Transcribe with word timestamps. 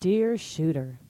Dear 0.00 0.38
shooter, 0.38 1.00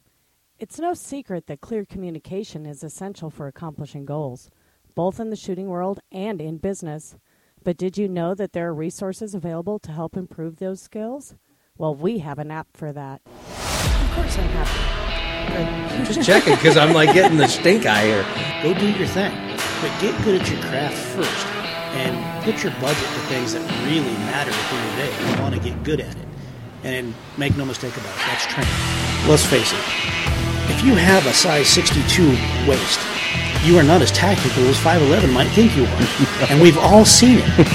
it's 0.59 0.79
no 0.79 0.95
secret 0.95 1.47
that 1.47 1.61
clear 1.61 1.85
communication 1.85 2.65
is 2.65 2.83
essential 2.83 3.29
for 3.29 3.47
accomplishing 3.47 4.07
goals, 4.07 4.49
both 4.95 5.21
in 5.21 5.29
the 5.29 5.37
shooting 5.37 5.69
world 5.69 6.01
and 6.11 6.41
in 6.41 6.57
business. 6.57 7.15
But 7.63 7.77
did 7.77 7.99
you 7.99 8.09
know 8.09 8.35
that 8.35 8.55
there 8.55 8.69
are 8.69 8.75
resources 8.75 9.35
available 9.35 9.79
to 9.81 9.93
help 9.93 10.17
improve 10.17 10.57
those 10.59 10.81
skills? 10.81 11.35
Well, 11.77 11.95
we 11.95 12.21
have 12.21 12.39
an 12.39 12.51
app 12.51 12.69
for 12.73 12.91
that. 12.95 13.21
Of 13.27 14.11
course, 14.15 14.39
I'm 14.39 14.49
happy. 14.57 16.07
Just 16.07 16.27
checking 16.27 16.55
because 16.55 16.79
I'm 16.79 16.95
like 16.95 17.13
getting 17.13 17.37
the 17.37 17.47
stink 17.47 17.85
eye 17.85 18.07
here. 18.07 18.25
Go 18.63 18.73
do 18.73 18.91
your 18.91 19.07
thing, 19.09 19.35
but 19.83 20.01
get 20.01 20.17
good 20.25 20.41
at 20.41 20.51
your 20.51 20.63
craft 20.63 20.97
first, 21.15 21.47
and 21.95 22.43
put 22.43 22.65
your 22.65 22.73
budget 22.81 23.05
to 23.05 23.21
things 23.29 23.53
that 23.53 23.61
really 23.85 24.17
matter 24.31 24.51
at 24.51 24.71
the 24.71 24.77
end 24.77 24.89
of 24.89 24.97
the 24.97 25.03
day. 25.03 25.31
You 25.37 25.43
want 25.43 25.55
to 25.57 25.61
get 25.61 25.85
good 25.85 26.01
at 26.01 26.17
it, 26.17 26.28
and 26.85 27.15
make 27.37 27.57
no 27.57 27.65
mistake 27.65 27.97
about 27.97 28.15
it, 28.15 28.23
that's 28.27 28.47
training. 28.47 28.73
Let's 29.27 29.45
face 29.45 29.73
it. 29.73 29.79
If 30.71 30.85
you 30.85 30.95
have 30.95 31.27
a 31.27 31.33
size 31.33 31.69
62 31.69 32.29
waist, 32.69 33.01
you 33.65 33.79
are 33.79 33.83
not 33.83 34.03
as 34.03 34.13
tactical 34.13 34.65
as 34.69 34.77
5'11 34.77 35.33
might 35.33 35.49
think 35.49 35.77
you 35.77 35.85
are, 35.85 36.03
and 36.51 36.61
we've 36.61 36.79
all 36.79 37.05
seen 37.05 37.39
it. 37.39 37.49
Even 37.49 37.67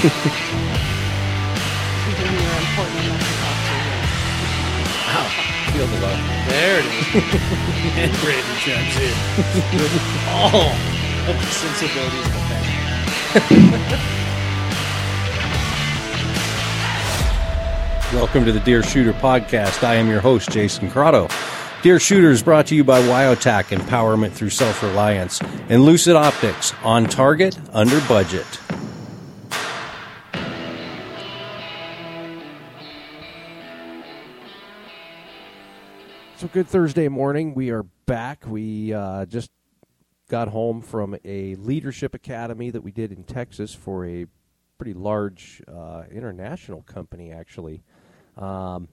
you're 2.32 2.58
important 2.64 3.04
enough 3.04 3.20
to 3.20 3.34
talk 3.44 3.58
to 3.68 3.74
you. 3.76 3.92
Wow. 5.10 5.26
Feel 5.72 5.86
the 5.86 6.00
love. 6.00 6.20
There 6.48 6.80
it 6.80 6.86
is. 6.86 7.04
and 8.00 8.10
Brandon 8.22 8.56
chimes 8.62 8.96
in 8.96 9.14
with 9.76 9.92
all 10.28 10.72
of 11.28 11.34
the 11.36 11.50
sensibilities 11.52 12.26
of 12.26 12.32
the 12.32 12.40
family. 13.40 14.23
Welcome 18.14 18.44
to 18.44 18.52
the 18.52 18.60
Deer 18.60 18.84
Shooter 18.84 19.12
Podcast. 19.12 19.82
I 19.82 19.96
am 19.96 20.08
your 20.08 20.20
host, 20.20 20.48
Jason 20.52 20.88
Crotto. 20.88 21.28
Deer 21.82 21.98
Shooter 21.98 22.30
is 22.30 22.44
brought 22.44 22.68
to 22.68 22.76
you 22.76 22.84
by 22.84 23.02
Wyotac 23.02 23.76
Empowerment 23.76 24.30
through 24.30 24.50
Self 24.50 24.84
Reliance 24.84 25.40
and 25.68 25.84
Lucid 25.84 26.14
Optics 26.14 26.72
on 26.84 27.06
target, 27.06 27.58
under 27.72 28.00
budget. 28.02 28.46
So 36.36 36.46
good 36.52 36.68
Thursday 36.68 37.08
morning. 37.08 37.52
We 37.52 37.70
are 37.70 37.82
back. 38.06 38.46
We 38.46 38.94
uh, 38.94 39.26
just 39.26 39.50
got 40.28 40.46
home 40.46 40.82
from 40.82 41.16
a 41.24 41.56
leadership 41.56 42.14
academy 42.14 42.70
that 42.70 42.82
we 42.82 42.92
did 42.92 43.10
in 43.10 43.24
Texas 43.24 43.74
for 43.74 44.06
a 44.06 44.26
pretty 44.78 44.94
large 44.94 45.62
uh, 45.66 46.04
international 46.12 46.82
company, 46.82 47.32
actually. 47.32 47.82
Um, 48.36 48.88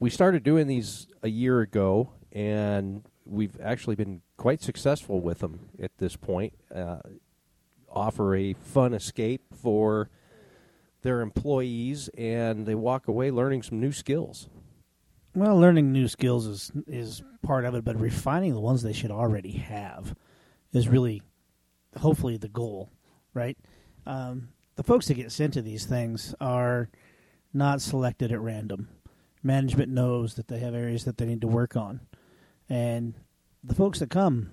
we 0.00 0.10
started 0.10 0.42
doing 0.42 0.66
these 0.66 1.06
a 1.22 1.28
year 1.28 1.60
ago, 1.60 2.12
and 2.32 3.04
we've 3.24 3.58
actually 3.60 3.96
been 3.96 4.22
quite 4.36 4.62
successful 4.62 5.20
with 5.20 5.40
them 5.40 5.70
at 5.82 5.96
this 5.98 6.16
point. 6.16 6.54
Uh, 6.74 6.98
offer 7.90 8.34
a 8.34 8.52
fun 8.52 8.94
escape 8.94 9.42
for 9.54 10.10
their 11.02 11.20
employees, 11.20 12.08
and 12.16 12.66
they 12.66 12.74
walk 12.74 13.08
away 13.08 13.30
learning 13.30 13.62
some 13.62 13.80
new 13.80 13.92
skills. 13.92 14.48
Well, 15.34 15.58
learning 15.58 15.92
new 15.92 16.08
skills 16.08 16.46
is 16.46 16.72
is 16.86 17.22
part 17.42 17.64
of 17.64 17.74
it, 17.74 17.84
but 17.84 17.98
refining 17.98 18.54
the 18.54 18.60
ones 18.60 18.82
they 18.82 18.92
should 18.92 19.10
already 19.10 19.52
have 19.52 20.14
is 20.72 20.88
really, 20.88 21.22
hopefully, 21.96 22.36
the 22.36 22.48
goal, 22.48 22.90
right? 23.34 23.56
Um, 24.06 24.48
the 24.76 24.82
folks 24.82 25.06
that 25.06 25.14
get 25.14 25.32
sent 25.32 25.54
to 25.54 25.62
these 25.62 25.86
things 25.86 26.34
are 26.40 26.88
not 27.52 27.80
selected 27.80 28.32
at 28.32 28.40
random. 28.40 28.88
Management 29.42 29.90
knows 29.90 30.34
that 30.34 30.48
they 30.48 30.58
have 30.58 30.74
areas 30.74 31.04
that 31.04 31.16
they 31.16 31.26
need 31.26 31.40
to 31.40 31.46
work 31.46 31.76
on, 31.76 32.00
and 32.68 33.14
the 33.62 33.74
folks 33.74 34.00
that 34.00 34.10
come 34.10 34.52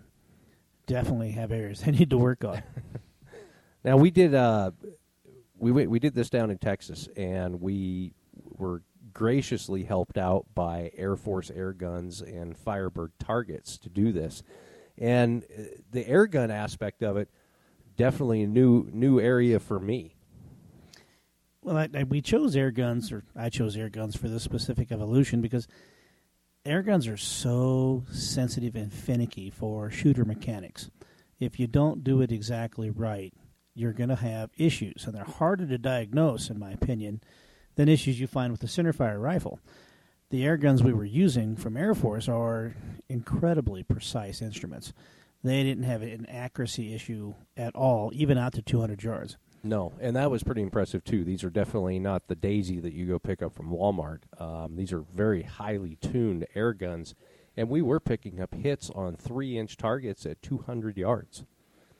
definitely 0.85 1.31
have 1.31 1.51
areas 1.51 1.81
they 1.85 1.91
need 1.91 2.09
to 2.09 2.17
work 2.17 2.43
on. 2.43 2.61
Now 3.85 3.97
we 3.97 4.09
did 4.09 4.33
uh, 4.33 4.71
we 5.59 5.71
we 5.71 5.99
did 5.99 6.15
this 6.15 6.31
down 6.31 6.49
in 6.49 6.57
Texas, 6.57 7.07
and 7.15 7.61
we 7.61 8.13
were 8.57 8.81
graciously 9.13 9.83
helped 9.83 10.17
out 10.17 10.47
by 10.55 10.91
Air 10.97 11.15
Force 11.15 11.51
air 11.51 11.71
guns 11.71 12.21
and 12.21 12.57
Firebird 12.57 13.11
targets 13.19 13.77
to 13.77 13.89
do 13.89 14.11
this. 14.11 14.41
And 14.97 15.43
uh, 15.43 15.63
the 15.91 16.07
air 16.07 16.25
gun 16.25 16.49
aspect 16.49 17.03
of 17.03 17.15
it 17.15 17.29
definitely 17.95 18.41
a 18.41 18.47
new 18.47 18.89
new 18.91 19.19
area 19.19 19.59
for 19.59 19.79
me. 19.79 20.14
Well, 21.65 21.77
I, 21.77 21.89
I, 21.95 22.03
we 22.03 22.21
chose 22.21 22.55
air 22.55 22.69
guns, 22.69 23.11
or 23.11 23.23
I 23.35 23.49
chose 23.49 23.75
air 23.75 23.89
guns 23.89 24.15
for 24.15 24.27
this 24.27 24.43
specific 24.43 24.91
evolution 24.91 25.41
because 25.41 25.67
air 26.63 26.83
guns 26.83 27.07
are 27.07 27.17
so 27.17 28.03
sensitive 28.11 28.75
and 28.75 28.93
finicky 28.93 29.49
for 29.49 29.89
shooter 29.89 30.25
mechanics. 30.25 30.91
If 31.39 31.59
you 31.59 31.65
don't 31.65 32.03
do 32.03 32.21
it 32.21 32.31
exactly 32.31 32.91
right, 32.91 33.33
you're 33.73 33.93
going 33.93 34.09
to 34.09 34.15
have 34.15 34.51
issues, 34.55 35.05
and 35.05 35.15
they're 35.15 35.23
harder 35.23 35.65
to 35.65 35.79
diagnose, 35.79 36.51
in 36.51 36.59
my 36.59 36.69
opinion, 36.69 37.19
than 37.73 37.89
issues 37.89 38.19
you 38.19 38.27
find 38.27 38.51
with 38.51 38.61
a 38.61 38.67
centerfire 38.67 39.19
rifle. 39.19 39.59
The 40.29 40.45
air 40.45 40.57
guns 40.57 40.83
we 40.83 40.93
were 40.93 41.03
using 41.03 41.55
from 41.55 41.77
Air 41.77 41.95
Force 41.95 42.29
are 42.29 42.75
incredibly 43.09 43.81
precise 43.81 44.39
instruments. 44.39 44.93
They 45.43 45.63
didn't 45.63 45.85
have 45.85 46.03
an 46.03 46.27
accuracy 46.29 46.93
issue 46.93 47.33
at 47.57 47.73
all, 47.73 48.11
even 48.13 48.37
out 48.37 48.53
to 48.53 48.61
200 48.61 49.01
yards. 49.01 49.37
No, 49.65 49.93
and 49.99 50.15
that 50.15 50.29
was 50.29 50.43
pretty 50.43 50.61
impressive 50.61 51.03
too. 51.03 51.23
These 51.23 51.43
are 51.43 51.49
definitely 51.49 51.97
not 51.97 52.27
the 52.27 52.35
Daisy 52.35 52.79
that 52.81 52.93
you 52.93 53.07
go 53.07 53.17
pick 53.17 53.41
up 53.41 53.51
from 53.51 53.71
Walmart. 53.71 54.19
Um, 54.39 54.75
these 54.75 54.93
are 54.93 54.99
very 54.99 55.41
highly 55.41 55.95
tuned 55.95 56.45
air 56.53 56.71
guns, 56.71 57.15
and 57.57 57.67
we 57.67 57.81
were 57.81 57.99
picking 57.99 58.39
up 58.39 58.53
hits 58.53 58.91
on 58.91 59.15
three-inch 59.15 59.75
targets 59.75 60.23
at 60.27 60.43
200 60.43 60.97
yards. 60.97 61.45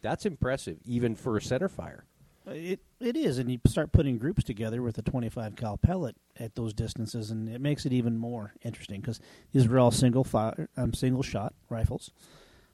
That's 0.04 0.28
impressive, 0.28 0.78
even 0.86 1.16
for 1.16 1.38
a 1.38 1.42
center 1.42 1.68
fire. 1.68 2.06
It 2.46 2.82
it 3.00 3.18
is, 3.18 3.40
and 3.40 3.50
you 3.50 3.60
start 3.66 3.92
putting 3.92 4.20
groups 4.20 4.44
together 4.44 4.84
with 4.84 5.00
a 5.00 5.02
25 5.02 5.56
cal 5.56 5.78
pellet 5.78 6.16
at 6.40 6.54
those 6.54 6.72
distances, 6.72 7.32
and 7.32 7.50
it 7.50 7.62
makes 7.62 7.88
it 7.88 7.94
even 7.94 8.16
more 8.16 8.54
interesting 8.64 9.02
because 9.02 9.20
these 9.54 9.68
were 9.68 9.80
all 9.80 9.90
single 9.90 10.24
fire, 10.24 10.70
um, 10.78 10.94
single 10.94 11.24
shot 11.24 11.56
rifles. 11.70 12.12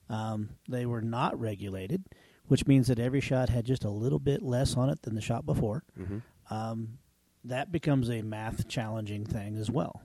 Um, 0.09 0.50
they 0.68 0.85
were 0.85 1.02
not 1.02 1.40
regulated, 1.40 2.03
which 2.47 2.68
means 2.68 2.88
that 2.88 3.00
every 3.00 3.22
shot 3.22 3.50
had 3.50 3.66
just 3.66 3.84
a 3.85 3.90
little 3.90 4.19
bit 4.19 4.41
less 4.41 4.75
on 4.75 4.90
it 4.90 5.02
than 5.03 5.16
the 5.16 5.22
shot 5.22 5.46
before. 5.46 5.84
Um, 6.50 6.97
that 7.44 7.72
becomes 7.72 8.09
a 8.09 8.22
math 8.22 8.68
challenging 8.68 9.25
thing 9.25 9.56
as 9.57 9.69
well. 9.72 10.02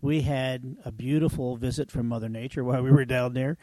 We 0.00 0.20
had 0.20 0.76
a 0.84 0.92
beautiful 0.92 1.56
visit 1.56 1.90
from 1.90 2.06
Mother 2.06 2.28
Nature 2.28 2.62
while 2.62 2.82
we 2.82 2.90
were 2.92 3.04
down 3.04 3.34
there. 3.34 3.56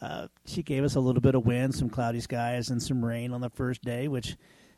Uh, 0.00 0.28
she 0.46 0.62
gave 0.62 0.82
us 0.84 0.94
a 0.94 1.00
little 1.00 1.20
bit 1.20 1.34
of 1.34 1.44
wind, 1.44 1.74
some 1.74 1.90
cloudy 1.90 2.20
skies, 2.20 2.70
and 2.70 2.82
some 2.82 3.04
rain 3.04 3.32
on 3.32 3.40
the 3.40 3.50
first 3.50 3.82
day, 3.82 4.08
which 4.08 4.36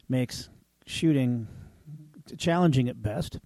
makes 0.08 0.48
shooting 0.86 1.46
challenging 2.36 2.88
at 2.88 3.02
best. 3.02 3.38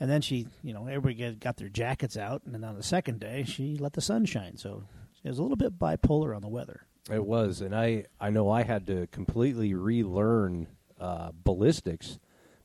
And 0.00 0.10
then 0.10 0.22
she, 0.22 0.48
you 0.62 0.72
know, 0.72 0.86
everybody 0.86 1.34
got 1.34 1.56
their 1.56 1.68
jackets 1.68 2.16
out, 2.16 2.42
and 2.44 2.54
then 2.54 2.64
on 2.64 2.74
the 2.76 2.82
second 2.82 3.20
day, 3.20 3.44
she 3.44 3.76
let 3.76 3.92
the 3.92 4.00
sun 4.00 4.24
shine. 4.24 4.56
So 4.56 4.84
it 5.22 5.28
was 5.28 5.38
a 5.38 5.42
little 5.42 5.56
bit 5.56 5.78
bipolar 5.78 6.34
on 6.34 6.42
the 6.42 6.48
weather. 6.48 6.86
It 7.10 7.24
was, 7.24 7.60
and 7.60 7.74
I 7.74 8.06
I 8.18 8.30
know 8.30 8.50
I 8.50 8.62
had 8.62 8.86
to 8.86 9.06
completely 9.08 9.74
relearn 9.74 10.68
uh, 10.98 11.32
ballistics 11.44 12.18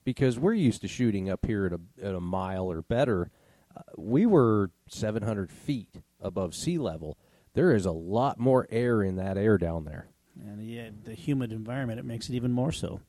because 0.05 0.39
we're 0.39 0.53
used 0.53 0.81
to 0.81 0.87
shooting 0.87 1.29
up 1.29 1.45
here 1.45 1.65
at 1.65 1.73
a 1.73 2.07
at 2.07 2.15
a 2.15 2.21
mile 2.21 2.71
or 2.71 2.81
better. 2.81 3.31
Uh, 3.75 3.81
we 3.97 4.25
were 4.25 4.71
700 4.87 5.51
feet 5.51 5.89
above 6.21 6.55
sea 6.55 6.77
level. 6.77 7.17
There 7.53 7.75
is 7.75 7.85
a 7.85 7.91
lot 7.91 8.39
more 8.39 8.65
air 8.69 9.03
in 9.03 9.17
that 9.17 9.37
air 9.37 9.57
down 9.57 9.83
there. 9.83 10.07
And 10.39 10.65
yeah, 10.65 10.89
the 11.03 11.13
humid 11.13 11.51
environment, 11.51 11.99
it 11.99 12.05
makes 12.05 12.29
it 12.29 12.35
even 12.35 12.51
more 12.51 12.71
so. 12.71 13.01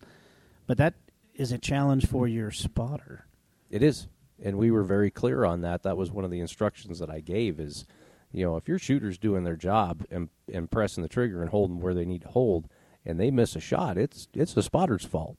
But 0.67 0.79
that 0.79 0.95
is 1.35 1.53
a 1.53 1.59
challenge 1.59 2.07
for 2.07 2.27
your 2.27 2.51
spotter. 2.51 3.27
It 3.71 3.83
is, 3.83 4.09
and 4.43 4.59
we 4.59 4.71
were 4.71 4.83
very 4.83 5.11
clear 5.11 5.45
on 5.45 5.61
that. 5.61 5.85
That 5.85 5.97
was 5.97 6.11
one 6.11 6.25
of 6.25 6.31
the 6.31 6.41
instructions 6.41 6.99
that 6.99 7.11
I 7.11 7.21
gave. 7.21 7.61
Is 7.61 7.87
you 8.33 8.45
know 8.45 8.57
if 8.57 8.69
your 8.69 8.79
shooter's 8.79 9.19
doing 9.19 9.45
their 9.45 9.57
job 9.57 10.05
and 10.11 10.29
and 10.53 10.71
pressing 10.71 11.03
the 11.03 11.09
trigger 11.09 11.43
and 11.43 11.51
holding 11.51 11.81
where 11.81 11.95
they 11.95 12.05
need 12.05 12.23
to 12.23 12.29
hold, 12.29 12.69
and 13.05 13.19
they 13.19 13.31
miss 13.31 13.57
a 13.57 13.61
shot, 13.61 13.99
it's 13.99 14.29
it's 14.35 14.55
the 14.55 14.63
spotter's 14.63 15.05
fault. 15.05 15.37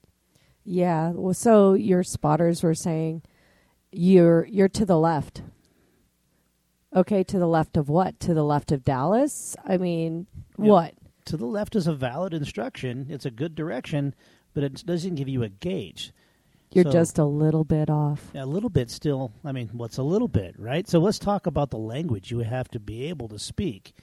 Yeah. 0.63 1.11
Well, 1.11 1.33
so 1.33 1.73
your 1.73 2.03
spotters 2.03 2.63
were 2.63 2.75
saying 2.75 3.23
you're 3.91 4.45
you're 4.45 4.69
to 4.69 4.85
the 4.85 4.99
left. 4.99 5.43
Okay, 6.93 7.23
to 7.23 7.39
the 7.39 7.47
left 7.47 7.77
of 7.77 7.87
what? 7.87 8.19
To 8.21 8.33
the 8.33 8.43
left 8.43 8.71
of 8.71 8.83
Dallas? 8.83 9.55
I 9.65 9.77
mean, 9.77 10.27
what? 10.57 10.93
To 11.25 11.37
the 11.37 11.45
left 11.45 11.75
is 11.75 11.87
a 11.87 11.93
valid 11.93 12.33
instruction. 12.33 13.07
It's 13.09 13.25
a 13.25 13.31
good 13.31 13.55
direction, 13.55 14.13
but 14.53 14.63
it 14.63 14.85
doesn't 14.85 15.15
give 15.15 15.29
you 15.29 15.43
a 15.43 15.49
gauge. 15.49 16.11
You're 16.73 16.85
So- 16.85 16.91
just 16.91 17.17
a 17.17 17.25
little 17.25 17.63
bit 17.63 17.89
off. 17.89 18.33
A 18.33 18.45
little 18.45 18.69
bit 18.69 18.89
still. 18.89 19.33
I 19.43 19.51
mean, 19.51 19.69
what's 19.73 19.97
a 19.97 20.03
little 20.03 20.27
bit, 20.27 20.57
right? 20.57 20.87
So 20.87 20.99
let's 20.99 21.19
talk 21.19 21.45
about 21.45 21.69
the 21.69 21.77
language 21.77 22.31
you 22.31 22.39
have 22.39 22.69
to 22.69 22.79
be 22.79 23.03
able 23.05 23.27
to 23.29 23.39
speak 23.39 23.93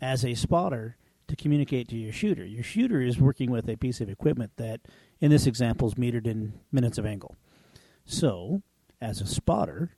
as 0.00 0.24
a 0.24 0.34
spotter 0.34 0.96
to 1.28 1.36
communicate 1.36 1.88
to 1.88 1.96
your 1.96 2.12
shooter. 2.12 2.44
Your 2.44 2.64
shooter 2.64 3.00
is 3.00 3.20
working 3.20 3.50
with 3.50 3.68
a 3.68 3.76
piece 3.76 4.00
of 4.00 4.08
equipment 4.08 4.52
that, 4.56 4.80
in 5.20 5.30
this 5.30 5.46
example, 5.46 5.88
is 5.88 5.94
metered 5.94 6.26
in 6.26 6.54
minutes 6.72 6.98
of 6.98 7.06
angle. 7.06 7.36
So, 8.04 8.62
as 9.00 9.20
a 9.20 9.26
spotter, 9.26 9.90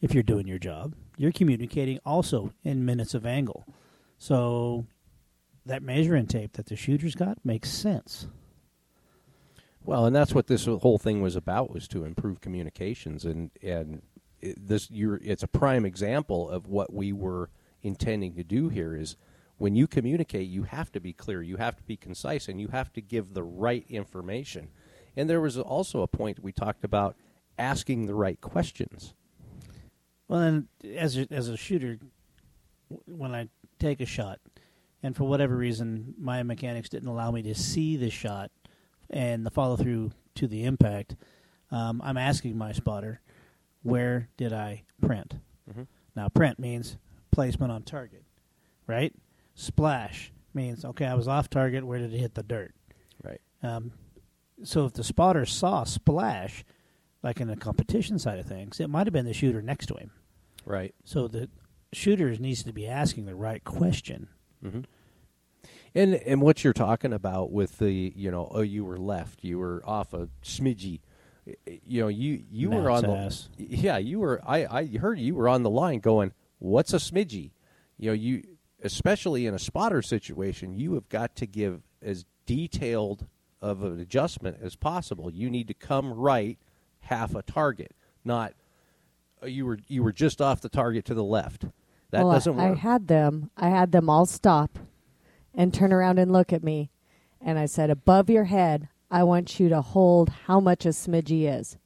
if 0.00 0.14
you're 0.14 0.22
doing 0.22 0.46
your 0.46 0.58
job. 0.58 0.94
You're 1.16 1.32
communicating 1.32 1.98
also 2.04 2.52
in 2.62 2.84
minutes 2.84 3.14
of 3.14 3.24
angle. 3.24 3.66
So 4.18 4.86
that 5.64 5.82
measuring 5.82 6.26
tape 6.26 6.52
that 6.52 6.66
the 6.66 6.76
shooters 6.76 7.14
got 7.14 7.38
makes 7.44 7.70
sense. 7.70 8.28
Well, 9.86 10.04
and 10.04 10.14
that's 10.14 10.34
what 10.34 10.48
this 10.48 10.66
whole 10.66 10.98
thing 10.98 11.22
was 11.22 11.36
about 11.36 11.72
was 11.72 11.86
to 11.88 12.04
improve 12.04 12.40
communications 12.40 13.24
and 13.24 13.52
and 13.62 14.02
this 14.42 14.90
you're 14.90 15.20
it's 15.22 15.44
a 15.44 15.48
prime 15.48 15.86
example 15.86 16.50
of 16.50 16.66
what 16.66 16.92
we 16.92 17.12
were 17.12 17.50
intending 17.82 18.34
to 18.34 18.42
do 18.42 18.68
here 18.68 18.96
is 18.96 19.16
when 19.58 19.76
you 19.76 19.86
communicate 19.86 20.48
you 20.48 20.64
have 20.64 20.90
to 20.92 21.00
be 21.00 21.12
clear, 21.12 21.40
you 21.40 21.56
have 21.56 21.76
to 21.76 21.84
be 21.84 21.96
concise 21.96 22.48
and 22.48 22.60
you 22.60 22.68
have 22.68 22.92
to 22.94 23.00
give 23.00 23.32
the 23.32 23.44
right 23.44 23.86
information. 23.88 24.68
And 25.16 25.30
there 25.30 25.40
was 25.40 25.56
also 25.56 26.02
a 26.02 26.08
point 26.08 26.42
we 26.42 26.52
talked 26.52 26.84
about 26.84 27.16
asking 27.56 28.06
the 28.06 28.14
right 28.14 28.40
questions. 28.40 29.14
Well, 30.26 30.40
and 30.40 30.68
as 30.96 31.16
a, 31.16 31.28
as 31.30 31.48
a 31.48 31.56
shooter, 31.56 31.98
when 33.06 33.34
I 33.34 33.48
take 33.78 34.00
a 34.00 34.06
shot, 34.06 34.40
and 35.02 35.14
for 35.14 35.24
whatever 35.24 35.56
reason 35.56 36.14
my 36.18 36.42
mechanics 36.42 36.88
didn't 36.88 37.08
allow 37.08 37.30
me 37.30 37.42
to 37.42 37.54
see 37.54 37.96
the 37.96 38.10
shot 38.10 38.50
and 39.10 39.44
the 39.46 39.50
follow 39.50 39.76
through 39.76 40.12
to 40.36 40.46
the 40.46 40.64
impact, 40.64 41.16
um, 41.70 42.00
I'm 42.04 42.16
asking 42.16 42.56
my 42.56 42.72
spotter, 42.72 43.20
where 43.82 44.28
did 44.36 44.52
I 44.52 44.84
print? 45.00 45.34
Mm-hmm. 45.70 45.82
Now, 46.14 46.28
print 46.28 46.58
means 46.58 46.96
placement 47.30 47.72
on 47.72 47.82
target, 47.82 48.24
right? 48.86 49.14
Splash 49.54 50.32
means 50.54 50.84
okay, 50.84 51.06
I 51.06 51.14
was 51.14 51.28
off 51.28 51.50
target. 51.50 51.86
Where 51.86 51.98
did 51.98 52.12
it 52.12 52.18
hit 52.18 52.34
the 52.34 52.42
dirt? 52.42 52.74
Right. 53.22 53.40
Um, 53.62 53.92
so 54.62 54.86
if 54.86 54.94
the 54.94 55.04
spotter 55.04 55.44
saw 55.44 55.84
splash, 55.84 56.64
like 57.22 57.40
in 57.40 57.48
the 57.48 57.56
competition 57.56 58.18
side 58.18 58.38
of 58.38 58.46
things, 58.46 58.80
it 58.80 58.88
might 58.88 59.06
have 59.06 59.12
been 59.12 59.26
the 59.26 59.34
shooter 59.34 59.62
next 59.62 59.86
to 59.86 59.94
him. 59.94 60.10
Right. 60.64 60.94
So 61.04 61.28
the 61.28 61.48
shooter 61.92 62.30
needs 62.36 62.62
to 62.64 62.72
be 62.72 62.86
asking 62.86 63.26
the 63.26 63.34
right 63.34 63.62
question. 63.64 64.28
Mm-hmm. 64.64 64.80
And 65.96 66.14
and 66.14 66.42
what 66.42 66.62
you're 66.62 66.74
talking 66.74 67.14
about 67.14 67.50
with 67.50 67.78
the 67.78 68.12
you 68.14 68.30
know 68.30 68.48
oh 68.50 68.60
you 68.60 68.84
were 68.84 68.98
left 68.98 69.42
you 69.42 69.58
were 69.58 69.82
off 69.86 70.12
a 70.12 70.28
smidgy, 70.44 71.00
you 71.64 72.02
know 72.02 72.08
you 72.08 72.44
you 72.50 72.70
were 72.70 72.90
on 72.90 73.06
Matt's 73.06 73.48
the 73.56 73.64
yeah 73.66 73.96
you 73.96 74.20
were 74.20 74.42
I 74.46 74.66
I 74.66 74.86
heard 74.98 75.18
you 75.18 75.34
were 75.34 75.48
on 75.48 75.62
the 75.62 75.70
line 75.70 76.00
going 76.00 76.32
what's 76.58 76.92
a 76.92 76.98
smidgy, 76.98 77.52
you 77.96 78.10
know 78.10 78.12
you 78.12 78.42
especially 78.82 79.46
in 79.46 79.54
a 79.54 79.58
spotter 79.58 80.02
situation 80.02 80.74
you 80.74 80.94
have 80.94 81.08
got 81.08 81.34
to 81.36 81.46
give 81.46 81.80
as 82.02 82.26
detailed 82.44 83.26
of 83.62 83.82
an 83.82 83.98
adjustment 83.98 84.58
as 84.62 84.76
possible. 84.76 85.30
You 85.30 85.48
need 85.48 85.66
to 85.68 85.74
come 85.74 86.12
right 86.12 86.58
half 87.00 87.34
a 87.34 87.40
target, 87.40 87.96
not 88.22 88.52
uh, 89.42 89.46
you 89.46 89.64
were 89.64 89.78
you 89.88 90.02
were 90.02 90.12
just 90.12 90.42
off 90.42 90.60
the 90.60 90.68
target 90.68 91.06
to 91.06 91.14
the 91.14 91.24
left. 91.24 91.64
That 92.10 92.24
well, 92.24 92.32
doesn't 92.34 92.60
I, 92.60 92.68
work. 92.70 92.76
I 92.76 92.80
had 92.80 93.08
them. 93.08 93.50
I 93.56 93.70
had 93.70 93.92
them 93.92 94.10
all 94.10 94.26
stop 94.26 94.78
and 95.56 95.74
turn 95.74 95.92
around 95.92 96.18
and 96.20 96.32
look 96.32 96.52
at 96.52 96.62
me, 96.62 96.90
and 97.40 97.58
I 97.58 97.66
said, 97.66 97.90
"Above 97.90 98.30
your 98.30 98.44
head, 98.44 98.88
I 99.10 99.24
want 99.24 99.58
you 99.58 99.68
to 99.70 99.80
hold 99.80 100.28
how 100.28 100.60
much 100.60 100.86
a 100.86 100.90
smidgy 100.90 101.50
is. 101.52 101.78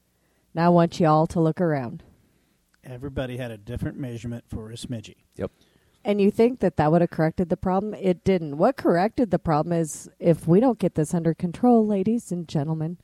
Now 0.52 0.66
I 0.66 0.68
want 0.68 1.00
you 1.00 1.06
all 1.06 1.26
to 1.28 1.40
look 1.40 1.60
around." 1.60 2.02
Everybody 2.84 3.36
had 3.36 3.50
a 3.50 3.56
different 3.58 3.98
measurement 3.98 4.44
for 4.48 4.70
a 4.70 4.74
smidgy. 4.74 5.16
yep. 5.36 5.50
And 6.02 6.20
you 6.20 6.30
think 6.30 6.60
that 6.60 6.76
that 6.76 6.90
would 6.90 7.02
have 7.02 7.10
corrected 7.10 7.50
the 7.50 7.56
problem? 7.56 7.92
It 7.94 8.24
didn't. 8.24 8.56
What 8.56 8.76
corrected 8.76 9.30
the 9.30 9.38
problem 9.38 9.74
is 9.74 10.08
if 10.18 10.48
we 10.48 10.58
don't 10.58 10.78
get 10.78 10.94
this 10.94 11.12
under 11.12 11.34
control, 11.34 11.86
ladies 11.86 12.32
and 12.32 12.48
gentlemen, 12.48 12.96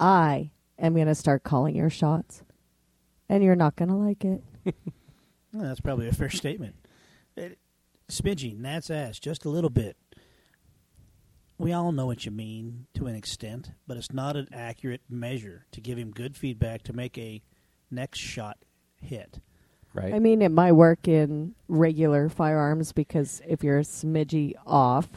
I 0.00 0.52
am 0.78 0.94
going 0.94 1.06
to 1.06 1.14
start 1.14 1.44
calling 1.44 1.76
your 1.76 1.90
shots. 1.90 2.42
And 3.28 3.44
you're 3.44 3.54
not 3.54 3.76
going 3.76 3.90
to 3.90 3.94
like 3.94 4.24
it. 4.24 4.42
Well, 5.52 5.62
that's 5.62 5.80
probably 5.80 6.08
a 6.08 6.12
fair 6.12 6.30
statement. 6.30 6.74
It, 7.36 7.58
smidgy, 8.14 8.56
gnat's 8.56 8.90
ass, 8.90 9.18
just 9.18 9.44
a 9.44 9.48
little 9.48 9.70
bit. 9.70 9.96
We 11.58 11.72
all 11.72 11.92
know 11.92 12.06
what 12.06 12.24
you 12.24 12.30
mean 12.30 12.86
to 12.94 13.06
an 13.06 13.14
extent, 13.14 13.72
but 13.86 13.96
it's 13.96 14.12
not 14.12 14.36
an 14.36 14.48
accurate 14.52 15.02
measure 15.08 15.66
to 15.72 15.80
give 15.80 15.98
him 15.98 16.10
good 16.10 16.36
feedback 16.36 16.82
to 16.84 16.92
make 16.92 17.16
a 17.18 17.42
next 17.90 18.18
shot 18.18 18.58
hit. 19.00 19.40
Right. 19.92 20.12
I 20.12 20.18
mean, 20.18 20.42
it 20.42 20.50
might 20.50 20.72
work 20.72 21.06
in 21.06 21.54
regular 21.68 22.28
firearms 22.28 22.92
because 22.92 23.40
if 23.46 23.62
you're 23.62 23.78
a 23.78 23.82
smidgy 23.82 24.54
off, 24.66 25.08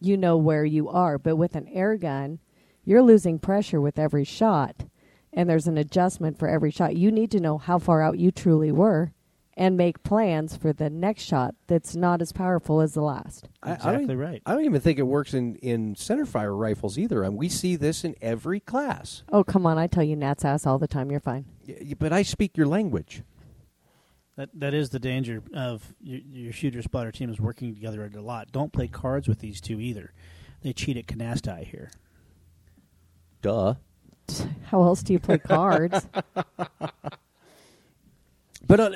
you 0.00 0.16
know 0.16 0.36
where 0.36 0.64
you 0.64 0.88
are. 0.88 1.18
But 1.18 1.36
with 1.36 1.54
an 1.54 1.68
air 1.68 1.96
gun, 1.96 2.40
you're 2.84 3.02
losing 3.02 3.38
pressure 3.38 3.80
with 3.80 3.98
every 3.98 4.24
shot, 4.24 4.86
and 5.32 5.48
there's 5.48 5.68
an 5.68 5.78
adjustment 5.78 6.38
for 6.38 6.48
every 6.48 6.72
shot. 6.72 6.96
You 6.96 7.12
need 7.12 7.30
to 7.32 7.40
know 7.40 7.58
how 7.58 7.78
far 7.78 8.02
out 8.02 8.18
you 8.18 8.32
truly 8.32 8.72
were 8.72 9.12
and 9.58 9.76
make 9.76 10.02
plans 10.04 10.56
for 10.56 10.72
the 10.72 10.88
next 10.88 11.24
shot 11.24 11.54
that's 11.66 11.96
not 11.96 12.22
as 12.22 12.32
powerful 12.32 12.80
as 12.80 12.94
the 12.94 13.02
last. 13.02 13.48
I- 13.62 13.70
I 13.70 13.74
Exactly 13.74 14.16
right. 14.16 14.40
I 14.46 14.54
don't 14.54 14.64
even 14.64 14.80
think 14.80 14.98
it 14.98 15.02
works 15.02 15.34
in, 15.34 15.56
in 15.56 15.96
centerfire 15.96 16.56
rifles 16.56 16.96
either. 16.96 17.22
And 17.24 17.36
we 17.36 17.48
see 17.48 17.74
this 17.76 18.04
in 18.04 18.14
every 18.22 18.60
class. 18.60 19.24
Oh, 19.32 19.42
come 19.44 19.66
on. 19.66 19.76
I 19.76 19.88
tell 19.88 20.04
you, 20.04 20.14
gnat's 20.16 20.44
ass 20.44 20.64
all 20.64 20.78
the 20.78 20.86
time. 20.88 21.10
You're 21.10 21.20
fine. 21.20 21.44
Y- 21.66 21.76
y- 21.88 21.94
But 21.98 22.12
I 22.12 22.22
speak 22.22 22.56
your 22.56 22.66
language. 22.68 23.22
That 24.36 24.50
that 24.54 24.72
is 24.72 24.90
the 24.90 25.00
danger 25.00 25.42
of 25.52 25.92
your, 26.00 26.20
your 26.20 26.52
shooter 26.52 26.80
spotter 26.80 27.10
teams 27.10 27.40
working 27.40 27.74
together 27.74 28.08
a 28.16 28.20
lot. 28.22 28.52
Don't 28.52 28.72
play 28.72 28.86
cards 28.86 29.26
with 29.26 29.40
these 29.40 29.60
two 29.60 29.80
either. 29.80 30.12
They 30.62 30.72
cheat 30.72 30.96
at 30.96 31.06
canasta 31.06 31.64
here. 31.64 31.90
Duh. 33.42 33.74
How 34.66 34.82
else 34.82 35.02
do 35.02 35.12
you 35.12 35.18
play 35.18 35.38
cards? 35.38 36.06
But 38.66 38.80
uh, 38.80 38.90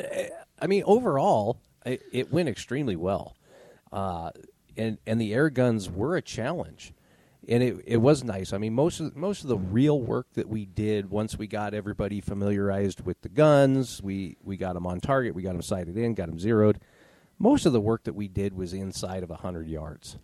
I 0.63 0.69
mean, 0.69 0.85
overall, 0.87 1.61
it, 1.85 2.03
it 2.13 2.33
went 2.33 2.49
extremely 2.49 2.95
well, 2.95 3.37
uh, 3.93 4.31
and 4.77 4.99
and 5.07 5.21
the 5.21 5.35
air 5.35 5.51
guns 5.51 5.91
were 5.91 6.17
a 6.17 6.23
challenge, 6.23 6.95
and 7.49 7.63
it 7.65 7.83
it 7.85 7.97
was 7.97 8.23
nice. 8.23 8.53
I 8.53 8.59
mean, 8.59 8.73
most 8.73 9.01
of 9.01 9.17
most 9.17 9.43
of 9.43 9.49
the 9.49 9.59
real 9.59 10.01
work 10.01 10.29
that 10.35 10.49
we 10.49 10.65
did 10.65 11.11
once 11.11 11.37
we 11.37 11.49
got 11.49 11.75
everybody 11.75 12.21
familiarized 12.21 13.05
with 13.05 13.21
the 13.23 13.29
guns, 13.29 14.01
we 14.01 14.37
we 14.45 14.57
got 14.57 14.75
them 14.75 14.87
on 14.87 15.01
target, 15.01 15.35
we 15.35 15.43
got 15.43 15.53
them 15.53 15.63
sighted 15.63 15.99
in, 15.99 16.15
got 16.15 16.29
them 16.29 16.39
zeroed. 16.39 16.79
Most 17.41 17.67
of 17.67 17.73
the 17.73 17.81
work 17.81 18.05
that 18.05 18.15
we 18.15 18.29
did 18.29 18.55
was 18.55 18.73
inside 18.73 19.25
of 19.25 19.31
hundred 19.31 19.69
yards, 19.69 20.17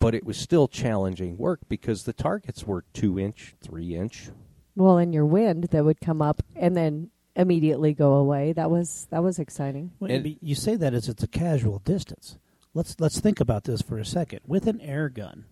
but 0.00 0.12
it 0.12 0.24
was 0.24 0.36
still 0.36 0.66
challenging 0.66 1.38
work 1.38 1.60
because 1.68 2.02
the 2.02 2.12
targets 2.12 2.66
were 2.66 2.84
two 2.92 3.16
inch, 3.16 3.54
three 3.62 3.94
inch. 3.94 4.30
well, 4.74 4.98
in 4.98 5.12
your 5.12 5.24
wind 5.26 5.64
that 5.70 5.84
would 5.84 6.00
come 6.00 6.20
up 6.20 6.42
and 6.56 6.76
then 6.76 7.10
immediately 7.40 7.92
go 7.94 8.14
away. 8.14 8.52
That 8.52 8.70
was 8.70 9.06
that 9.10 9.22
was 9.22 9.38
exciting. 9.38 9.92
Well, 10.00 10.10
And- 10.10 10.36
you 10.40 10.54
say 10.54 10.76
that 10.76 10.94
as 10.94 11.08
it's 11.08 11.22
a 11.22 11.28
casual 11.28 11.80
distance. 11.80 12.38
Let's 12.74 12.96
let's 13.00 13.20
think 13.20 13.40
about 13.40 13.64
this 13.64 13.82
for 13.82 13.98
a 13.98 14.04
second. 14.04 14.40
With 14.46 14.66
an 14.66 14.80
air 14.80 15.08
gun, 15.08 15.44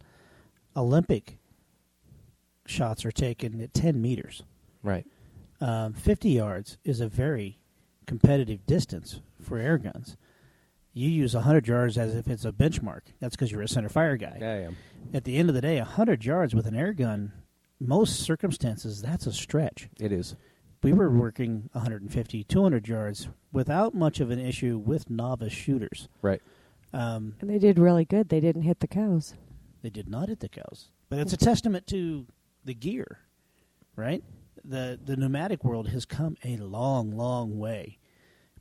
Olympic 0.76 1.38
shots 2.66 3.04
are 3.04 3.10
taken 3.12 3.60
at 3.60 3.74
ten 3.74 4.00
meters. 4.00 4.42
Right. 4.82 5.06
Um, 5.60 5.92
Fifty 5.94 6.30
yards 6.30 6.78
is 6.84 7.00
a 7.00 7.08
very 7.08 7.58
competitive 8.06 8.64
distance 8.66 9.20
for 9.42 9.58
air 9.58 9.78
guns. 9.78 10.16
You 10.92 11.08
use 11.08 11.32
hundred 11.34 11.66
yards 11.68 11.98
as 11.98 12.14
if 12.14 12.28
it's 12.28 12.44
a 12.44 12.52
benchmark. 12.52 13.00
That's 13.20 13.36
because 13.36 13.50
you're 13.52 13.62
a 13.62 13.68
center 13.68 13.88
fire 13.88 14.16
guy. 14.16 14.38
I 14.40 14.44
am. 14.64 14.76
At 15.12 15.24
the 15.24 15.36
end 15.36 15.48
of 15.48 15.54
the 15.54 15.60
day, 15.60 15.78
hundred 15.78 16.24
yards 16.24 16.54
with 16.54 16.66
an 16.66 16.74
air 16.76 16.92
gun, 16.92 17.32
most 17.80 18.20
circumstances, 18.20 19.02
that's 19.02 19.26
a 19.26 19.32
stretch. 19.32 19.88
It 20.00 20.12
is. 20.12 20.36
We 20.82 20.92
were 20.92 21.10
working 21.10 21.68
150, 21.72 22.44
200 22.44 22.88
yards 22.88 23.28
without 23.52 23.94
much 23.94 24.20
of 24.20 24.30
an 24.30 24.38
issue 24.38 24.78
with 24.78 25.10
novice 25.10 25.52
shooters. 25.52 26.08
Right. 26.22 26.42
Um, 26.92 27.34
And 27.40 27.50
they 27.50 27.58
did 27.58 27.78
really 27.78 28.04
good. 28.04 28.28
They 28.28 28.40
didn't 28.40 28.62
hit 28.62 28.80
the 28.80 28.86
cows. 28.88 29.34
they 29.82 29.90
did 29.90 30.08
not 30.08 30.28
hit 30.28 30.40
the 30.40 30.48
cows, 30.48 30.88
but 31.08 31.18
it's 31.18 31.32
a 31.32 31.36
testament 31.36 31.86
to 31.88 32.26
the 32.64 32.74
gear, 32.74 33.20
right? 33.96 34.22
the 34.64 34.98
The 35.02 35.16
pneumatic 35.16 35.64
world 35.64 35.88
has 35.88 36.04
come 36.04 36.36
a 36.44 36.56
long, 36.56 37.16
long 37.16 37.58
way, 37.58 37.98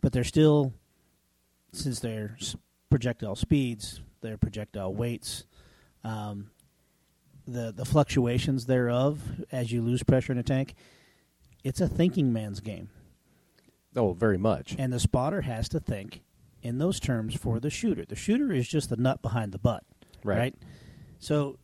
but 0.01 0.11
they're 0.13 0.23
still, 0.23 0.73
since 1.73 1.99
their 1.99 2.37
projectile 2.89 3.35
speeds, 3.35 4.01
their 4.21 4.37
projectile 4.37 4.93
weights, 4.93 5.45
um, 6.03 6.51
the 7.47 7.71
the 7.75 7.85
fluctuations 7.85 8.65
thereof 8.67 9.21
as 9.51 9.71
you 9.71 9.81
lose 9.81 10.03
pressure 10.03 10.31
in 10.31 10.37
a 10.37 10.43
tank. 10.43 10.75
It's 11.67 11.81
a 11.81 11.87
thinking 11.89 12.31
man's 12.31 12.61
game. 12.61 12.87
Oh, 13.93 14.13
very 14.13 14.37
much. 14.37 14.73
And 14.79 14.93
the 14.93 15.01
spotter 15.01 15.41
has 15.41 15.67
to 15.69 15.81
think 15.81 16.21
in 16.61 16.77
those 16.77 16.97
terms 16.97 17.35
for 17.35 17.59
the 17.59 17.69
shooter. 17.69 18.05
The 18.05 18.15
shooter 18.15 18.53
is 18.53 18.69
just 18.69 18.89
the 18.89 18.95
nut 18.95 19.21
behind 19.21 19.51
the 19.51 19.57
butt, 19.59 19.83
Right. 20.23 20.37
right? 20.37 20.55
So 21.19 21.59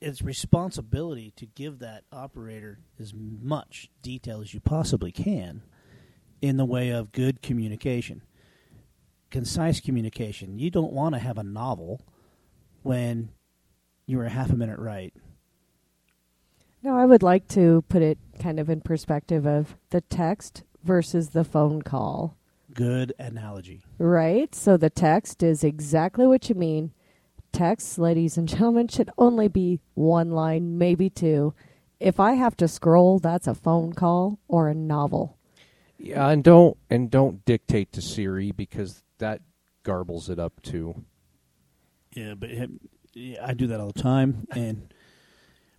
it's 0.00 0.22
responsibility 0.22 1.32
to 1.34 1.46
give 1.46 1.80
that 1.80 2.04
operator 2.12 2.78
as 3.00 3.12
much 3.12 3.90
detail 4.02 4.40
as 4.40 4.54
you 4.54 4.60
possibly 4.60 5.10
can 5.10 5.62
in 6.40 6.56
the 6.56 6.64
way 6.64 6.90
of 6.90 7.10
good 7.10 7.42
communication. 7.42 8.22
Concise 9.32 9.80
communication. 9.80 10.60
You 10.60 10.70
don't 10.70 10.92
want 10.92 11.16
to 11.16 11.18
have 11.18 11.38
a 11.38 11.42
novel 11.42 12.02
when 12.82 13.30
you 14.06 14.20
a 14.20 14.28
half 14.28 14.50
a 14.50 14.56
minute 14.56 14.78
right. 14.78 15.12
No, 16.82 16.96
I 16.96 17.06
would 17.06 17.22
like 17.22 17.46
to 17.48 17.84
put 17.88 18.02
it 18.02 18.18
kind 18.40 18.58
of 18.58 18.68
in 18.68 18.80
perspective 18.80 19.46
of 19.46 19.76
the 19.90 20.00
text 20.00 20.64
versus 20.82 21.30
the 21.30 21.44
phone 21.44 21.82
call, 21.82 22.36
Good 22.74 23.12
analogy. 23.18 23.82
right? 23.98 24.52
So 24.54 24.76
the 24.76 24.90
text 24.90 25.42
is 25.42 25.62
exactly 25.62 26.26
what 26.26 26.48
you 26.48 26.54
mean. 26.56 26.92
Texts, 27.52 27.98
ladies 27.98 28.36
and 28.38 28.48
gentlemen, 28.48 28.88
should 28.88 29.10
only 29.18 29.46
be 29.46 29.78
one 29.94 30.30
line, 30.30 30.78
maybe 30.78 31.08
two. 31.10 31.54
If 32.00 32.18
I 32.18 32.32
have 32.32 32.56
to 32.56 32.66
scroll, 32.66 33.18
that's 33.20 33.46
a 33.46 33.54
phone 33.54 33.92
call 33.92 34.38
or 34.48 34.68
a 34.68 34.74
novel. 34.74 35.36
Yeah, 35.98 36.28
and 36.30 36.42
don't 36.42 36.76
and 36.90 37.10
don't 37.10 37.44
dictate 37.44 37.92
to 37.92 38.02
Siri 38.02 38.50
because 38.50 39.04
that 39.18 39.40
garbles 39.84 40.28
it 40.28 40.40
up 40.40 40.60
too. 40.62 41.04
Yeah, 42.12 42.34
but 42.34 42.50
it, 42.50 42.70
yeah, 43.12 43.46
I 43.46 43.54
do 43.54 43.68
that 43.68 43.78
all 43.78 43.92
the 43.92 44.02
time, 44.02 44.48
and 44.50 44.92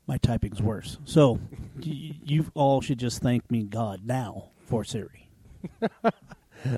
my 0.07 0.17
typing's 0.17 0.61
worse. 0.61 0.97
So 1.05 1.39
y- 1.77 2.15
you 2.23 2.45
all 2.53 2.81
should 2.81 2.99
just 2.99 3.21
thank 3.21 3.49
me, 3.51 3.63
God, 3.63 4.01
now 4.05 4.49
for 4.65 4.83
Siri. 4.83 5.29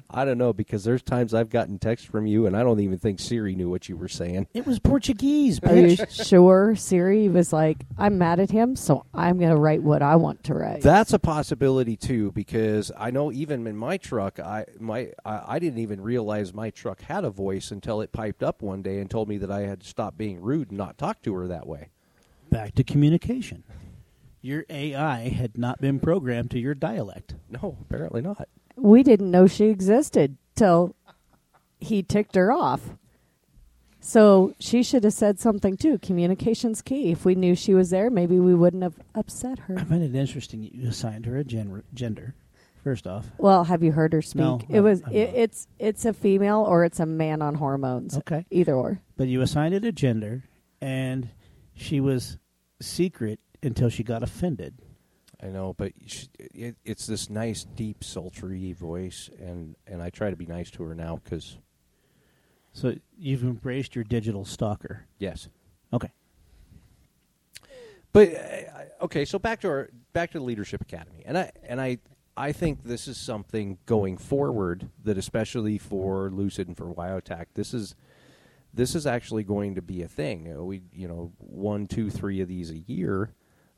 I 0.10 0.26
don't 0.26 0.40
know 0.40 0.52
because 0.52 0.84
there's 0.84 1.04
times 1.04 1.36
I've 1.36 1.52
gotten 1.52 1.78
text 1.78 2.08
from 2.08 2.26
you 2.26 2.48
and 2.48 2.58
I 2.58 2.64
don't 2.64 2.80
even 2.80 2.98
think 2.98 3.20
Siri 3.20 3.54
knew 3.56 3.70
what 3.70 3.88
you 3.88 3.96
were 3.96 4.08
saying. 4.08 4.48
It 4.52 4.66
was 4.66 4.80
Portuguese, 4.80 5.60
Are 5.62 5.76
you 5.76 5.96
bitch. 5.96 6.26
sure 6.28 6.76
Siri 6.76 7.30
was 7.30 7.54
like, 7.54 7.78
I'm 7.96 8.18
mad 8.18 8.40
at 8.40 8.50
him, 8.50 8.76
so 8.76 9.06
I'm 9.14 9.38
going 9.38 9.52
to 9.52 9.58
write 9.58 9.84
what 9.84 10.02
I 10.02 10.16
want 10.16 10.44
to 10.46 10.56
write? 10.56 10.82
That's 10.82 11.14
a 11.14 11.20
possibility 11.20 11.96
too 11.98 12.32
because 12.32 12.92
I 12.98 13.12
know 13.12 13.32
even 13.32 13.68
in 13.68 13.78
my 13.78 13.98
truck, 13.98 14.40
I 14.40 14.66
my 14.80 15.12
I, 15.24 15.42
I 15.48 15.60
didn't 15.60 15.80
even 15.80 16.02
realize 16.02 16.52
my 16.52 16.72
truck 16.72 17.02
had 17.02 17.24
a 17.24 17.30
voice 17.30 17.70
until 17.70 18.02
it 18.02 18.12
piped 18.12 18.42
up 18.42 18.64
one 18.64 18.82
day 18.82 19.00
and 19.00 19.10
told 19.10 19.30
me 19.30 19.38
that 19.38 19.52
I 19.52 19.62
had 19.62 19.82
to 19.82 19.88
stop 19.88 20.18
being 20.18 20.42
rude 20.42 20.70
and 20.70 20.80
not 20.80 20.98
talk 20.98 21.22
to 21.24 21.34
her 21.36 21.48
that 21.48 21.68
way. 21.68 21.90
Back 22.56 22.76
to 22.76 22.84
communication. 22.84 23.64
Your 24.42 24.64
AI 24.70 25.30
had 25.30 25.58
not 25.58 25.82
been 25.82 26.00
programmed 26.00 26.52
to 26.52 26.60
your 26.60 26.74
dialect. 26.76 27.36
No, 27.50 27.78
apparently 27.82 28.22
not. 28.22 28.48
we 28.78 29.04
didn't 29.04 29.30
know 29.32 29.48
she 29.48 29.66
existed 29.66 30.38
till 30.56 30.96
he 31.80 32.02
ticked 32.04 32.36
her 32.36 32.52
off. 32.52 32.82
So 34.00 34.54
she 34.60 34.84
should 34.84 35.04
have 35.04 35.14
said 35.14 35.40
something 35.40 35.78
too. 35.78 35.98
Communication's 35.98 36.82
key. 36.82 37.12
If 37.12 37.26
we 37.26 37.34
knew 37.36 37.56
she 37.56 37.74
was 37.74 37.90
there, 37.90 38.10
maybe 38.12 38.40
we 38.40 38.54
wouldn't 38.54 38.84
have 38.84 39.00
upset 39.16 39.60
her. 39.60 39.78
I 39.80 39.84
find 39.84 40.04
it 40.04 40.16
interesting 40.16 40.64
you 40.64 40.88
assigned 40.90 41.26
her 41.26 41.38
a 41.38 41.44
gen- 41.44 41.84
gender. 41.94 42.36
First 42.84 43.08
off, 43.08 43.26
Well, 43.40 43.64
have 43.64 43.82
you 43.84 43.92
heard 43.92 44.14
her 44.14 44.22
speak? 44.22 44.42
No, 44.44 44.62
it 44.70 44.80
was 44.82 45.02
I'm 45.08 45.12
it, 45.12 45.32
it's 45.34 45.68
it's 45.80 46.06
a 46.06 46.14
female 46.14 46.64
or 46.68 46.86
it's 46.86 47.00
a 47.00 47.06
man 47.08 47.42
on 47.42 47.56
hormones. 47.56 48.16
okay, 48.20 48.46
Either 48.52 48.76
or. 48.76 49.02
but 49.18 49.28
you 49.28 49.42
assigned 49.42 49.74
it 49.74 49.84
a 49.84 49.92
gender, 49.92 50.44
and 50.82 51.28
she 51.74 52.00
was 52.00 52.38
secret 52.82 53.40
until 53.64 53.90
she 53.90 54.04
got 54.04 54.24
offended. 54.24 54.76
I 55.42 55.48
know, 55.48 55.74
but 55.74 55.92
she, 56.06 56.28
it, 56.40 56.76
it's 56.86 57.06
this 57.08 57.30
nice, 57.30 57.66
deep, 57.66 58.04
sultry 58.04 58.72
voice, 58.74 59.30
and 59.40 59.76
and 59.86 60.02
I 60.02 60.10
try 60.10 60.30
to 60.30 60.36
be 60.36 60.46
nice 60.46 60.72
to 60.72 60.84
her 60.84 60.96
now 60.96 61.20
because 61.24 61.58
So 62.74 62.96
you've 63.18 63.44
embraced 63.44 63.96
your 63.96 64.04
digital 64.06 64.46
stalker. 64.46 65.06
yes, 65.20 65.50
Okay. 65.94 66.10
But 68.14 68.34
uh, 68.34 69.04
okay, 69.06 69.26
so 69.26 69.38
back 69.38 69.60
to 69.62 69.68
our 69.68 69.90
back 70.14 70.32
to 70.32 70.40
the 70.40 70.44
leadership 70.46 70.82
academy, 70.82 71.24
and 71.26 71.38
I 71.38 71.52
and 71.64 71.82
I 71.82 71.98
I 72.38 72.54
think 72.54 72.84
this 72.84 73.08
is 73.08 73.18
something 73.18 73.78
going 73.86 74.18
forward 74.18 74.90
that 75.04 75.18
especially 75.18 75.78
for 75.78 76.30
Lucid 76.30 76.68
and 76.70 76.78
for 76.78 76.86
Wyotac, 76.94 77.48
this 77.56 77.74
is 77.74 77.94
this 78.76 78.94
is 78.96 79.08
actually 79.08 79.44
going 79.44 79.76
to 79.76 79.82
be 79.82 80.02
a 80.02 80.08
thing. 80.08 80.54
Uh, 80.54 80.64
We 80.64 80.82
you 80.94 81.08
know 81.08 81.32
one, 81.38 81.88
two, 81.88 82.10
three 82.10 82.42
of 82.42 82.48
these 82.48 82.72
a 82.72 82.80
year, 82.80 83.32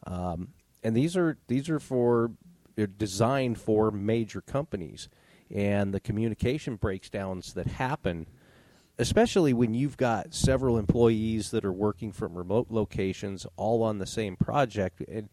um, 0.06 0.50
and 0.84 0.96
these 0.96 1.16
are 1.16 1.38
these 1.48 1.70
are 1.70 1.80
for 1.80 2.32
they're 2.76 2.88
designed 2.88 3.60
for 3.60 3.92
major 3.92 4.42
companies, 4.42 5.10
and 5.54 5.94
the 5.94 6.00
communication 6.00 6.76
breakdowns 6.76 7.54
that 7.54 7.68
happen 7.68 8.28
especially 9.00 9.54
when 9.54 9.76
you've 9.76 9.96
got 9.96 10.34
several 10.34 10.76
employees 10.78 11.52
that 11.52 11.64
are 11.64 11.72
working 11.72 12.12
from 12.12 12.36
remote 12.36 12.68
locations 12.72 13.46
all 13.56 13.84
on 13.84 14.00
the 14.00 14.08
same 14.08 14.36
project. 14.36 15.02
And 15.08 15.30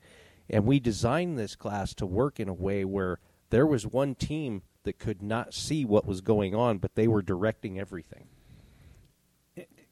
and 0.50 0.66
we 0.66 0.78
designed 0.78 1.38
this 1.38 1.56
class 1.56 1.94
to 1.94 2.04
work 2.04 2.38
in 2.38 2.48
a 2.48 2.54
way 2.54 2.84
where 2.84 3.18
there 3.48 3.66
was 3.66 3.86
one 3.86 4.14
team 4.14 4.62
that 4.82 4.98
could 4.98 5.22
not 5.22 5.54
see 5.54 5.84
what 5.84 6.06
was 6.06 6.20
going 6.20 6.54
on 6.54 6.78
but 6.78 6.94
they 6.94 7.08
were 7.08 7.22
directing 7.22 7.78
everything 7.78 8.26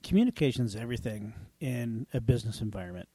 Communication 0.02 0.64
is 0.64 0.76
everything 0.76 1.34
in 1.60 2.06
a 2.12 2.20
business 2.20 2.60
environment. 2.60 3.08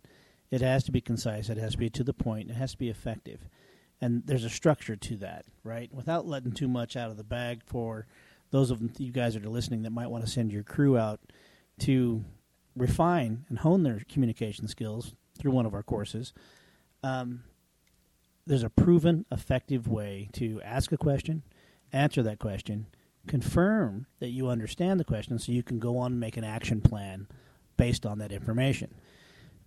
It 0.50 0.62
has 0.62 0.84
to 0.86 0.92
be 0.92 1.02
concise. 1.02 1.50
It 1.50 1.58
has 1.58 1.74
to 1.74 1.78
be 1.78 1.90
to 1.90 2.04
the 2.04 2.14
point. 2.14 2.50
It 2.50 2.56
has 2.56 2.72
to 2.72 2.78
be 2.78 2.90
effective, 2.90 3.50
and 4.00 4.24
there's 4.26 4.46
a 4.46 4.50
structure 4.50 4.96
to 4.96 5.18
that, 5.18 5.46
right? 5.64 5.94
Without 5.94 6.26
letting 6.26 6.54
too 6.54 6.68
much 6.68 6.96
out 6.96 7.12
of 7.12 7.18
the 7.18 7.24
bag 7.24 7.62
for 7.66 8.08
those 8.52 8.72
of 8.72 8.82
you 9.00 9.12
guys 9.12 9.34
that 9.34 9.46
are 9.46 9.50
listening 9.50 9.84
that 9.84 9.92
might 9.92 10.10
want 10.10 10.26
to 10.26 10.32
send 10.32 10.52
your 10.52 10.64
crew 10.64 10.98
out 10.98 11.20
to 11.80 12.24
refine 12.76 13.46
and 13.50 13.60
hone 13.60 13.84
their 13.84 14.02
communication 14.10 14.68
skills 14.68 15.14
through 15.38 15.52
one 15.52 15.66
of 15.66 15.74
our 15.74 15.84
courses. 15.84 16.34
Um, 17.04 17.44
there's 18.46 18.64
a 18.64 18.70
proven 18.70 19.26
effective 19.32 19.88
way 19.88 20.30
to 20.34 20.62
ask 20.64 20.92
a 20.92 20.98
question, 20.98 21.44
answer 21.92 22.24
that 22.24 22.40
question, 22.40 22.88
confirm 23.28 24.08
that 24.20 24.30
you 24.30 24.48
understand 24.50 25.00
the 25.00 25.04
question 25.04 25.38
so 25.40 25.52
you 25.52 25.64
can 25.64 25.80
go 25.80 25.98
on 25.98 26.14
and 26.14 26.20
make 26.20 26.38
an 26.38 26.44
action 26.44 26.82
plan 26.82 27.28
based 27.76 28.06
on 28.06 28.20
that 28.20 28.32
information. 28.32 28.94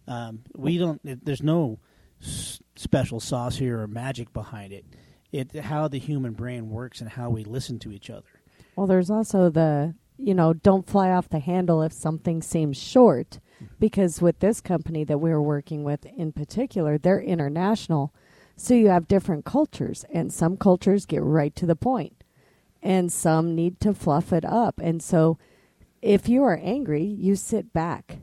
Um, 0.08 0.40
we 0.56 0.78
don't, 0.78 1.00
it, 1.04 1.24
there's 1.24 1.42
no 1.42 1.78
s- 2.20 2.60
special 2.74 3.20
sauce 3.20 3.56
here 3.56 3.80
or 3.80 3.86
magic 3.86 4.32
behind 4.32 4.72
it. 4.72 4.84
It 5.32 5.54
how 5.54 5.86
the 5.86 5.98
human 5.98 6.32
brain 6.32 6.70
works 6.70 7.00
and 7.00 7.10
how 7.10 7.30
we 7.30 7.44
listen 7.44 7.78
to 7.80 7.92
each 7.92 8.10
other. 8.10 8.26
Well, 8.74 8.88
there's 8.88 9.10
also 9.10 9.48
the, 9.48 9.94
you 10.16 10.34
know, 10.34 10.52
don't 10.52 10.88
fly 10.88 11.10
off 11.10 11.28
the 11.28 11.38
handle 11.38 11.82
if 11.82 11.92
something 11.92 12.42
seems 12.42 12.76
short. 12.76 13.38
Because 13.78 14.22
with 14.22 14.38
this 14.38 14.60
company 14.62 15.04
that 15.04 15.18
we 15.18 15.30
were 15.30 15.42
working 15.42 15.84
with 15.84 16.06
in 16.06 16.32
particular, 16.32 16.96
they're 16.96 17.20
international. 17.20 18.14
So 18.56 18.72
you 18.72 18.88
have 18.88 19.06
different 19.06 19.44
cultures, 19.44 20.04
and 20.12 20.32
some 20.32 20.56
cultures 20.56 21.04
get 21.04 21.22
right 21.22 21.54
to 21.56 21.66
the 21.66 21.76
point, 21.76 22.19
and 22.82 23.12
some 23.12 23.54
need 23.54 23.80
to 23.80 23.94
fluff 23.94 24.32
it 24.32 24.44
up. 24.44 24.80
And 24.82 25.02
so 25.02 25.38
if 26.02 26.28
you 26.28 26.42
are 26.44 26.58
angry, 26.62 27.04
you 27.04 27.36
sit 27.36 27.72
back, 27.72 28.18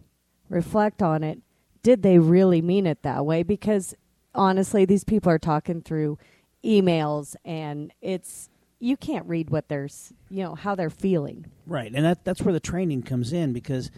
reflect 0.49 1.01
on 1.01 1.23
it. 1.23 1.39
Did 1.83 2.03
they 2.03 2.19
really 2.19 2.61
mean 2.61 2.85
it 2.85 3.03
that 3.03 3.25
way? 3.25 3.43
Because 3.43 3.95
honestly, 4.33 4.85
these 4.85 5.03
people 5.03 5.31
are 5.31 5.39
talking 5.39 5.81
through 5.81 6.17
emails, 6.63 7.35
and 7.45 7.93
it's 8.01 8.49
you 8.79 8.97
can't 8.97 9.25
read 9.27 9.49
what 9.49 9.69
they're 9.69 9.89
you 10.29 10.43
know 10.43 10.55
how 10.55 10.75
they're 10.75 10.89
feeling. 10.89 11.45
Right, 11.65 11.91
and 11.93 12.05
that 12.05 12.25
that's 12.25 12.41
where 12.41 12.53
the 12.53 12.59
training 12.59 13.03
comes 13.03 13.31
in 13.31 13.53
because 13.53 13.91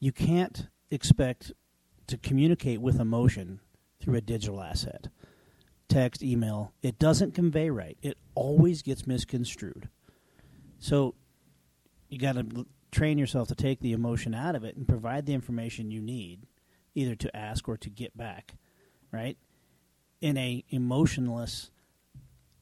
you 0.00 0.12
can't 0.12 0.68
expect 0.90 1.52
to 2.06 2.16
communicate 2.16 2.80
with 2.80 3.00
emotion 3.00 3.60
through 4.00 4.14
a 4.14 4.20
digital 4.20 4.60
asset. 4.60 5.08
Text, 5.88 6.22
email, 6.22 6.72
it 6.82 6.98
doesn't 6.98 7.34
convey 7.34 7.70
right. 7.70 7.96
It 8.02 8.18
always 8.34 8.82
gets 8.82 9.06
misconstrued. 9.06 9.88
So 10.78 11.14
you 12.08 12.18
got 12.18 12.36
to 12.36 12.66
train 12.90 13.18
yourself 13.18 13.48
to 13.48 13.54
take 13.54 13.80
the 13.80 13.92
emotion 13.92 14.34
out 14.34 14.54
of 14.54 14.64
it 14.64 14.76
and 14.76 14.86
provide 14.86 15.26
the 15.26 15.34
information 15.34 15.90
you 15.90 16.00
need 16.00 16.46
either 16.94 17.14
to 17.14 17.36
ask 17.36 17.68
or 17.68 17.76
to 17.76 17.90
get 17.90 18.16
back, 18.16 18.54
right? 19.12 19.36
In 20.20 20.36
a 20.36 20.64
emotionless 20.70 21.70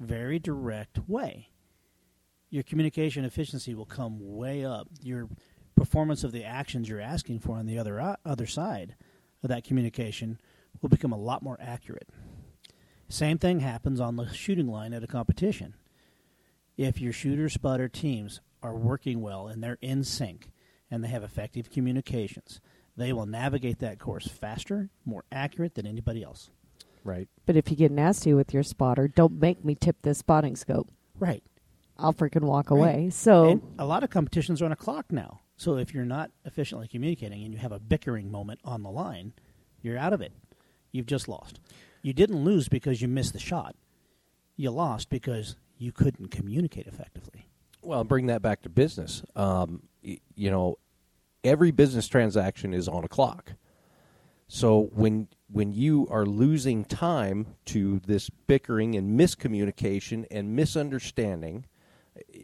very 0.00 0.38
direct 0.38 1.08
way 1.08 1.50
your 2.54 2.62
communication 2.62 3.24
efficiency 3.24 3.74
will 3.74 3.84
come 3.84 4.16
way 4.20 4.64
up. 4.64 4.86
Your 5.02 5.28
performance 5.74 6.22
of 6.22 6.30
the 6.30 6.44
actions 6.44 6.88
you're 6.88 7.00
asking 7.00 7.40
for 7.40 7.56
on 7.56 7.66
the 7.66 7.76
other 7.76 8.00
uh, 8.00 8.14
other 8.24 8.46
side 8.46 8.94
of 9.42 9.48
that 9.48 9.64
communication 9.64 10.38
will 10.80 10.88
become 10.88 11.12
a 11.12 11.18
lot 11.18 11.42
more 11.42 11.58
accurate. 11.60 12.08
Same 13.08 13.38
thing 13.38 13.58
happens 13.58 14.00
on 14.00 14.14
the 14.14 14.32
shooting 14.32 14.68
line 14.68 14.92
at 14.92 15.02
a 15.02 15.08
competition. 15.08 15.74
If 16.76 17.00
your 17.00 17.12
shooter 17.12 17.48
spotter 17.48 17.88
teams 17.88 18.40
are 18.62 18.74
working 18.76 19.20
well 19.20 19.46
and 19.48 19.62
they're 19.62 19.78
in 19.80 20.04
sync 20.04 20.50
and 20.90 21.02
they 21.04 21.08
have 21.08 21.22
effective 21.22 21.70
communications, 21.70 22.60
they 22.96 23.12
will 23.12 23.26
navigate 23.26 23.78
that 23.80 23.98
course 23.98 24.26
faster, 24.28 24.90
more 25.04 25.24
accurate 25.30 25.74
than 25.74 25.86
anybody 25.86 26.22
else. 26.22 26.50
right 27.04 27.28
But 27.46 27.56
if 27.56 27.70
you 27.70 27.76
get 27.76 27.92
nasty 27.92 28.32
with 28.34 28.52
your 28.54 28.62
spotter, 28.62 29.08
don't 29.08 29.40
make 29.40 29.64
me 29.64 29.74
tip 29.74 29.96
this 30.02 30.18
spotting 30.18 30.56
scope. 30.56 30.90
Right. 31.18 31.42
I'll 31.98 32.12
freaking 32.14 32.42
walk 32.42 32.70
Right. 32.70 32.78
away. 32.78 33.10
So 33.10 33.44
And 33.50 33.62
a 33.78 33.86
lot 33.86 34.02
of 34.02 34.10
competitions 34.10 34.60
are 34.60 34.64
on 34.64 34.72
a 34.72 34.76
clock 34.76 35.12
now. 35.12 35.40
So 35.56 35.76
if 35.76 35.94
you're 35.94 36.04
not 36.04 36.32
efficiently 36.44 36.88
communicating 36.88 37.44
and 37.44 37.52
you 37.54 37.60
have 37.60 37.70
a 37.72 37.78
bickering 37.78 38.30
moment 38.32 38.60
on 38.64 38.82
the 38.82 38.90
line, 38.90 39.32
you're 39.82 39.98
out 39.98 40.12
of 40.12 40.20
it. 40.20 40.32
You've 40.90 41.06
just 41.06 41.28
lost. 41.28 41.60
You 42.02 42.12
didn't 42.12 42.42
lose 42.44 42.68
because 42.68 43.00
you 43.00 43.06
missed 43.08 43.32
the 43.32 43.38
shot. 43.38 43.76
You 44.56 44.70
lost 44.72 45.08
because 45.10 45.56
you 45.78 45.92
couldn't 45.92 46.30
communicate 46.30 46.86
effectively. 46.86 47.48
well 47.82 48.04
bring 48.04 48.26
that 48.26 48.42
back 48.42 48.62
to 48.62 48.68
business 48.68 49.22
um, 49.36 49.82
y- 50.04 50.18
you 50.34 50.50
know 50.50 50.78
every 51.42 51.70
business 51.70 52.06
transaction 52.08 52.72
is 52.72 52.88
on 52.88 53.04
a 53.04 53.08
clock 53.08 53.52
so 54.48 54.90
when 54.92 55.28
when 55.50 55.72
you 55.72 56.06
are 56.10 56.26
losing 56.26 56.84
time 56.84 57.46
to 57.66 58.00
this 58.06 58.28
bickering 58.28 58.94
and 58.94 59.18
miscommunication 59.18 60.24
and 60.30 60.54
misunderstanding, 60.56 61.64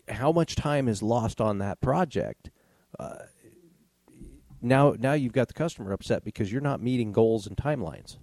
how 0.09 0.31
much 0.33 0.55
time 0.55 0.87
is 0.89 1.03
lost 1.03 1.41
on 1.41 1.59
that 1.59 1.81
project? 1.81 2.51
Uh, 2.99 3.17
now, 4.63 4.95
now 4.99 5.13
you've 5.15 5.33
got 5.33 5.49
the 5.49 5.55
customer 5.55 5.93
upset 5.93 6.25
because 6.25 6.53
you're 6.53 6.61
not 6.61 6.81
meeting 6.81 7.11
goals 7.13 7.47
and 7.47 7.57
timelines. 7.57 8.17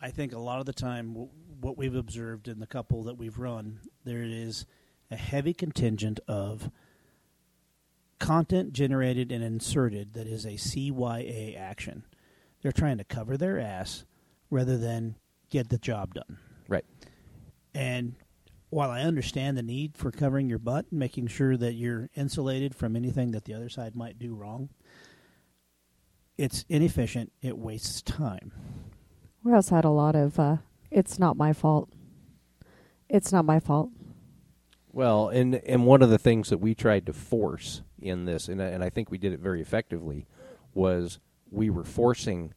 I 0.00 0.10
think 0.10 0.32
a 0.32 0.38
lot 0.38 0.60
of 0.60 0.66
the 0.66 0.72
time, 0.72 1.08
w- 1.12 1.30
what 1.60 1.76
we've 1.76 1.94
observed 1.94 2.48
in 2.48 2.60
the 2.60 2.66
couple 2.66 3.02
that 3.04 3.16
we've 3.16 3.38
run, 3.38 3.80
there 4.04 4.22
is 4.22 4.66
a 5.10 5.16
heavy 5.16 5.54
contingent 5.54 6.20
of 6.28 6.70
content 8.18 8.72
generated 8.72 9.30
and 9.32 9.42
inserted 9.42 10.14
that 10.14 10.26
is 10.26 10.44
a 10.44 10.52
CYA 10.52 11.58
action. 11.58 12.04
They're 12.62 12.72
trying 12.72 12.98
to 12.98 13.04
cover 13.04 13.36
their 13.36 13.58
ass 13.58 14.04
rather 14.50 14.76
than 14.76 15.14
get 15.50 15.68
the 15.68 15.78
job 15.78 16.14
done. 16.14 16.38
Right. 16.68 16.84
And 17.74 18.14
while 18.70 18.90
I 18.90 19.02
understand 19.02 19.56
the 19.56 19.62
need 19.62 19.96
for 19.96 20.10
covering 20.10 20.48
your 20.48 20.58
butt 20.58 20.86
and 20.90 20.98
making 20.98 21.28
sure 21.28 21.56
that 21.56 21.74
you're 21.74 22.10
insulated 22.14 22.74
from 22.74 22.96
anything 22.96 23.30
that 23.30 23.44
the 23.44 23.54
other 23.54 23.68
side 23.68 23.94
might 23.94 24.18
do 24.18 24.34
wrong, 24.34 24.68
it's 26.36 26.64
inefficient. 26.68 27.32
It 27.40 27.56
wastes 27.56 28.02
time. 28.02 28.52
We 29.42 29.52
also 29.52 29.76
had 29.76 29.84
a 29.84 29.90
lot 29.90 30.14
of, 30.14 30.38
uh, 30.38 30.58
it's 30.90 31.18
not 31.18 31.36
my 31.36 31.52
fault. 31.52 31.90
It's 33.08 33.32
not 33.32 33.44
my 33.44 33.60
fault. 33.60 33.90
Well, 34.92 35.28
and 35.28 35.54
and 35.54 35.86
one 35.86 36.02
of 36.02 36.10
the 36.10 36.18
things 36.18 36.48
that 36.50 36.58
we 36.58 36.74
tried 36.74 37.06
to 37.06 37.12
force 37.12 37.82
in 38.00 38.24
this, 38.24 38.48
and 38.48 38.60
and 38.60 38.82
I 38.82 38.90
think 38.90 39.10
we 39.10 39.18
did 39.18 39.32
it 39.32 39.40
very 39.40 39.60
effectively, 39.60 40.26
was 40.74 41.18
we 41.50 41.70
were 41.70 41.84
forcing 41.84 42.54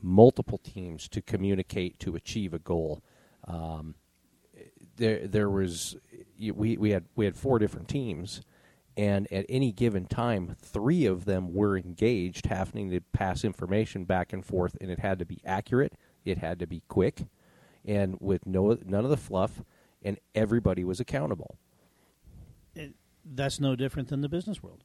multiple 0.00 0.58
teams 0.58 1.08
to 1.08 1.22
communicate 1.22 1.98
to 2.00 2.14
achieve 2.14 2.54
a 2.54 2.58
goal. 2.58 3.02
Um, 3.46 3.94
there 4.96 5.26
there 5.26 5.50
was 5.50 5.96
we 6.38 6.76
we 6.76 6.90
had 6.90 7.04
we 7.14 7.24
had 7.24 7.36
four 7.36 7.58
different 7.58 7.88
teams, 7.88 8.42
and 8.96 9.30
at 9.32 9.46
any 9.48 9.72
given 9.72 10.06
time, 10.06 10.56
three 10.60 11.06
of 11.06 11.24
them 11.24 11.54
were 11.54 11.76
engaged, 11.76 12.46
having 12.46 12.90
to 12.90 13.00
pass 13.00 13.44
information 13.44 14.04
back 14.04 14.32
and 14.32 14.44
forth, 14.44 14.76
and 14.80 14.90
it 14.90 14.98
had 14.98 15.18
to 15.20 15.24
be 15.24 15.40
accurate, 15.44 15.94
it 16.24 16.38
had 16.38 16.58
to 16.58 16.66
be 16.66 16.82
quick, 16.88 17.22
and 17.88 18.18
with 18.20 18.46
no 18.46 18.78
none 18.84 19.04
of 19.04 19.10
the 19.10 19.16
fluff, 19.16 19.62
and 20.02 20.18
everybody 20.34 20.84
was 20.84 21.00
accountable. 21.00 21.58
it, 22.76 22.94
that's 23.24 23.58
no 23.58 23.74
different 23.74 24.08
than 24.08 24.20
the 24.20 24.28
business 24.28 24.62
world. 24.62 24.84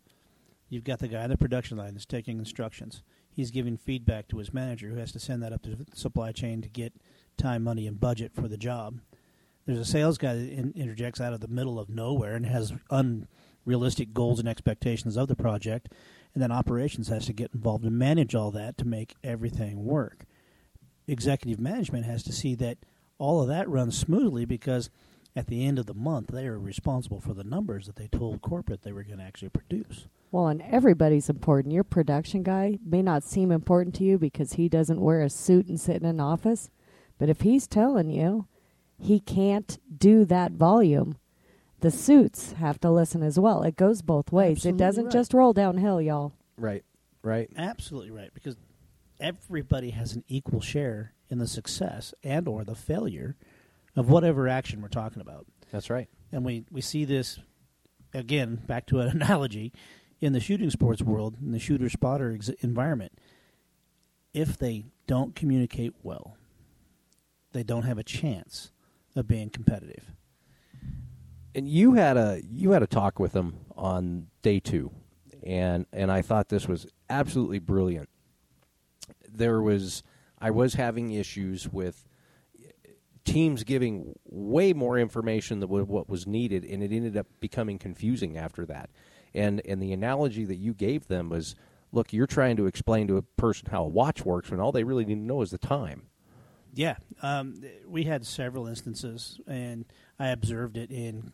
You've 0.70 0.86
got 0.86 1.00
the 1.00 1.08
guy 1.08 1.24
on 1.24 1.30
the 1.30 1.38
production 1.38 1.78
line 1.78 1.94
that's 1.94 2.06
taking 2.06 2.40
instructions. 2.40 3.04
He's 3.30 3.52
giving 3.52 3.78
feedback 3.78 4.28
to 4.30 4.38
his 4.38 4.54
manager, 4.54 4.88
who 4.88 4.96
has 4.96 5.12
to 5.12 5.20
send 5.20 5.44
that 5.44 5.54
up 5.54 5.62
to 5.64 5.76
the 5.76 5.86
supply 5.94 6.32
chain 6.32 6.62
to 6.62 6.70
get 6.70 6.94
time, 7.38 7.64
money, 7.64 7.86
and 7.86 8.00
budget 8.00 8.34
for 8.34 8.48
the 8.48 8.58
job. 8.58 9.00
There's 9.66 9.80
a 9.80 9.86
sales 9.86 10.18
guy 10.18 10.36
that 10.36 10.50
in, 10.50 10.74
interjects 10.76 11.22
out 11.22 11.34
of 11.34 11.42
the 11.42 11.48
middle 11.48 11.80
of 11.80 11.90
nowhere 11.90 12.36
and 12.36 12.46
has 12.46 12.74
unrealistic 12.90 14.14
goals 14.14 14.40
and 14.40 14.48
expectations 14.48 15.18
of 15.18 15.28
the 15.28 15.36
project, 15.36 15.90
and 16.34 16.42
then 16.42 16.52
operations 16.52 17.10
has 17.10 17.26
to 17.26 17.34
get 17.34 17.52
involved 17.54 17.86
and 17.86 17.98
manage 17.98 18.34
all 18.34 18.52
that 18.52 18.78
to 18.78 18.86
make 18.86 19.16
everything 19.24 19.84
work. 19.86 20.26
Executive 21.08 21.60
management 21.60 22.06
has 22.06 22.24
to 22.24 22.32
see 22.32 22.56
that 22.56 22.78
all 23.18 23.42
of 23.42 23.48
that 23.48 23.70
runs 23.70 23.98
smoothly 23.98 24.46
because 24.46 24.90
at 25.36 25.48
the 25.48 25.66
end 25.66 25.80
of 25.80 25.86
the 25.86 25.94
month 25.94 26.28
they 26.28 26.46
are 26.46 26.60
responsible 26.60 27.20
for 27.20 27.34
the 27.34 27.44
numbers 27.44 27.86
that 27.88 27.96
they 27.96 28.08
told 28.08 28.42
corporate 28.42 28.84
they 28.84 28.92
were 28.92 29.04
going 29.04 29.20
to 29.20 29.24
actually 29.24 29.50
produce. 29.50 30.08
Well, 30.32 30.48
and 30.48 30.62
everybody's 30.64 31.30
important. 31.30 31.74
Your 31.74 31.84
production 31.84 32.44
guy 32.44 32.80
may 32.84 33.02
not 33.02 33.24
seem 33.24 33.52
important 33.52 33.96
to 33.96 34.04
you 34.04 34.18
because 34.18 34.54
he 34.54 34.68
doesn't 34.68 35.02
wear 35.02 35.22
a 35.22 35.30
suit 35.30 35.68
and 35.68 35.80
sit 35.80 35.98
in 35.98 36.06
an 36.06 36.20
office, 36.20 36.70
but 37.20 37.30
if 37.30 37.42
he's 37.42 37.68
telling 37.68 38.10
you 38.10 38.48
he 39.00 39.20
can't 39.20 39.78
do 39.96 40.26
that 40.26 40.54
volume, 40.54 41.18
the 41.82 41.92
suits 41.92 42.54
have 42.54 42.80
to 42.80 42.90
listen 42.90 43.22
as 43.22 43.38
well. 43.38 43.62
It 43.64 43.76
goes 43.76 44.02
both 44.02 44.32
ways. 44.32 44.58
Absolutely 44.58 44.78
it 44.78 44.86
doesn't 44.86 45.04
right. 45.06 45.14
just 45.14 45.34
roll 45.34 45.54
downhill, 45.54 46.02
y'all. 46.02 46.34
Right. 46.58 46.84
Right. 47.22 47.50
Absolutely 47.58 48.12
right 48.12 48.34
because 48.34 48.56
everybody 49.24 49.92
has 49.92 50.14
an 50.14 50.24
equal 50.28 50.60
share 50.60 51.14
in 51.30 51.40
the 51.40 51.48
success 51.48 52.14
and 52.24 52.48
or 52.48 52.64
the 52.64 52.76
failure 52.76 53.38
of 53.96 54.10
whatever 54.10 54.48
action 54.48 54.82
we're 54.82 54.90
talking 54.90 55.22
about. 55.22 55.48
That's 55.72 55.90
right. 55.90 56.10
And 56.32 56.44
we, 56.44 56.66
we 56.70 56.82
see 56.82 57.06
this 57.06 57.40
again 58.14 58.62
back 58.68 58.86
to 58.88 59.00
an 59.00 59.10
analogy 59.22 59.72
in 60.20 60.34
the 60.34 60.40
shooting 60.40 60.70
sports 60.70 61.02
world 61.02 61.38
in 61.42 61.52
the 61.52 61.60
shooter 61.60 61.90
spotter 61.90 62.34
ex- 62.34 62.50
environment. 62.60 63.14
If 64.34 64.58
they 64.58 64.86
don't 65.08 65.36
communicate 65.36 65.94
well, 66.04 66.38
they 67.54 67.64
don't 67.64 67.84
have 67.84 67.98
a 67.98 68.04
chance 68.04 68.72
of 69.16 69.28
being 69.28 69.50
competitive. 69.50 70.12
And 71.56 71.68
you 71.68 71.94
had 71.94 72.18
a 72.18 72.42
you 72.52 72.72
had 72.72 72.82
a 72.82 72.88
talk 72.88 73.20
with 73.20 73.34
them 73.34 73.58
on 73.78 74.26
day 74.42 74.60
two, 74.60 74.92
and 75.44 75.86
and 75.94 76.12
I 76.12 76.24
thought 76.24 76.50
this 76.50 76.68
was 76.68 76.88
absolutely 77.12 77.60
brilliant. 77.60 78.10
There 79.34 79.62
was 79.62 80.04
I 80.40 80.52
was 80.52 80.74
having 80.74 81.12
issues 81.12 81.68
with 81.72 82.06
teams 83.26 83.64
giving 83.64 84.14
way 84.26 84.74
more 84.74 84.98
information 84.98 85.60
than 85.60 85.70
what 85.70 86.10
was 86.10 86.28
needed, 86.28 86.66
and 86.66 86.84
it 86.84 86.92
ended 86.92 87.16
up 87.16 87.28
becoming 87.40 87.80
confusing 87.80 88.38
after 88.38 88.66
that. 88.66 88.90
And 89.34 89.62
and 89.66 89.82
the 89.82 89.94
analogy 89.94 90.46
that 90.46 90.58
you 90.58 90.74
gave 90.74 91.08
them 91.08 91.30
was, 91.30 91.56
look, 91.92 92.14
you're 92.14 92.28
trying 92.28 92.58
to 92.58 92.66
explain 92.66 93.08
to 93.08 93.18
a 93.18 93.22
person 93.22 93.70
how 93.72 93.84
a 93.84 93.88
watch 93.88 94.26
works 94.26 94.52
when 94.52 94.60
all 94.60 94.72
they 94.72 94.84
really 94.84 95.06
need 95.06 95.16
to 95.16 95.22
know 95.22 95.42
is 95.42 95.52
the 95.52 95.58
time. 95.58 96.04
Yeah, 96.76 96.96
um, 97.22 97.62
we 97.88 98.04
had 98.04 98.26
several 98.26 98.68
instances, 98.68 99.40
and 99.48 99.86
I 100.18 100.30
observed 100.30 100.76
it 100.76 100.90
in 100.90 101.34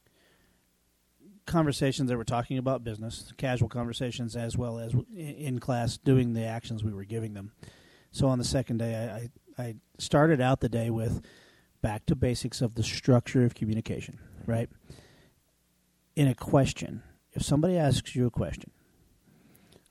conversations 1.45 2.09
that 2.09 2.17
were 2.17 2.25
talking 2.25 2.57
about 2.57 2.83
business, 2.83 3.33
casual 3.37 3.69
conversations, 3.69 4.35
as 4.35 4.57
well 4.57 4.79
as 4.79 4.93
in 5.15 5.59
class 5.59 5.97
doing 5.97 6.33
the 6.33 6.43
actions 6.43 6.83
we 6.83 6.93
were 6.93 7.05
giving 7.05 7.33
them. 7.33 7.53
So 8.11 8.27
on 8.27 8.37
the 8.37 8.43
second 8.43 8.77
day, 8.77 9.29
I, 9.57 9.61
I, 9.61 9.67
I 9.67 9.75
started 9.97 10.41
out 10.41 10.59
the 10.59 10.69
day 10.69 10.89
with 10.89 11.21
back 11.81 12.05
to 12.07 12.15
basics 12.15 12.61
of 12.61 12.75
the 12.75 12.83
structure 12.83 13.45
of 13.45 13.55
communication, 13.55 14.19
right? 14.45 14.69
In 16.15 16.27
a 16.27 16.35
question, 16.35 17.03
if 17.33 17.43
somebody 17.43 17.77
asks 17.77 18.15
you 18.15 18.25
a 18.25 18.31
question, 18.31 18.71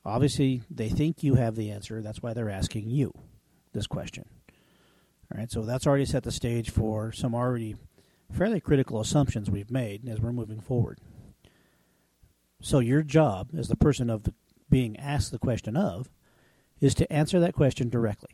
obviously 0.04 0.62
they 0.70 0.88
think 0.88 1.22
you 1.22 1.36
have 1.36 1.54
the 1.54 1.70
answer. 1.70 2.02
That's 2.02 2.22
why 2.22 2.34
they're 2.34 2.50
asking 2.50 2.90
you 2.90 3.12
this 3.72 3.86
question. 3.86 4.24
All 5.32 5.38
right, 5.38 5.50
so 5.50 5.62
that's 5.62 5.86
already 5.86 6.06
set 6.06 6.22
the 6.22 6.32
stage 6.32 6.70
for 6.70 7.12
some 7.12 7.34
already 7.34 7.76
fairly 8.32 8.60
critical 8.60 9.00
assumptions 9.00 9.50
we've 9.50 9.70
made 9.70 10.08
as 10.08 10.20
we're 10.20 10.32
moving 10.32 10.60
forward. 10.60 10.98
So 12.60 12.78
your 12.80 13.02
job 13.02 13.50
as 13.56 13.68
the 13.68 13.76
person 13.76 14.10
of 14.10 14.24
the, 14.24 14.34
being 14.68 14.96
asked 14.98 15.30
the 15.30 15.38
question 15.38 15.76
of 15.76 16.10
is 16.80 16.94
to 16.94 17.12
answer 17.12 17.40
that 17.40 17.54
question 17.54 17.88
directly. 17.88 18.30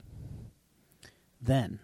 Then, 1.40 1.80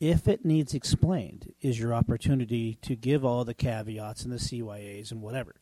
if 0.00 0.26
it 0.26 0.44
needs 0.44 0.74
explained, 0.74 1.52
is 1.60 1.78
your 1.78 1.94
opportunity 1.94 2.74
to 2.82 2.96
give 2.96 3.24
all 3.24 3.44
the 3.44 3.54
caveats 3.54 4.24
and 4.24 4.32
the 4.32 4.38
CYAs 4.38 5.12
and 5.12 5.22
whatever. 5.22 5.54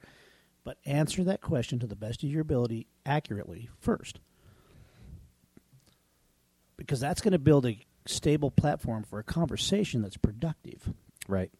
But 0.64 0.78
answer 0.86 1.24
that 1.24 1.40
question 1.40 1.78
to 1.80 1.86
the 1.86 1.96
best 1.96 2.22
of 2.22 2.30
your 2.30 2.42
ability 2.42 2.86
accurately 3.04 3.68
first. 3.78 4.20
Because 6.76 7.00
that's 7.00 7.20
going 7.20 7.32
to 7.32 7.38
build 7.38 7.66
a 7.66 7.78
stable 8.06 8.50
platform 8.50 9.02
for 9.02 9.18
a 9.18 9.24
conversation 9.24 10.02
that's 10.02 10.16
productive. 10.16 10.92
Right. 11.28 11.50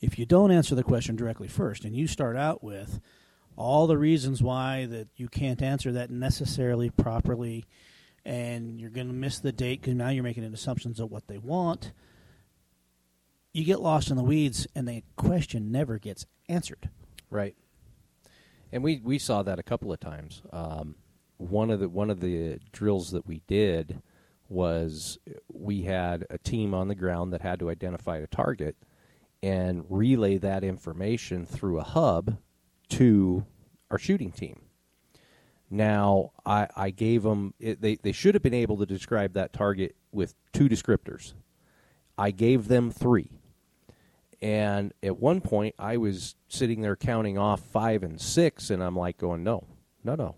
If 0.00 0.18
you 0.18 0.26
don't 0.26 0.50
answer 0.50 0.74
the 0.74 0.82
question 0.82 1.16
directly 1.16 1.48
first 1.48 1.84
and 1.84 1.94
you 1.94 2.06
start 2.06 2.36
out 2.36 2.62
with 2.62 3.00
all 3.60 3.86
the 3.86 3.98
reasons 3.98 4.42
why 4.42 4.86
that 4.86 5.06
you 5.16 5.28
can't 5.28 5.60
answer 5.60 5.92
that 5.92 6.10
necessarily 6.10 6.88
properly 6.88 7.66
and 8.24 8.80
you're 8.80 8.88
going 8.88 9.06
to 9.06 9.12
miss 9.12 9.38
the 9.38 9.52
date 9.52 9.82
because 9.82 9.94
now 9.94 10.08
you're 10.08 10.24
making 10.24 10.44
assumptions 10.44 10.98
of 10.98 11.10
what 11.10 11.26
they 11.28 11.36
want, 11.36 11.92
you 13.52 13.62
get 13.62 13.80
lost 13.80 14.10
in 14.10 14.16
the 14.16 14.22
weeds 14.22 14.66
and 14.74 14.88
the 14.88 15.02
question 15.16 15.70
never 15.70 15.98
gets 15.98 16.24
answered. 16.48 16.88
Right. 17.28 17.54
And 18.72 18.82
we, 18.82 18.98
we 19.04 19.18
saw 19.18 19.42
that 19.42 19.58
a 19.58 19.62
couple 19.62 19.92
of 19.92 20.00
times. 20.00 20.40
Um, 20.52 20.94
one 21.36 21.70
of 21.70 21.80
the 21.80 21.88
one 21.88 22.10
of 22.10 22.20
the 22.20 22.60
drills 22.72 23.10
that 23.10 23.26
we 23.26 23.42
did 23.46 24.00
was 24.48 25.18
we 25.52 25.82
had 25.82 26.24
a 26.30 26.38
team 26.38 26.72
on 26.72 26.88
the 26.88 26.94
ground 26.94 27.32
that 27.32 27.42
had 27.42 27.58
to 27.58 27.70
identify 27.70 28.18
a 28.18 28.26
target 28.26 28.76
and 29.42 29.84
relay 29.88 30.38
that 30.38 30.64
information 30.64 31.44
through 31.44 31.78
a 31.78 31.84
hub 31.84 32.38
to 32.90 33.44
our 33.90 33.98
shooting 33.98 34.30
team. 34.30 34.60
Now, 35.70 36.32
I, 36.44 36.68
I 36.76 36.90
gave 36.90 37.22
them, 37.22 37.54
it, 37.60 37.80
they, 37.80 37.94
they 37.96 38.12
should 38.12 38.34
have 38.34 38.42
been 38.42 38.54
able 38.54 38.76
to 38.78 38.86
describe 38.86 39.34
that 39.34 39.52
target 39.52 39.94
with 40.10 40.34
two 40.52 40.68
descriptors. 40.68 41.32
I 42.18 42.32
gave 42.32 42.68
them 42.68 42.90
three. 42.90 43.30
And 44.42 44.92
at 45.02 45.18
one 45.18 45.40
point, 45.40 45.74
I 45.78 45.96
was 45.96 46.34
sitting 46.48 46.80
there 46.80 46.96
counting 46.96 47.38
off 47.38 47.60
five 47.60 48.02
and 48.02 48.20
six, 48.20 48.70
and 48.70 48.82
I'm 48.82 48.96
like, 48.96 49.16
going, 49.16 49.44
no, 49.44 49.66
no, 50.02 50.14
no. 50.14 50.34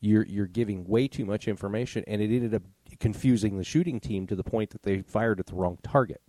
You're, 0.00 0.24
you're 0.24 0.46
giving 0.46 0.84
way 0.86 1.06
too 1.06 1.24
much 1.24 1.46
information, 1.46 2.02
and 2.08 2.20
it 2.20 2.34
ended 2.34 2.54
up 2.54 2.62
confusing 2.98 3.58
the 3.58 3.64
shooting 3.64 4.00
team 4.00 4.26
to 4.26 4.34
the 4.34 4.42
point 4.42 4.70
that 4.70 4.82
they 4.82 5.02
fired 5.02 5.38
at 5.38 5.46
the 5.46 5.54
wrong 5.54 5.78
target. 5.82 6.20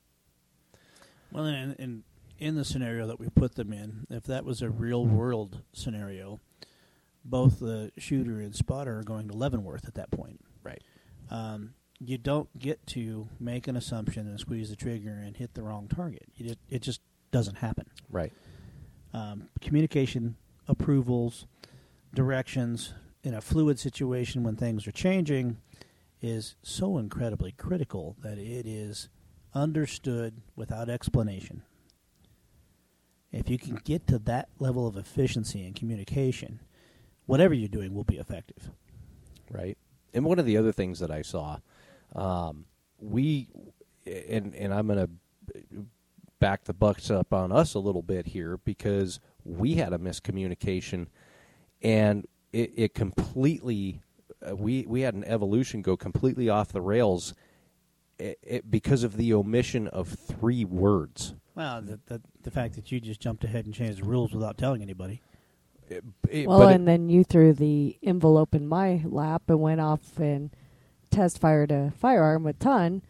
Well, 1.31 1.45
and, 1.45 1.75
and 1.79 2.03
in 2.37 2.55
the 2.55 2.65
scenario 2.65 3.07
that 3.07 3.19
we 3.19 3.29
put 3.29 3.55
them 3.55 3.71
in, 3.71 4.05
if 4.09 4.23
that 4.23 4.45
was 4.45 4.61
a 4.61 4.69
real 4.69 5.05
world 5.05 5.61
scenario, 5.73 6.39
both 7.23 7.59
the 7.59 7.91
shooter 7.97 8.39
and 8.39 8.55
spotter 8.55 8.99
are 8.99 9.03
going 9.03 9.27
to 9.29 9.33
Leavenworth 9.33 9.87
at 9.87 9.95
that 9.95 10.11
point. 10.11 10.41
Right. 10.63 10.81
Um, 11.29 11.73
you 11.99 12.17
don't 12.17 12.57
get 12.59 12.85
to 12.87 13.29
make 13.39 13.67
an 13.67 13.77
assumption 13.77 14.27
and 14.27 14.39
squeeze 14.39 14.69
the 14.69 14.75
trigger 14.75 15.11
and 15.11 15.37
hit 15.37 15.53
the 15.53 15.63
wrong 15.63 15.87
target. 15.87 16.25
You 16.35 16.47
just, 16.47 16.59
it 16.69 16.81
just 16.81 17.01
doesn't 17.31 17.55
happen. 17.55 17.85
Right. 18.09 18.33
Um, 19.13 19.49
communication, 19.61 20.35
approvals, 20.67 21.45
directions 22.13 22.93
in 23.23 23.33
a 23.33 23.41
fluid 23.41 23.79
situation 23.79 24.43
when 24.43 24.55
things 24.55 24.85
are 24.87 24.91
changing 24.91 25.57
is 26.21 26.55
so 26.61 26.97
incredibly 26.97 27.51
critical 27.51 28.15
that 28.21 28.37
it 28.37 28.67
is 28.67 29.09
understood 29.53 30.41
without 30.55 30.89
explanation. 30.89 31.63
If 33.33 33.49
you 33.49 33.57
can 33.57 33.79
get 33.83 34.05
to 34.07 34.19
that 34.19 34.47
level 34.59 34.87
of 34.87 34.95
efficiency 34.95 35.65
in 35.65 35.73
communication, 35.73 36.61
whatever 37.25 37.53
you're 37.53 37.67
doing 37.67 37.93
will 37.93 38.03
be 38.03 38.17
effective. 38.17 38.69
Right. 39.49 39.77
And 40.13 40.23
one 40.23 40.37
of 40.37 40.45
the 40.45 40.55
other 40.55 40.71
things 40.71 40.99
that 40.99 41.09
I 41.09 41.23
saw, 41.23 41.57
um, 42.15 42.65
we, 42.99 43.49
and 44.05 44.53
and 44.53 44.71
I'm 44.71 44.87
going 44.87 44.99
to 44.99 45.85
back 46.39 46.65
the 46.65 46.73
bucks 46.73 47.09
up 47.09 47.33
on 47.33 47.51
us 47.51 47.73
a 47.73 47.79
little 47.79 48.03
bit 48.03 48.27
here 48.27 48.57
because 48.57 49.19
we 49.43 49.75
had 49.75 49.93
a 49.93 49.97
miscommunication, 49.97 51.07
and 51.81 52.27
it, 52.51 52.71
it 52.75 52.93
completely, 52.93 54.01
uh, 54.47 54.55
we 54.55 54.85
we 54.87 55.01
had 55.01 55.15
an 55.15 55.23
evolution 55.23 55.81
go 55.81 55.97
completely 55.97 56.49
off 56.49 56.71
the 56.71 56.81
rails, 56.81 57.33
it, 58.19 58.37
it, 58.43 58.69
because 58.69 59.03
of 59.03 59.17
the 59.17 59.33
omission 59.33 59.87
of 59.87 60.07
three 60.07 60.63
words. 60.63 61.33
Well, 61.55 61.81
the, 61.81 61.99
the 62.07 62.21
the 62.41 62.51
fact 62.51 62.75
that 62.75 62.91
you 62.91 62.99
just 62.99 63.19
jumped 63.19 63.43
ahead 63.43 63.65
and 63.65 63.73
changed 63.73 64.01
the 64.01 64.05
rules 64.05 64.33
without 64.33 64.57
telling 64.57 64.81
anybody. 64.81 65.21
It- 65.89 66.03
it- 66.29 66.47
Well, 66.47 66.59
but 66.59 66.71
it- 66.71 66.75
and 66.75 66.87
then 66.87 67.09
you 67.09 67.23
threw 67.23 67.53
the 67.53 67.97
envelope 68.01 68.55
in 68.55 68.67
my 68.67 69.01
lap 69.05 69.43
and 69.49 69.59
went 69.61 69.81
off 69.81 70.17
and 70.19 70.49
test 71.11 71.37
fired 71.39 71.71
a 71.71 71.91
firearm 71.91 72.43
with 72.43 72.57
ton. 72.59 73.01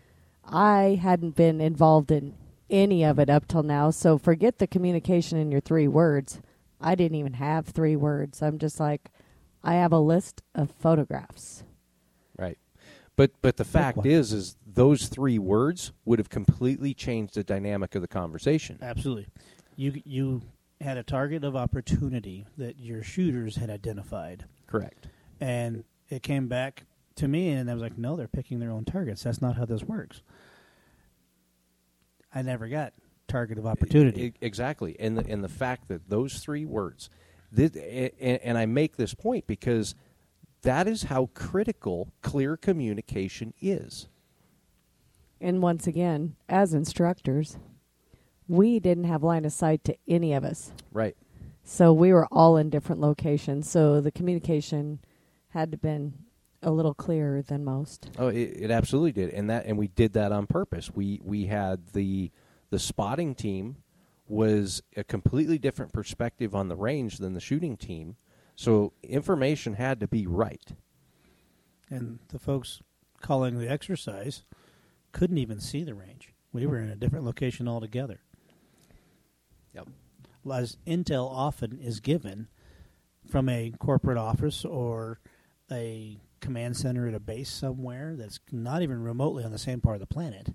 I 0.44 1.00
hadn't 1.02 1.36
been 1.36 1.62
involved 1.62 2.12
in 2.12 2.34
any 2.70 3.04
of 3.06 3.18
it 3.20 3.30
up 3.30 3.48
till 3.48 3.64
now, 3.64 3.92
so 3.92 4.18
forget 4.18 4.58
the 4.58 4.68
communication 4.68 5.38
in 5.38 5.52
your 5.52 5.62
three 5.62 5.88
words. 5.88 6.42
I 6.82 6.96
didn't 6.96 7.16
even 7.18 7.34
have 7.34 7.68
three 7.68 7.96
words. 7.96 8.42
I'm 8.42 8.58
just 8.58 8.78
like, 8.80 9.10
I 9.64 9.76
have 9.76 9.94
a 9.94 10.00
list 10.00 10.42
of 10.54 10.72
photographs. 10.72 11.64
But 13.16 13.32
but 13.42 13.58
the 13.58 13.66
fact 13.66 14.06
is 14.06 14.34
is 14.34 14.58
those 14.66 15.08
three 15.08 15.38
words 15.38 15.92
would 16.06 16.20
have 16.20 16.30
completely 16.30 16.94
changed 16.94 17.36
the 17.36 17.44
dynamic 17.44 17.96
of 17.96 18.02
the 18.02 18.08
conversation. 18.08 18.80
Absolutely. 18.82 19.28
You 19.76 20.02
you 20.04 20.42
had 20.82 20.98
a 20.98 21.04
target 21.04 21.44
of 21.44 21.56
opportunity 21.56 22.46
that 22.58 22.80
your 22.80 23.04
shooters 23.04 23.56
had 23.56 23.70
identified, 23.70 24.46
Correct. 24.68 25.08
and 25.40 25.84
it 26.10 26.24
came 26.24 26.48
back 26.48 26.86
to 27.16 27.28
me, 27.28 27.50
and 27.50 27.70
I 27.70 27.74
was 27.74 27.84
like, 27.84 27.98
"No, 27.98 28.16
they're 28.16 28.28
picking 28.28 28.60
their 28.60 28.72
own 28.72 28.84
targets. 28.86 29.24
That's 29.24 29.42
not 29.42 29.56
how 29.58 29.66
this 29.66 29.84
works." 29.84 30.22
I 32.34 32.42
never 32.42 32.68
got 32.68 32.94
target 33.28 33.60
of 33.60 33.68
opportunity. 33.68 34.22
E- 34.24 34.34
exactly. 34.42 34.96
And 35.00 35.18
the, 35.18 35.26
and 35.28 35.44
the 35.44 35.50
fact 35.50 35.88
that 35.88 36.10
those 36.10 36.40
three 36.40 36.66
words 36.66 37.10
this, 37.52 37.72
and, 37.76 38.40
and 38.44 38.58
I 38.58 38.66
make 38.66 38.98
this 38.98 39.14
point 39.14 39.46
because 39.48 39.96
that 40.64 40.88
is 40.88 41.04
how 41.04 41.30
critical 41.34 42.12
clear 42.22 42.58
communication 42.58 43.54
is. 43.62 44.08
And 45.40 45.62
once 45.62 45.88
again, 45.88 46.36
as 46.50 46.74
instructors, 46.74 47.58
we 48.48 48.80
didn't 48.80 49.04
have 49.06 49.24
line 49.24 49.46
of 49.46 49.54
sight 49.54 49.84
to 49.86 49.96
any 50.08 50.34
of 50.34 50.44
us. 50.44 50.72
Right. 50.92 51.16
So 51.64 51.94
we 51.94 52.12
were 52.12 52.28
all 52.32 52.58
in 52.58 52.70
different 52.70 53.02
locations. 53.02 53.70
So 53.70 54.02
the 54.02 54.12
communication 54.12 55.00
had 55.50 55.72
to 55.72 55.78
been 55.78 56.14
a 56.62 56.72
little 56.72 56.94
clearer 56.94 57.42
than 57.42 57.64
most. 57.64 58.10
Oh, 58.18 58.28
it, 58.28 58.56
it 58.56 58.72
absolutely 58.72 59.12
did, 59.12 59.30
and 59.32 59.50
that 59.50 59.66
and 59.66 59.78
we 59.78 59.88
did 59.88 60.14
that 60.14 60.32
on 60.32 60.48
purpose. 60.48 60.92
We 60.94 61.20
we 61.24 61.46
had 61.46 61.90
the 61.94 62.32
the 62.70 62.80
spotting 62.80 63.36
team 63.36 63.78
was 64.28 64.82
a 64.96 65.04
completely 65.04 65.58
different 65.58 65.92
perspective 65.92 66.56
on 66.56 66.70
the 66.70 66.76
range 66.76 67.18
than 67.18 67.34
the 67.34 67.42
shooting 67.42 67.78
team, 67.78 68.16
so 68.56 68.94
information 69.04 69.74
had 69.74 70.00
to 70.00 70.08
be 70.08 70.28
right. 70.28 70.74
and 71.90 72.20
the 72.30 72.40
folks 72.40 72.82
calling 73.22 73.60
the 73.60 73.70
exercise 73.70 74.44
couldn't 75.12 75.38
even 75.38 75.60
see 75.60 75.84
the 75.84 75.94
range. 75.94 76.34
We 76.52 76.66
were 76.66 76.80
in 76.80 76.90
a 76.90 76.96
different 76.96 77.26
location 77.26 77.68
altogether. 77.68 78.20
Yep. 79.74 79.88
As 80.52 80.78
intel 80.86 81.30
often 81.32 81.80
is 81.80 82.00
given 82.00 82.48
from 83.30 83.50
a 83.50 83.72
corporate 83.80 84.18
office 84.18 84.66
or 84.66 85.20
a 85.72 86.20
command 86.42 86.76
center 86.76 87.08
at 87.08 87.14
a 87.14 87.20
base 87.20 87.50
somewhere 87.50 88.16
that's 88.18 88.40
not 88.52 88.82
even 88.82 89.02
remotely 89.02 89.44
on 89.44 89.52
the 89.52 89.58
same 89.58 89.80
part 89.82 89.96
of 89.96 90.02
the 90.02 90.14
planet. 90.14 90.54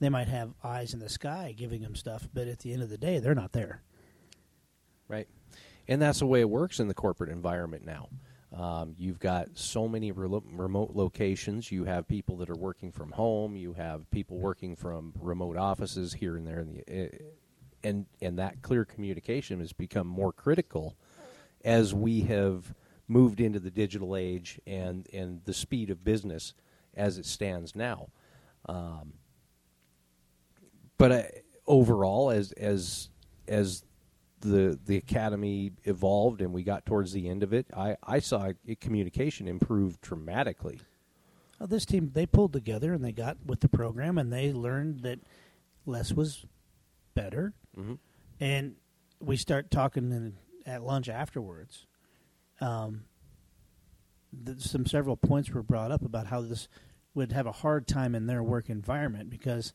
They 0.00 0.10
might 0.10 0.28
have 0.28 0.54
eyes 0.62 0.92
in 0.92 1.00
the 1.00 1.08
sky 1.08 1.54
giving 1.56 1.82
them 1.82 1.96
stuff, 1.96 2.28
but 2.32 2.46
at 2.46 2.60
the 2.60 2.72
end 2.72 2.82
of 2.82 2.90
the 2.90 2.98
day, 2.98 3.18
they're 3.18 3.34
not 3.34 3.52
there. 3.52 3.82
Right. 5.08 5.26
And 5.88 6.00
that's 6.02 6.18
the 6.18 6.26
way 6.26 6.40
it 6.40 6.50
works 6.50 6.80
in 6.80 6.88
the 6.88 6.94
corporate 6.94 7.30
environment 7.30 7.84
now. 7.84 8.08
Um, 8.54 8.94
you've 8.98 9.18
got 9.18 9.48
so 9.54 9.88
many 9.88 10.12
relo- 10.12 10.42
remote 10.50 10.92
locations. 10.94 11.70
You 11.70 11.84
have 11.84 12.08
people 12.08 12.36
that 12.38 12.50
are 12.50 12.56
working 12.56 12.92
from 12.92 13.12
home. 13.12 13.56
You 13.56 13.74
have 13.74 14.10
people 14.10 14.38
working 14.38 14.76
from 14.76 15.12
remote 15.18 15.56
offices 15.56 16.14
here 16.14 16.36
and 16.36 16.46
there. 16.46 16.60
In 16.60 16.74
the, 16.74 17.04
uh, 17.04 17.18
and, 17.84 18.06
and 18.20 18.38
that 18.38 18.62
clear 18.62 18.84
communication 18.84 19.60
has 19.60 19.72
become 19.72 20.06
more 20.06 20.32
critical 20.32 20.96
as 21.64 21.94
we 21.94 22.22
have 22.22 22.74
moved 23.06 23.40
into 23.40 23.58
the 23.58 23.70
digital 23.70 24.16
age 24.16 24.60
and, 24.66 25.06
and 25.12 25.42
the 25.44 25.54
speed 25.54 25.90
of 25.90 26.04
business 26.04 26.54
as 26.94 27.18
it 27.18 27.26
stands 27.26 27.74
now. 27.76 28.08
Um, 28.66 29.14
but 30.98 31.12
uh, 31.12 31.22
overall, 31.66 32.30
as 32.30 32.52
as 32.52 33.08
as 33.46 33.84
the 34.40 34.78
the 34.84 34.96
academy 34.96 35.72
evolved 35.84 36.40
and 36.40 36.52
we 36.52 36.62
got 36.62 36.86
towards 36.86 37.12
the 37.12 37.28
end 37.28 37.42
of 37.42 37.52
it, 37.52 37.66
I 37.76 37.96
I 38.02 38.20
saw 38.20 38.50
it, 38.64 38.80
communication 38.80 39.48
improve 39.48 40.00
dramatically. 40.00 40.80
Well, 41.58 41.66
this 41.66 41.84
team 41.84 42.10
they 42.14 42.26
pulled 42.26 42.52
together 42.52 42.92
and 42.92 43.04
they 43.04 43.12
got 43.12 43.38
with 43.44 43.60
the 43.60 43.68
program 43.68 44.18
and 44.18 44.32
they 44.32 44.52
learned 44.52 45.00
that 45.00 45.20
less 45.86 46.12
was 46.12 46.44
better. 47.14 47.52
Mm-hmm. 47.76 47.94
And 48.40 48.76
we 49.20 49.36
start 49.36 49.70
talking 49.70 50.12
in, 50.12 50.34
at 50.66 50.84
lunch 50.84 51.08
afterwards. 51.08 51.86
Um, 52.60 53.04
th- 54.44 54.60
some 54.60 54.86
several 54.86 55.16
points 55.16 55.50
were 55.50 55.62
brought 55.62 55.90
up 55.90 56.04
about 56.04 56.28
how 56.28 56.42
this 56.42 56.68
would 57.14 57.32
have 57.32 57.46
a 57.46 57.52
hard 57.52 57.88
time 57.88 58.14
in 58.14 58.26
their 58.26 58.42
work 58.42 58.70
environment 58.70 59.30
because 59.30 59.72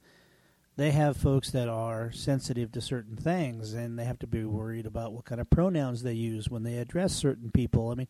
they 0.75 0.91
have 0.91 1.17
folks 1.17 1.51
that 1.51 1.69
are 1.69 2.11
sensitive 2.11 2.71
to 2.71 2.81
certain 2.81 3.15
things 3.15 3.73
and 3.73 3.97
they 3.97 4.05
have 4.05 4.19
to 4.19 4.27
be 4.27 4.43
worried 4.43 4.85
about 4.85 5.13
what 5.13 5.25
kind 5.25 5.39
of 5.39 5.49
pronouns 5.49 6.03
they 6.03 6.13
use 6.13 6.49
when 6.49 6.63
they 6.63 6.77
address 6.77 7.13
certain 7.13 7.51
people. 7.51 7.89
I 7.89 7.95
mean, 7.95 8.07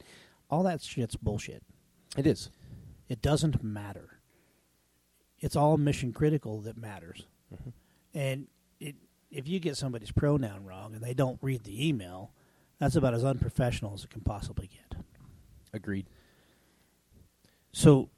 all 0.49 0.63
that 0.63 0.81
shit's 0.81 1.15
bullshit. 1.15 1.63
It 2.17 2.25
is. 2.25 2.49
It 3.09 3.21
doesn't 3.21 3.63
matter. 3.63 4.19
It's 5.39 5.55
all 5.55 5.77
mission 5.77 6.13
critical 6.13 6.61
that 6.61 6.77
matters. 6.77 7.25
Mm-hmm. 7.53 7.69
And 8.13 8.47
it, 8.79 8.95
if 9.29 9.47
you 9.47 9.59
get 9.59 9.75
somebody's 9.75 10.11
pronoun 10.11 10.63
wrong 10.63 10.93
and 10.93 11.03
they 11.03 11.13
don't 11.13 11.39
read 11.41 11.63
the 11.63 11.87
email, 11.87 12.31
that's 12.79 12.95
about 12.95 13.13
as 13.13 13.25
unprofessional 13.25 13.93
as 13.93 14.05
it 14.05 14.09
can 14.09 14.21
possibly 14.21 14.67
get. 14.67 15.01
Agreed. 15.73 16.05
So, 17.73 18.09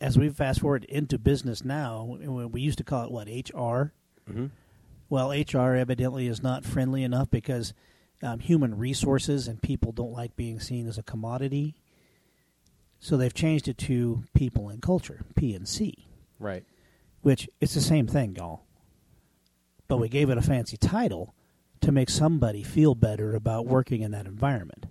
as 0.00 0.18
we 0.18 0.28
fast 0.28 0.60
forward 0.60 0.84
into 0.84 1.18
business 1.18 1.64
now, 1.64 2.16
we 2.20 2.46
we 2.46 2.60
used 2.60 2.78
to 2.78 2.84
call 2.84 3.04
it 3.04 3.10
what 3.10 3.26
HR. 3.28 3.92
Mm-hmm. 4.28 4.46
Well, 5.10 5.30
HR 5.30 5.74
evidently 5.74 6.26
is 6.26 6.42
not 6.42 6.64
friendly 6.64 7.02
enough 7.02 7.30
because 7.30 7.72
um, 8.22 8.40
human 8.40 8.76
resources 8.76 9.48
and 9.48 9.62
people 9.62 9.92
don't 9.92 10.12
like 10.12 10.36
being 10.36 10.60
seen 10.60 10.86
as 10.86 10.98
a 10.98 11.02
commodity. 11.02 11.76
So 13.00 13.16
they've 13.16 13.32
changed 13.32 13.68
it 13.68 13.78
to 13.78 14.24
people 14.34 14.68
and 14.68 14.82
culture, 14.82 15.24
P 15.36 15.54
and 15.54 15.68
C. 15.68 16.08
Right. 16.40 16.64
which 17.22 17.48
it's 17.60 17.74
the 17.74 17.80
same 17.80 18.06
thing, 18.06 18.36
y'all. 18.36 18.62
But 19.88 19.96
we 19.96 20.08
gave 20.08 20.30
it 20.30 20.38
a 20.38 20.42
fancy 20.42 20.76
title 20.76 21.34
to 21.80 21.90
make 21.90 22.10
somebody 22.10 22.62
feel 22.62 22.94
better 22.94 23.34
about 23.34 23.66
working 23.66 24.02
in 24.02 24.12
that 24.12 24.26
environment. 24.26 24.86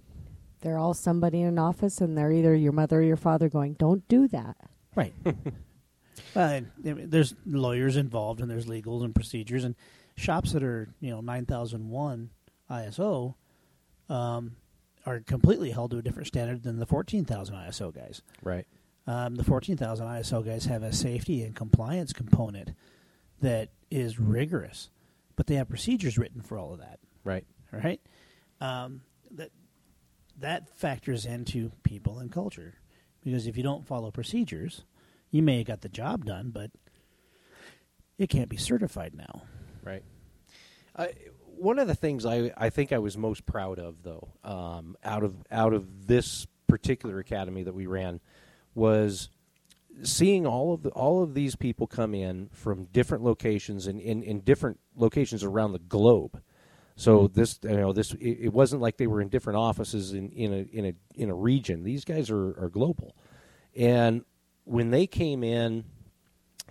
They're 0.62 0.78
all 0.78 0.93
somebody 0.93 1.41
in 1.41 1.48
an 1.48 1.60
office, 1.60 2.02
and 2.02 2.17
they're 2.17 2.32
either 2.32 2.56
your 2.56 2.72
mother 2.74 3.00
or 3.00 3.04
your 3.04 3.15
father 3.15 3.48
going, 3.48 3.74
"Don't 3.74 4.06
do 4.08 4.28
that." 4.30 4.58
Right. 4.98 5.14
well, 6.36 6.50
and, 6.50 6.72
I 6.84 6.94
mean, 6.94 7.10
there's 7.12 7.36
lawyers 7.46 7.98
involved, 7.98 8.42
and 8.42 8.50
there's 8.50 8.66
legals 8.66 9.04
and 9.04 9.14
procedures, 9.14 9.64
and 9.64 9.76
shops 10.16 10.54
that 10.54 10.64
are 10.64 10.90
you 11.00 11.12
know 11.12 11.22
nine 11.22 11.46
thousand 11.46 11.88
one 11.90 12.32
ISO 12.70 13.36
um, 14.10 14.56
are 15.06 15.20
completely 15.20 15.70
held 15.70 15.92
to 15.92 16.00
a 16.00 16.02
different 16.02 16.28
standard 16.28 16.64
than 16.64 16.80
the 16.80 16.88
fourteen 16.88 17.26
thousand 17.26 17.56
ISO 17.56 17.94
guys. 17.94 18.24
Right. 18.42 18.66
Um, 19.10 19.36
the 19.36 19.44
14,000 19.46 20.06
ISO 20.06 20.46
guys 20.46 20.66
have 20.66 20.84
a 20.84 20.92
safety 20.92 21.42
and 21.44 21.56
compliance 21.56 22.12
component 22.12 22.72
that 23.42 23.70
is 23.90 24.20
rigorous, 24.20 24.90
but 25.38 25.48
they 25.48 25.56
have 25.56 25.70
procedures 25.70 26.18
written 26.18 26.42
for 26.42 26.58
all 26.58 26.74
of 26.74 26.80
that. 26.80 27.00
Right. 27.24 27.46
Right? 27.72 28.02
Um, 28.60 29.00
that 29.32 29.52
that 30.40 30.78
factors 30.78 31.26
into 31.26 31.72
people 31.84 32.20
and 32.20 32.30
culture 32.30 32.76
because 33.28 33.46
if 33.46 33.58
you 33.58 33.63
don't 33.63 33.86
follow 33.86 34.10
procedures, 34.10 34.86
you 35.32 35.44
may 35.44 35.58
have 35.58 35.68
got 35.68 35.82
the 35.82 35.90
job 35.90 36.24
done, 36.24 36.50
but 36.50 36.72
it 38.18 38.30
can't 38.30 38.48
be 38.48 38.56
certified 38.56 39.13
now. 39.13 39.42
Right. 39.84 40.04
I, 40.96 41.12
one 41.58 41.78
of 41.78 41.90
the 41.90 41.94
things 41.94 42.26
I, 42.26 42.54
I 42.56 42.70
think 42.70 42.94
I 42.94 43.00
was 43.00 43.18
most 43.18 43.46
proud 43.46 43.80
of, 43.80 44.02
though, 44.02 44.30
um, 44.46 44.96
out 45.04 45.26
of 45.26 45.36
out 45.52 45.74
of 45.74 46.08
this 46.08 46.48
particular 46.68 47.20
academy 47.20 47.63
that 47.63 47.74
we 47.74 47.86
ran, 47.86 48.22
was 48.74 49.28
seeing 50.04 50.48
all 50.48 50.74
of 50.74 50.84
the, 50.84 50.90
all 50.92 51.22
of 51.22 51.34
these 51.34 51.58
people 51.58 51.86
come 51.86 52.16
in 52.16 52.48
from 52.54 52.86
different 52.86 53.26
locations 53.26 53.88
and 53.88 54.00
in, 54.00 54.24
in 54.24 54.40
different 54.40 54.80
locations 54.96 55.44
around 55.44 55.74
the 55.74 55.80
globe. 55.80 56.42
So 56.98 57.20
mm-hmm. 57.30 57.40
this 57.40 57.60
you 57.64 57.78
know 57.78 57.94
this 57.94 58.12
it, 58.14 58.38
it 58.42 58.54
wasn't 58.54 58.82
like 58.82 58.98
they 58.98 59.08
were 59.08 59.22
in 59.22 59.30
different 59.30 59.58
offices 59.58 60.14
in, 60.14 60.30
in 60.32 60.54
a 60.54 60.78
in 60.78 60.86
a 60.88 60.94
in 61.16 61.30
a 61.30 61.36
region. 61.36 61.84
These 61.84 62.04
guys 62.04 62.30
are, 62.30 62.50
are 62.62 62.70
global, 62.70 63.16
and 63.76 64.26
when 64.66 64.90
they 64.90 65.08
came 65.08 65.44
in, 65.44 65.86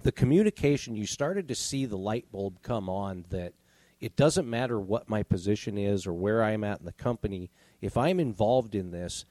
the 0.03 0.13
communication 0.13 0.95
you 0.95 1.07
started 1.07 1.49
to 1.49 1.55
see 1.55 1.87
the 1.87 1.97
light 1.97 2.31
bulb 2.31 2.61
come 2.63 2.91
on 2.91 3.25
that 3.31 3.55
it 4.01 4.17
doesn't 4.17 4.49
matter 4.49 4.79
what 4.79 5.09
my 5.09 5.23
position 5.23 5.79
is 5.79 6.07
or 6.07 6.13
where 6.13 6.43
I'm 6.43 6.65
at 6.65 6.81
in 6.81 6.85
the 6.87 6.93
company. 6.93 7.51
If 7.81 7.97
I'm 7.97 8.21
involved 8.21 8.75
in 8.75 8.91
this, 8.91 9.25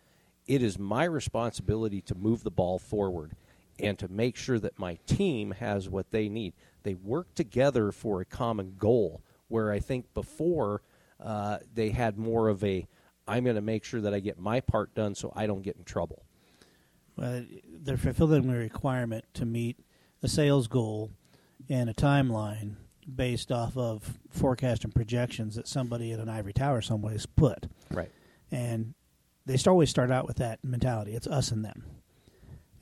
it 0.47 0.63
is 0.63 0.79
my 0.79 1.03
responsibility 1.03 2.01
to 2.01 2.15
move 2.15 2.43
the 2.43 2.51
ball 2.51 2.79
forward 2.79 3.35
and 3.79 3.99
to 3.99 4.07
make 4.07 4.35
sure 4.35 4.59
that 4.59 4.79
my 4.79 4.97
team 5.05 5.51
has 5.51 5.89
what 5.89 6.11
they 6.11 6.29
need. 6.29 6.53
They 6.83 6.95
work 6.95 7.33
together 7.35 7.91
for 7.91 8.21
a 8.21 8.25
common 8.25 8.75
goal, 8.77 9.21
where 9.47 9.71
I 9.71 9.79
think 9.79 10.13
before 10.13 10.81
uh, 11.23 11.59
they 11.73 11.89
had 11.89 12.17
more 12.17 12.49
of 12.49 12.63
a 12.63 12.87
I'm 13.27 13.43
going 13.43 13.55
to 13.55 13.61
make 13.61 13.83
sure 13.83 14.01
that 14.01 14.13
I 14.13 14.19
get 14.19 14.39
my 14.39 14.59
part 14.59 14.93
done 14.93 15.15
so 15.15 15.33
I 15.35 15.47
don't 15.47 15.63
get 15.63 15.77
in 15.77 15.83
trouble. 15.83 16.23
Well, 17.17 17.43
they're 17.67 17.97
fulfilling 17.97 18.49
a 18.49 18.57
requirement 18.57 19.25
to 19.35 19.45
meet 19.45 19.79
a 20.21 20.27
sales 20.27 20.67
goal 20.67 21.11
and 21.69 21.89
a 21.89 21.93
timeline 21.93 22.75
based 23.13 23.51
off 23.51 23.77
of 23.77 24.19
forecast 24.29 24.83
and 24.83 24.93
projections 24.93 25.55
that 25.55 25.67
somebody 25.67 26.11
at 26.11 26.19
an 26.19 26.29
ivory 26.29 26.53
tower 26.53 26.81
somewhere 26.81 27.13
has 27.13 27.25
put. 27.25 27.67
Right. 27.91 28.11
And 28.51 28.93
they 29.45 29.57
always 29.67 29.89
start 29.89 30.11
out 30.11 30.27
with 30.27 30.37
that 30.37 30.63
mentality. 30.63 31.13
It's 31.13 31.27
us 31.27 31.51
and 31.51 31.63
them. 31.63 31.83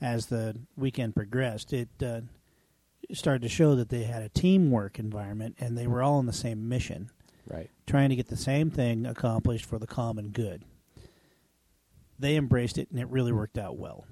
As 0.00 0.26
the 0.26 0.56
weekend 0.76 1.14
progressed, 1.14 1.72
it 1.72 1.88
uh, 2.02 2.22
started 3.12 3.42
to 3.42 3.48
show 3.48 3.74
that 3.76 3.88
they 3.88 4.04
had 4.04 4.22
a 4.22 4.28
teamwork 4.28 4.98
environment 4.98 5.56
and 5.58 5.76
they 5.76 5.86
were 5.86 6.02
all 6.02 6.14
on 6.18 6.26
the 6.26 6.32
same 6.32 6.68
mission, 6.68 7.10
Right. 7.46 7.70
trying 7.86 8.10
to 8.10 8.16
get 8.16 8.28
the 8.28 8.36
same 8.36 8.70
thing 8.70 9.06
accomplished 9.06 9.66
for 9.66 9.78
the 9.78 9.86
common 9.86 10.30
good. 10.30 10.64
They 12.18 12.36
embraced 12.36 12.78
it 12.78 12.90
and 12.90 12.98
it 13.00 13.08
really 13.08 13.32
worked 13.32 13.58
out 13.58 13.76
well. 13.76 14.06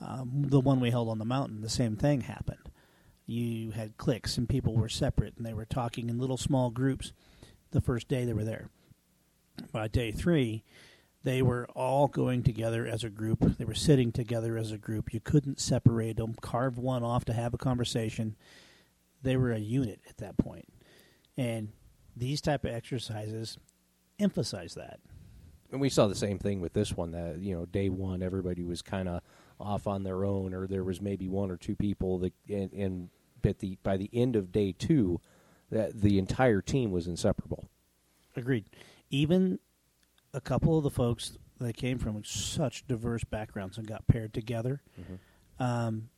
Um, 0.00 0.44
the 0.48 0.60
one 0.60 0.80
we 0.80 0.90
held 0.90 1.08
on 1.08 1.18
the 1.18 1.24
mountain, 1.24 1.60
the 1.60 1.68
same 1.68 1.96
thing 1.96 2.22
happened. 2.22 2.68
You 3.26 3.70
had 3.70 3.96
cliques 3.96 4.36
and 4.36 4.48
people 4.48 4.74
were 4.74 4.88
separate 4.88 5.34
and 5.36 5.46
they 5.46 5.54
were 5.54 5.64
talking 5.64 6.08
in 6.10 6.18
little 6.18 6.36
small 6.36 6.70
groups 6.70 7.12
the 7.70 7.80
first 7.80 8.08
day 8.08 8.24
they 8.24 8.32
were 8.32 8.44
there. 8.44 8.68
By 9.72 9.88
day 9.88 10.10
three, 10.10 10.62
they 11.24 11.40
were 11.40 11.66
all 11.74 12.06
going 12.06 12.42
together 12.42 12.86
as 12.86 13.02
a 13.02 13.08
group. 13.08 13.40
They 13.56 13.64
were 13.64 13.74
sitting 13.74 14.12
together 14.12 14.58
as 14.58 14.70
a 14.70 14.78
group. 14.78 15.12
You 15.12 15.20
couldn't 15.20 15.58
separate 15.58 16.18
them, 16.18 16.34
carve 16.40 16.78
one 16.78 17.02
off 17.02 17.24
to 17.24 17.32
have 17.32 17.54
a 17.54 17.58
conversation. 17.58 18.36
They 19.22 19.36
were 19.36 19.50
a 19.50 19.58
unit 19.58 20.00
at 20.08 20.18
that 20.18 20.36
point. 20.36 20.68
And 21.36 21.72
these 22.14 22.42
type 22.42 22.64
of 22.64 22.72
exercises 22.72 23.58
emphasize 24.18 24.74
that. 24.74 25.00
And 25.72 25.80
we 25.80 25.88
saw 25.88 26.06
the 26.06 26.14
same 26.14 26.38
thing 26.38 26.60
with 26.60 26.74
this 26.74 26.92
one. 26.96 27.12
That 27.12 27.38
you 27.38 27.56
know, 27.56 27.64
day 27.64 27.88
one, 27.88 28.22
everybody 28.22 28.62
was 28.62 28.82
kind 28.82 29.08
of 29.08 29.22
off 29.58 29.86
on 29.86 30.04
their 30.04 30.24
own, 30.24 30.54
or 30.54 30.66
there 30.66 30.84
was 30.84 31.00
maybe 31.00 31.26
one 31.26 31.50
or 31.50 31.56
two 31.56 31.74
people 31.74 32.18
that, 32.18 32.32
and, 32.48 32.72
and 32.72 33.08
but 33.42 33.58
the 33.58 33.78
by 33.82 33.96
the 33.96 34.10
end 34.12 34.36
of 34.36 34.52
day 34.52 34.72
two, 34.72 35.20
that 35.70 36.00
the 36.00 36.18
entire 36.18 36.60
team 36.60 36.92
was 36.92 37.08
inseparable. 37.08 37.68
Agreed. 38.36 38.66
Even 39.10 39.58
a 40.34 40.40
couple 40.40 40.76
of 40.76 40.84
the 40.84 40.90
folks 40.90 41.38
that 41.60 41.76
came 41.76 41.98
from 41.98 42.22
such 42.24 42.86
diverse 42.86 43.24
backgrounds 43.24 43.78
and 43.78 43.86
got 43.86 44.06
paired 44.06 44.34
together. 44.34 44.82
Um, 45.58 46.10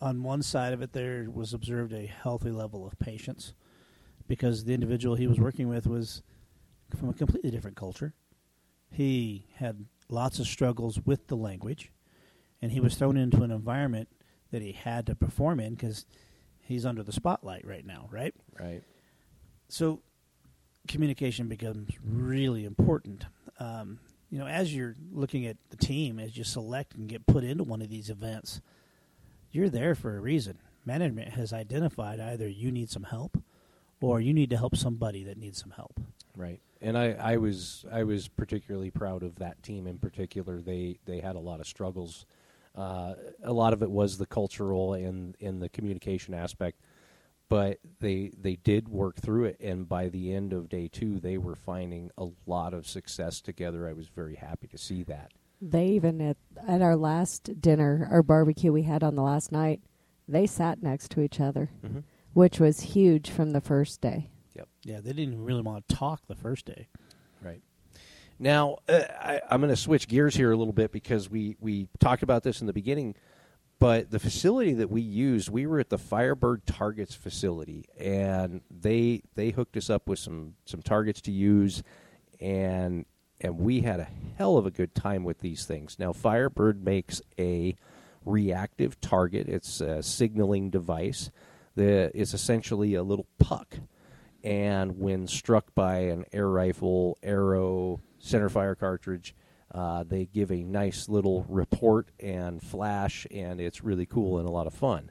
on 0.00 0.22
one 0.22 0.42
side 0.42 0.72
of 0.72 0.80
it, 0.80 0.92
there 0.94 1.28
was 1.30 1.52
observed 1.52 1.92
a 1.92 2.06
healthy 2.06 2.50
level 2.50 2.86
of 2.86 2.98
patience 2.98 3.52
because 4.26 4.64
the 4.64 4.72
individual 4.72 5.14
he 5.14 5.26
was 5.26 5.38
working 5.38 5.68
with 5.68 5.86
was 5.86 6.22
from 6.98 7.10
a 7.10 7.12
completely 7.12 7.50
different 7.50 7.76
culture. 7.76 8.14
He 8.90 9.46
had 9.56 9.84
lots 10.08 10.38
of 10.38 10.46
struggles 10.46 10.98
with 11.04 11.26
the 11.26 11.36
language, 11.36 11.92
and 12.62 12.72
he 12.72 12.80
was 12.80 12.94
thrown 12.96 13.16
into 13.16 13.42
an 13.42 13.50
environment 13.50 14.08
that 14.50 14.62
he 14.62 14.72
had 14.72 15.06
to 15.06 15.14
perform 15.14 15.60
in 15.60 15.74
because 15.74 16.06
he's 16.62 16.86
under 16.86 17.02
the 17.02 17.12
spotlight 17.12 17.66
right 17.66 17.84
now, 17.84 18.08
right? 18.10 18.34
Right. 18.58 18.82
So 19.68 20.00
communication 20.88 21.46
becomes 21.46 21.92
really 22.02 22.64
important. 22.64 23.26
Um, 23.60 24.00
you 24.30 24.38
know, 24.38 24.46
as 24.46 24.74
you're 24.74 24.96
looking 25.12 25.46
at 25.46 25.56
the 25.70 25.76
team, 25.76 26.18
as 26.18 26.36
you 26.36 26.44
select 26.44 26.94
and 26.94 27.08
get 27.08 27.26
put 27.26 27.44
into 27.44 27.64
one 27.64 27.82
of 27.82 27.88
these 27.88 28.10
events, 28.10 28.60
you're 29.52 29.68
there 29.68 29.94
for 29.94 30.16
a 30.16 30.20
reason. 30.20 30.58
Management 30.86 31.34
has 31.34 31.52
identified 31.52 32.20
either 32.20 32.48
you 32.48 32.72
need 32.72 32.90
some 32.90 33.02
help 33.04 33.36
or 34.00 34.20
you 34.20 34.32
need 34.32 34.50
to 34.50 34.56
help 34.56 34.76
somebody 34.76 35.24
that 35.24 35.36
needs 35.36 35.60
some 35.60 35.72
help. 35.72 36.00
Right. 36.36 36.60
And 36.80 36.96
I, 36.96 37.12
I 37.12 37.36
was 37.36 37.84
I 37.92 38.04
was 38.04 38.28
particularly 38.28 38.90
proud 38.90 39.22
of 39.22 39.36
that 39.36 39.62
team 39.62 39.86
in 39.86 39.98
particular. 39.98 40.62
They 40.62 40.98
they 41.04 41.20
had 41.20 41.36
a 41.36 41.40
lot 41.40 41.60
of 41.60 41.66
struggles. 41.66 42.24
Uh, 42.74 43.14
a 43.42 43.52
lot 43.52 43.72
of 43.72 43.82
it 43.82 43.90
was 43.90 44.16
the 44.16 44.26
cultural 44.26 44.94
and 44.94 45.36
and 45.40 45.60
the 45.60 45.68
communication 45.68 46.32
aspect, 46.32 46.80
but 47.50 47.78
they 47.98 48.30
they 48.40 48.56
did 48.56 48.88
work 48.88 49.16
through 49.16 49.44
it. 49.44 49.58
And 49.60 49.86
by 49.86 50.08
the 50.08 50.32
end 50.32 50.54
of 50.54 50.70
day 50.70 50.88
two, 50.88 51.18
they 51.20 51.36
were 51.36 51.54
finding 51.56 52.10
a 52.16 52.28
lot 52.46 52.72
of 52.72 52.86
success 52.86 53.42
together. 53.42 53.86
I 53.86 53.92
was 53.92 54.08
very 54.08 54.36
happy 54.36 54.66
to 54.68 54.78
see 54.78 55.02
that. 55.02 55.32
They 55.60 55.88
even 55.88 56.22
at 56.22 56.38
at 56.66 56.80
our 56.80 56.96
last 56.96 57.60
dinner 57.60 58.08
our 58.10 58.22
barbecue 58.22 58.72
we 58.72 58.84
had 58.84 59.02
on 59.02 59.14
the 59.16 59.22
last 59.22 59.52
night, 59.52 59.82
they 60.26 60.46
sat 60.46 60.82
next 60.82 61.10
to 61.10 61.20
each 61.20 61.38
other, 61.40 61.68
Mm-hmm. 61.84 61.98
which 62.32 62.58
was 62.60 62.80
huge 62.80 63.28
from 63.28 63.50
the 63.50 63.60
first 63.60 64.00
day. 64.00 64.30
yep 64.54 64.68
Yeah, 64.84 65.00
they 65.02 65.12
didn't 65.12 65.44
really 65.44 65.60
want 65.62 65.86
to 65.86 65.94
talk 65.94 66.22
the 66.28 66.34
first 66.36 66.64
day. 66.64 66.88
Right. 67.42 67.60
Now, 68.38 68.78
uh, 68.88 69.02
I, 69.20 69.40
I'm 69.50 69.60
going 69.60 69.68
to 69.68 69.76
switch 69.76 70.08
gears 70.08 70.34
here 70.34 70.50
a 70.50 70.56
little 70.56 70.72
bit 70.72 70.92
because 70.92 71.28
we, 71.28 71.56
we 71.60 71.88
talked 71.98 72.22
about 72.22 72.42
this 72.42 72.62
in 72.62 72.66
the 72.66 72.72
beginning, 72.72 73.14
but 73.80 74.10
the 74.10 74.18
facility 74.18 74.74
that 74.74 74.90
we 74.90 75.00
used, 75.00 75.48
we 75.48 75.66
were 75.66 75.80
at 75.80 75.88
the 75.88 75.98
Firebird 75.98 76.66
Targets 76.66 77.14
facility, 77.14 77.86
and 77.98 78.60
they 78.70 79.22
they 79.34 79.50
hooked 79.50 79.76
us 79.76 79.90
up 79.90 80.06
with 80.06 80.18
some 80.18 80.54
some 80.66 80.82
targets 80.82 81.20
to 81.22 81.32
use, 81.32 81.82
and 82.38 83.06
and 83.40 83.58
we 83.58 83.80
had 83.80 84.00
a 84.00 84.08
hell 84.36 84.56
of 84.58 84.66
a 84.66 84.70
good 84.70 84.94
time 84.94 85.24
with 85.24 85.40
these 85.40 85.64
things. 85.64 85.98
Now, 85.98 86.12
Firebird 86.12 86.84
makes 86.84 87.22
a 87.38 87.74
reactive 88.24 89.00
target. 89.00 89.48
It's 89.48 89.80
a 89.80 90.02
signaling 90.02 90.68
device 90.68 91.30
that 91.74 92.12
is 92.14 92.34
essentially 92.34 92.94
a 92.94 93.02
little 93.02 93.26
puck 93.38 93.78
and 94.42 94.98
when 94.98 95.26
struck 95.26 95.74
by 95.74 96.00
an 96.00 96.24
air 96.32 96.48
rifle, 96.48 97.18
arrow, 97.22 98.00
center 98.18 98.48
fire 98.48 98.74
cartridge, 98.74 99.34
uh, 99.72 100.04
they 100.04 100.26
give 100.26 100.50
a 100.50 100.62
nice 100.62 101.08
little 101.08 101.44
report 101.48 102.08
and 102.18 102.62
flash, 102.62 103.26
and 103.30 103.60
it's 103.60 103.84
really 103.84 104.06
cool 104.06 104.38
and 104.38 104.48
a 104.48 104.52
lot 104.52 104.66
of 104.66 104.74
fun. 104.74 105.10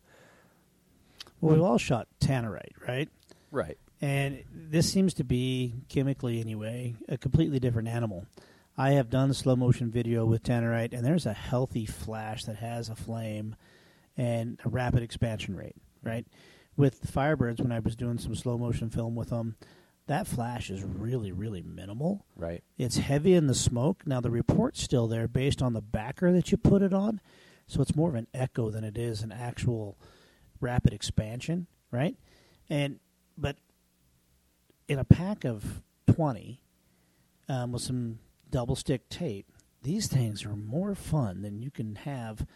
Well, 1.41 1.53
we've 1.53 1.63
all 1.63 1.77
shot 1.77 2.07
tannerite, 2.19 2.85
right? 2.85 3.09
Right. 3.51 3.77
And 4.01 4.43
this 4.53 4.91
seems 4.91 5.13
to 5.15 5.23
be, 5.23 5.73
chemically 5.89 6.39
anyway, 6.39 6.95
a 7.07 7.17
completely 7.17 7.59
different 7.59 7.87
animal. 7.87 8.25
I 8.77 8.91
have 8.91 9.09
done 9.09 9.33
slow 9.33 9.55
motion 9.55 9.91
video 9.91 10.25
with 10.25 10.43
tannerite, 10.43 10.93
and 10.93 11.05
there's 11.05 11.25
a 11.25 11.33
healthy 11.33 11.85
flash 11.85 12.45
that 12.45 12.57
has 12.57 12.89
a 12.89 12.95
flame 12.95 13.55
and 14.15 14.59
a 14.63 14.69
rapid 14.69 15.03
expansion 15.03 15.55
rate, 15.55 15.75
right? 16.03 16.25
With 16.77 17.11
Firebirds, 17.11 17.59
when 17.59 17.73
I 17.73 17.79
was 17.79 17.95
doing 17.95 18.19
some 18.19 18.35
slow 18.35 18.57
motion 18.57 18.89
film 18.89 19.15
with 19.15 19.29
them, 19.29 19.55
that 20.09 20.25
flash 20.27 20.71
is 20.71 20.83
really, 20.83 21.31
really 21.31 21.61
minimal. 21.61 22.25
Right. 22.35 22.63
It's 22.79 22.97
heavy 22.97 23.35
in 23.35 23.45
the 23.45 23.53
smoke. 23.53 24.07
Now, 24.07 24.19
the 24.19 24.31
report's 24.31 24.81
still 24.81 25.07
there 25.07 25.27
based 25.27 25.61
on 25.61 25.73
the 25.73 25.81
backer 25.81 26.31
that 26.31 26.51
you 26.51 26.57
put 26.57 26.81
it 26.81 26.93
on, 26.93 27.21
so 27.67 27.79
it's 27.81 27.95
more 27.95 28.09
of 28.09 28.15
an 28.15 28.27
echo 28.33 28.71
than 28.71 28.83
it 28.83 28.97
is 28.97 29.21
an 29.21 29.31
actual 29.31 29.99
rapid 30.59 30.93
expansion, 30.93 31.67
right? 31.91 32.17
And 32.69 32.99
but 33.37 33.57
in 34.87 34.97
a 34.97 35.03
pack 35.03 35.45
of 35.45 35.83
20 36.11 36.59
um, 37.47 37.71
with 37.71 37.83
some 37.83 38.17
double 38.49 38.75
stick 38.75 39.07
tape, 39.09 39.45
these 39.83 40.07
things 40.07 40.43
are 40.43 40.55
more 40.55 40.95
fun 40.95 41.43
than 41.43 41.61
you 41.61 41.69
can 41.69 41.95
have 41.97 42.47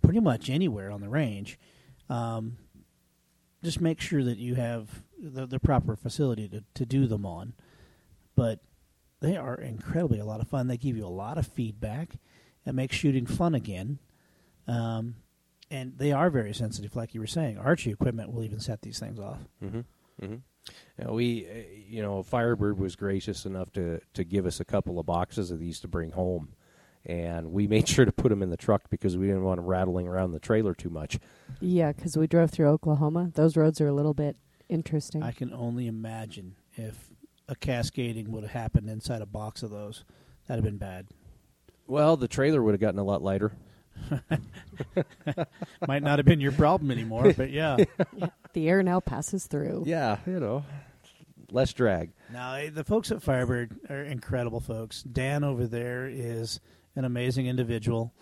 pretty 0.00 0.14
pretty 0.14 0.20
much 0.20 0.48
anywhere 0.48 0.92
on 0.92 1.00
the 1.00 1.08
range. 1.08 1.58
Um, 2.08 2.58
just 3.64 3.80
make 3.80 4.00
sure 4.00 4.22
that 4.22 4.38
you 4.38 4.54
have 4.54 5.02
the, 5.18 5.46
the 5.46 5.58
proper 5.58 5.96
facility 5.96 6.48
to, 6.48 6.62
to 6.74 6.86
do 6.86 7.06
them 7.06 7.26
on. 7.26 7.54
But 8.36 8.60
they 9.20 9.36
are 9.36 9.54
incredibly 9.54 10.18
a 10.18 10.24
lot 10.24 10.40
of 10.40 10.48
fun. 10.48 10.68
They 10.68 10.76
give 10.76 10.96
you 10.96 11.06
a 11.06 11.08
lot 11.08 11.38
of 11.38 11.46
feedback. 11.46 12.16
It 12.66 12.74
makes 12.74 12.96
shooting 12.96 13.26
fun 13.26 13.54
again. 13.54 13.98
Um, 14.66 15.16
and 15.70 15.98
they 15.98 16.12
are 16.12 16.30
very 16.30 16.54
sensitive, 16.54 16.94
like 16.94 17.14
you 17.14 17.20
were 17.20 17.26
saying. 17.26 17.58
Archery 17.58 17.92
equipment 17.92 18.32
will 18.32 18.44
even 18.44 18.60
set 18.60 18.82
these 18.82 18.98
things 18.98 19.18
off. 19.18 19.38
Mm-hmm. 19.62 19.80
Mm-hmm. 20.22 21.14
We, 21.14 21.46
uh, 21.46 21.52
you 21.88 22.02
know, 22.02 22.22
Firebird 22.22 22.78
was 22.78 22.96
gracious 22.96 23.44
enough 23.44 23.72
to 23.72 24.00
to 24.14 24.24
give 24.24 24.46
us 24.46 24.60
a 24.60 24.64
couple 24.64 24.98
of 24.98 25.06
boxes 25.06 25.50
of 25.50 25.58
these 25.58 25.80
to 25.80 25.88
bring 25.88 26.12
home, 26.12 26.54
and 27.06 27.52
we 27.52 27.66
made 27.68 27.88
sure 27.88 28.04
to 28.04 28.12
put 28.12 28.28
them 28.28 28.42
in 28.42 28.50
the 28.50 28.56
truck 28.56 28.90
because 28.90 29.16
we 29.16 29.26
didn't 29.26 29.44
want 29.44 29.58
them 29.58 29.66
rattling 29.66 30.08
around 30.08 30.32
the 30.32 30.40
trailer 30.40 30.74
too 30.74 30.90
much. 30.90 31.18
Yeah, 31.60 31.92
because 31.92 32.16
we 32.16 32.26
drove 32.26 32.50
through 32.50 32.68
Oklahoma. 32.68 33.30
Those 33.34 33.56
roads 33.56 33.80
are 33.80 33.88
a 33.88 33.92
little 33.94 34.14
bit 34.14 34.36
interesting. 34.68 35.22
I 35.22 35.32
can 35.32 35.52
only 35.52 35.86
imagine 35.86 36.56
if 36.74 37.10
a 37.48 37.54
cascading 37.54 38.32
would 38.32 38.42
have 38.42 38.52
happened 38.52 38.88
inside 38.88 39.22
a 39.22 39.26
box 39.26 39.62
of 39.62 39.70
those. 39.70 40.04
That'd 40.46 40.64
have 40.64 40.70
been 40.70 40.78
bad. 40.78 41.06
Well, 41.86 42.16
the 42.16 42.28
trailer 42.28 42.62
would 42.62 42.72
have 42.72 42.80
gotten 42.80 42.98
a 42.98 43.04
lot 43.04 43.22
lighter. 43.22 43.52
Might 45.86 46.02
not 46.02 46.18
have 46.18 46.26
been 46.26 46.40
your 46.40 46.52
problem 46.52 46.90
anymore, 46.90 47.32
but 47.36 47.50
yeah. 47.52 47.76
the 48.52 48.68
air 48.68 48.82
now 48.82 49.00
passes 49.00 49.46
through. 49.46 49.84
Yeah, 49.86 50.18
you 50.26 50.40
know, 50.40 50.64
less 51.50 51.72
drag. 51.72 52.12
Now, 52.32 52.54
eh, 52.54 52.70
the 52.70 52.84
folks 52.84 53.10
at 53.10 53.22
Firebird 53.22 53.78
are 53.88 54.02
incredible 54.02 54.60
folks. 54.60 55.02
Dan 55.02 55.44
over 55.44 55.66
there 55.66 56.06
is 56.06 56.60
an 56.96 57.04
amazing 57.04 57.46
individual. 57.46 58.12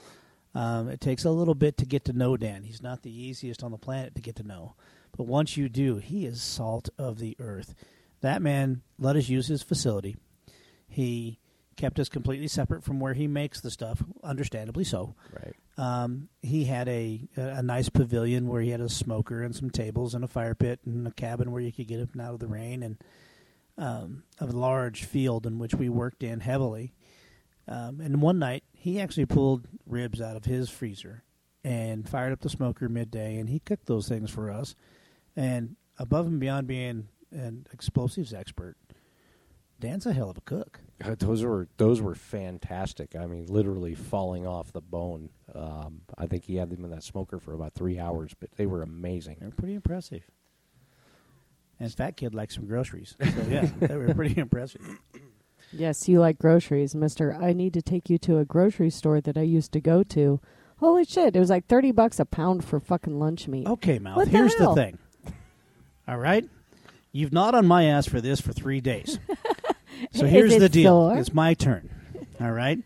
Um, 0.54 0.88
it 0.88 1.00
takes 1.00 1.24
a 1.24 1.30
little 1.30 1.54
bit 1.54 1.76
to 1.78 1.86
get 1.86 2.04
to 2.06 2.12
know 2.12 2.36
Dan. 2.36 2.62
He's 2.62 2.82
not 2.82 3.02
the 3.02 3.10
easiest 3.10 3.62
on 3.62 3.70
the 3.70 3.78
planet 3.78 4.14
to 4.14 4.20
get 4.20 4.36
to 4.36 4.42
know. 4.42 4.74
But 5.16 5.26
once 5.26 5.56
you 5.56 5.68
do, 5.68 5.96
he 5.96 6.26
is 6.26 6.42
salt 6.42 6.88
of 6.98 7.18
the 7.18 7.36
earth. 7.38 7.74
That 8.20 8.42
man 8.42 8.82
let 8.98 9.16
us 9.16 9.28
use 9.28 9.48
his 9.48 9.62
facility. 9.62 10.16
He 10.88 11.38
kept 11.76 11.98
us 11.98 12.08
completely 12.08 12.48
separate 12.48 12.84
from 12.84 13.00
where 13.00 13.14
he 13.14 13.26
makes 13.26 13.60
the 13.60 13.70
stuff, 13.70 14.02
understandably 14.22 14.84
so. 14.84 15.14
Right. 15.32 15.54
Um, 15.78 16.28
he 16.42 16.64
had 16.64 16.88
a, 16.88 17.26
a 17.36 17.62
nice 17.62 17.88
pavilion 17.88 18.46
where 18.46 18.60
he 18.60 18.70
had 18.70 18.80
a 18.80 18.88
smoker 18.88 19.42
and 19.42 19.56
some 19.56 19.70
tables 19.70 20.14
and 20.14 20.22
a 20.22 20.28
fire 20.28 20.54
pit 20.54 20.80
and 20.84 21.06
a 21.06 21.10
cabin 21.10 21.50
where 21.50 21.62
you 21.62 21.72
could 21.72 21.88
get 21.88 22.00
up 22.00 22.12
and 22.12 22.20
out 22.20 22.34
of 22.34 22.40
the 22.40 22.46
rain 22.46 22.82
and 22.82 22.98
um, 23.78 24.22
a 24.38 24.46
large 24.46 25.04
field 25.04 25.46
in 25.46 25.58
which 25.58 25.74
we 25.74 25.88
worked 25.88 26.22
in 26.22 26.40
heavily. 26.40 26.92
Um, 27.72 28.00
and 28.00 28.20
one 28.20 28.38
night 28.38 28.64
he 28.72 29.00
actually 29.00 29.26
pulled 29.26 29.66
ribs 29.86 30.20
out 30.20 30.36
of 30.36 30.44
his 30.44 30.68
freezer 30.68 31.24
and 31.64 32.06
fired 32.06 32.32
up 32.32 32.40
the 32.40 32.50
smoker 32.50 32.88
midday 32.88 33.38
and 33.38 33.48
he 33.48 33.60
cooked 33.60 33.86
those 33.86 34.08
things 34.08 34.30
for 34.30 34.50
us. 34.50 34.74
And 35.36 35.76
above 35.98 36.26
and 36.26 36.38
beyond 36.38 36.66
being 36.66 37.08
an 37.30 37.66
explosives 37.72 38.34
expert, 38.34 38.76
Dan's 39.80 40.04
a 40.04 40.12
hell 40.12 40.28
of 40.28 40.36
a 40.36 40.42
cook. 40.42 40.80
Uh, 41.02 41.16
those 41.18 41.42
were 41.42 41.66
those 41.78 42.00
were 42.00 42.14
fantastic. 42.14 43.16
I 43.16 43.26
mean, 43.26 43.46
literally 43.46 43.94
falling 43.94 44.46
off 44.46 44.72
the 44.72 44.82
bone. 44.82 45.30
Um, 45.54 46.02
I 46.16 46.26
think 46.26 46.44
he 46.44 46.56
had 46.56 46.70
them 46.70 46.84
in 46.84 46.90
that 46.90 47.02
smoker 47.02 47.40
for 47.40 47.54
about 47.54 47.72
three 47.74 47.98
hours, 47.98 48.32
but 48.38 48.50
they 48.56 48.66
were 48.66 48.82
amazing. 48.82 49.38
They're 49.40 49.50
pretty 49.50 49.74
impressive. 49.74 50.22
And 51.78 51.86
his 51.86 51.94
fat 51.94 52.16
kid 52.16 52.34
likes 52.34 52.54
some 52.54 52.66
groceries. 52.66 53.16
So, 53.18 53.42
yeah, 53.48 53.68
they 53.80 53.96
were 53.96 54.14
pretty 54.14 54.40
impressive. 54.40 54.82
Yes, 55.72 56.08
you 56.08 56.20
like 56.20 56.38
groceries, 56.38 56.94
mister. 56.94 57.34
I 57.34 57.52
need 57.52 57.72
to 57.74 57.82
take 57.82 58.10
you 58.10 58.18
to 58.18 58.38
a 58.38 58.44
grocery 58.44 58.90
store 58.90 59.20
that 59.20 59.38
I 59.38 59.42
used 59.42 59.72
to 59.72 59.80
go 59.80 60.02
to. 60.04 60.40
Holy 60.78 61.04
shit, 61.04 61.36
it 61.36 61.38
was 61.40 61.50
like 61.50 61.66
30 61.66 61.92
bucks 61.92 62.18
a 62.20 62.24
pound 62.24 62.64
for 62.64 62.80
fucking 62.80 63.18
lunch 63.18 63.46
meat. 63.48 63.66
Okay, 63.66 63.98
Mouth, 63.98 64.16
What 64.16 64.28
here's 64.28 64.54
the 64.56 64.64
hell? 64.64 64.74
thing. 64.74 64.98
All 66.08 66.18
right? 66.18 66.44
You've 67.12 67.32
not 67.32 67.54
on 67.54 67.66
my 67.66 67.84
ass 67.84 68.06
for 68.06 68.20
this 68.20 68.40
for 68.40 68.52
three 68.52 68.80
days. 68.80 69.18
So 70.10 70.26
here's 70.26 70.58
the 70.58 70.68
deal. 70.68 71.10
It's 71.10 71.32
my 71.32 71.54
turn. 71.54 71.88
All 72.40 72.50
right? 72.50 72.80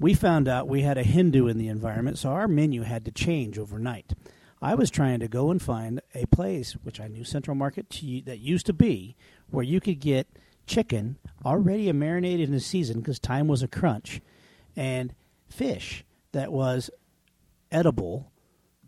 We 0.00 0.14
found 0.14 0.48
out 0.48 0.66
we 0.66 0.80
had 0.80 0.96
a 0.96 1.02
Hindu 1.02 1.46
in 1.46 1.58
the 1.58 1.68
environment, 1.68 2.16
so 2.18 2.30
our 2.30 2.48
menu 2.48 2.82
had 2.82 3.04
to 3.04 3.10
change 3.10 3.58
overnight. 3.58 4.14
I 4.62 4.74
was 4.74 4.90
trying 4.90 5.20
to 5.20 5.28
go 5.28 5.50
and 5.50 5.60
find 5.60 6.00
a 6.14 6.24
place, 6.26 6.72
which 6.82 7.00
I 7.00 7.06
knew 7.08 7.22
Central 7.22 7.54
Market 7.54 7.90
to, 7.90 8.22
that 8.22 8.38
used 8.38 8.64
to 8.66 8.72
be, 8.72 9.14
where 9.50 9.62
you 9.62 9.78
could 9.78 10.00
get 10.00 10.26
chicken 10.66 11.16
already 11.44 11.90
marinated 11.92 12.48
in 12.48 12.54
a 12.54 12.60
season 12.60 13.00
because 13.00 13.18
time 13.18 13.48
was 13.48 13.62
a 13.62 13.68
crunch, 13.68 14.20
and 14.76 15.14
fish 15.48 16.04
that 16.32 16.52
was 16.52 16.90
edible 17.70 18.30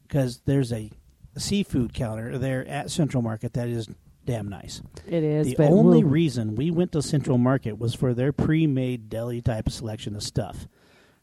because 0.06 0.40
there's 0.46 0.72
a 0.72 0.90
seafood 1.36 1.92
counter 1.92 2.38
there 2.38 2.66
at 2.66 2.90
Central 2.90 3.22
Market 3.22 3.52
that 3.54 3.68
is 3.68 3.88
damn 4.24 4.48
nice. 4.48 4.82
It 5.06 5.22
is. 5.22 5.54
The 5.54 5.68
only 5.68 6.02
we'll- 6.02 6.12
reason 6.12 6.56
we 6.56 6.70
went 6.70 6.92
to 6.92 7.02
Central 7.02 7.38
Market 7.38 7.78
was 7.78 7.94
for 7.94 8.14
their 8.14 8.32
pre-made 8.32 9.08
deli 9.08 9.40
type 9.40 9.68
selection 9.70 10.16
of 10.16 10.22
stuff, 10.22 10.66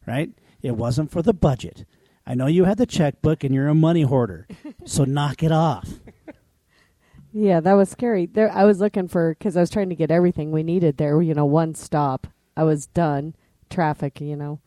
right? 0.07 0.31
It 0.61 0.77
wasn't 0.77 1.11
for 1.11 1.21
the 1.21 1.33
budget. 1.33 1.85
I 2.25 2.35
know 2.35 2.47
you 2.47 2.63
had 2.63 2.77
the 2.77 2.85
checkbook 2.85 3.43
and 3.43 3.53
you're 3.53 3.67
a 3.67 3.75
money 3.75 4.03
hoarder, 4.03 4.47
so 4.85 5.03
knock 5.03 5.43
it 5.43 5.51
off. 5.51 5.99
Yeah, 7.33 7.59
that 7.61 7.73
was 7.73 7.89
scary. 7.89 8.27
There, 8.27 8.51
I 8.51 8.63
was 8.63 8.79
looking 8.79 9.07
for 9.07 9.33
because 9.33 9.57
I 9.57 9.61
was 9.61 9.71
trying 9.71 9.89
to 9.89 9.95
get 9.95 10.11
everything 10.11 10.51
we 10.51 10.63
needed 10.63 10.97
there. 10.97 11.21
You 11.21 11.33
know, 11.33 11.45
one 11.45 11.73
stop. 11.73 12.27
I 12.55 12.63
was 12.63 12.85
done. 12.85 13.35
Traffic, 13.69 14.21
you 14.21 14.35
know, 14.35 14.59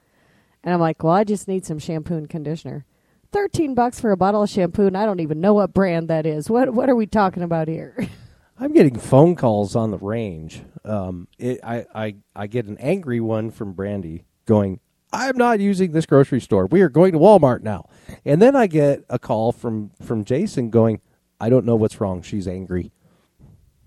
and 0.64 0.74
I'm 0.74 0.80
like, 0.80 1.04
well, 1.04 1.12
I 1.12 1.22
just 1.22 1.46
need 1.46 1.64
some 1.64 1.78
shampoo 1.78 2.16
and 2.16 2.28
conditioner. 2.28 2.84
Thirteen 3.30 3.74
bucks 3.74 4.00
for 4.00 4.10
a 4.10 4.16
bottle 4.16 4.42
of 4.42 4.50
shampoo, 4.50 4.86
and 4.88 4.98
I 4.98 5.06
don't 5.06 5.20
even 5.20 5.40
know 5.40 5.54
what 5.54 5.72
brand 5.72 6.08
that 6.08 6.26
is. 6.26 6.50
What 6.50 6.74
What 6.74 6.90
are 6.90 6.96
we 6.96 7.06
talking 7.06 7.44
about 7.44 7.68
here? 7.68 8.08
I'm 8.58 8.72
getting 8.72 8.98
phone 8.98 9.36
calls 9.36 9.76
on 9.76 9.90
the 9.90 9.98
range. 9.98 10.62
Um, 10.84 11.28
it, 11.38 11.60
I, 11.62 11.84
I, 11.94 12.16
I 12.34 12.46
get 12.46 12.66
an 12.66 12.78
angry 12.78 13.20
one 13.20 13.50
from 13.50 13.74
Brandy 13.74 14.24
going, 14.46 14.80
I'm 15.12 15.36
not 15.36 15.60
using 15.60 15.92
this 15.92 16.06
grocery 16.06 16.40
store. 16.40 16.66
We 16.66 16.80
are 16.80 16.88
going 16.88 17.12
to 17.12 17.18
Walmart 17.18 17.62
now. 17.62 17.88
And 18.24 18.40
then 18.40 18.56
I 18.56 18.66
get 18.66 19.04
a 19.10 19.18
call 19.18 19.52
from, 19.52 19.90
from 20.02 20.24
Jason 20.24 20.70
going, 20.70 21.00
I 21.40 21.48
don't 21.48 21.66
know 21.66 21.76
what's 21.76 22.00
wrong. 22.00 22.22
She's 22.22 22.48
angry. 22.48 22.92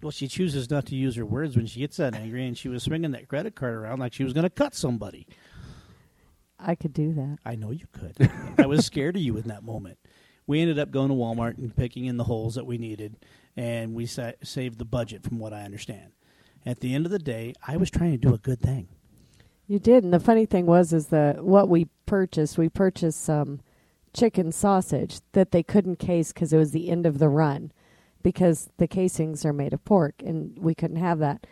Well, 0.02 0.12
she 0.12 0.28
chooses 0.28 0.70
not 0.70 0.86
to 0.88 0.96
use 0.96 1.16
her 1.16 1.26
words 1.26 1.58
when 1.58 1.66
she 1.66 1.82
gets 1.82 1.98
that 1.98 2.16
angry, 2.16 2.48
and 2.48 2.58
she 2.58 2.70
was 2.70 2.84
swinging 2.84 3.12
that 3.12 3.28
credit 3.28 3.56
card 3.56 3.74
around 3.74 4.00
like 4.00 4.14
she 4.14 4.24
was 4.24 4.34
going 4.34 4.46
to 4.46 4.50
cut 4.50 4.74
somebody. 4.74 5.28
I 6.58 6.76
could 6.76 6.94
do 6.94 7.14
that. 7.14 7.38
I 7.46 7.56
know 7.56 7.72
you 7.72 7.86
could. 7.92 8.30
I 8.58 8.66
was 8.66 8.86
scared 8.86 9.16
of 9.16 9.22
you 9.22 9.38
in 9.38 9.48
that 9.48 9.64
moment. 9.64 9.98
We 10.48 10.62
ended 10.62 10.80
up 10.80 10.92
going 10.92 11.10
to 11.10 11.16
Walmart 11.16 11.58
and 11.58 11.76
picking 11.76 12.06
in 12.06 12.18
the 12.18 12.24
holes 12.24 12.56
that 12.56 12.66
we 12.66 12.78
needed, 12.78 13.18
and 13.56 13.94
we 13.94 14.06
sa- 14.06 14.32
saved 14.44 14.78
the 14.78 14.86
budget, 14.86 15.24
from 15.24 15.40
what 15.40 15.54
I 15.54 15.64
understand. 15.64 16.14
At 16.66 16.80
the 16.80 16.94
end 16.94 17.06
of 17.06 17.12
the 17.12 17.20
day, 17.20 17.54
I 17.66 17.78
was 17.78 17.90
trying 17.90 18.12
to 18.12 18.18
do 18.18 18.34
a 18.34 18.40
good 18.40 18.60
thing. 18.60 18.88
You 19.68 19.80
did, 19.80 20.04
and 20.04 20.14
the 20.14 20.20
funny 20.20 20.46
thing 20.46 20.66
was, 20.66 20.92
is 20.94 21.08
that 21.08 21.44
what 21.44 21.70
we 21.70 21.88
purchased. 22.06 22.58
We 22.58 22.70
purchased 22.70 23.24
some 23.24 23.60
chicken 24.14 24.52
sausage 24.52 25.20
that 25.34 25.52
they 25.52 25.64
couldn't 25.64 26.00
case 26.00 26.34
because 26.34 26.54
it 26.54 26.58
was 26.58 26.72
the 26.72 26.90
end 26.90 27.06
of 27.06 27.20
the 27.20 27.30
run, 27.30 27.72
because 28.24 28.70
the 28.78 28.88
casings 28.88 29.46
are 29.46 29.54
made 29.54 29.74
of 29.74 29.84
pork, 29.86 30.16
and 30.26 30.58
we 30.60 30.76
couldn't 30.76 30.98
have 30.98 31.20
that. 31.20 31.46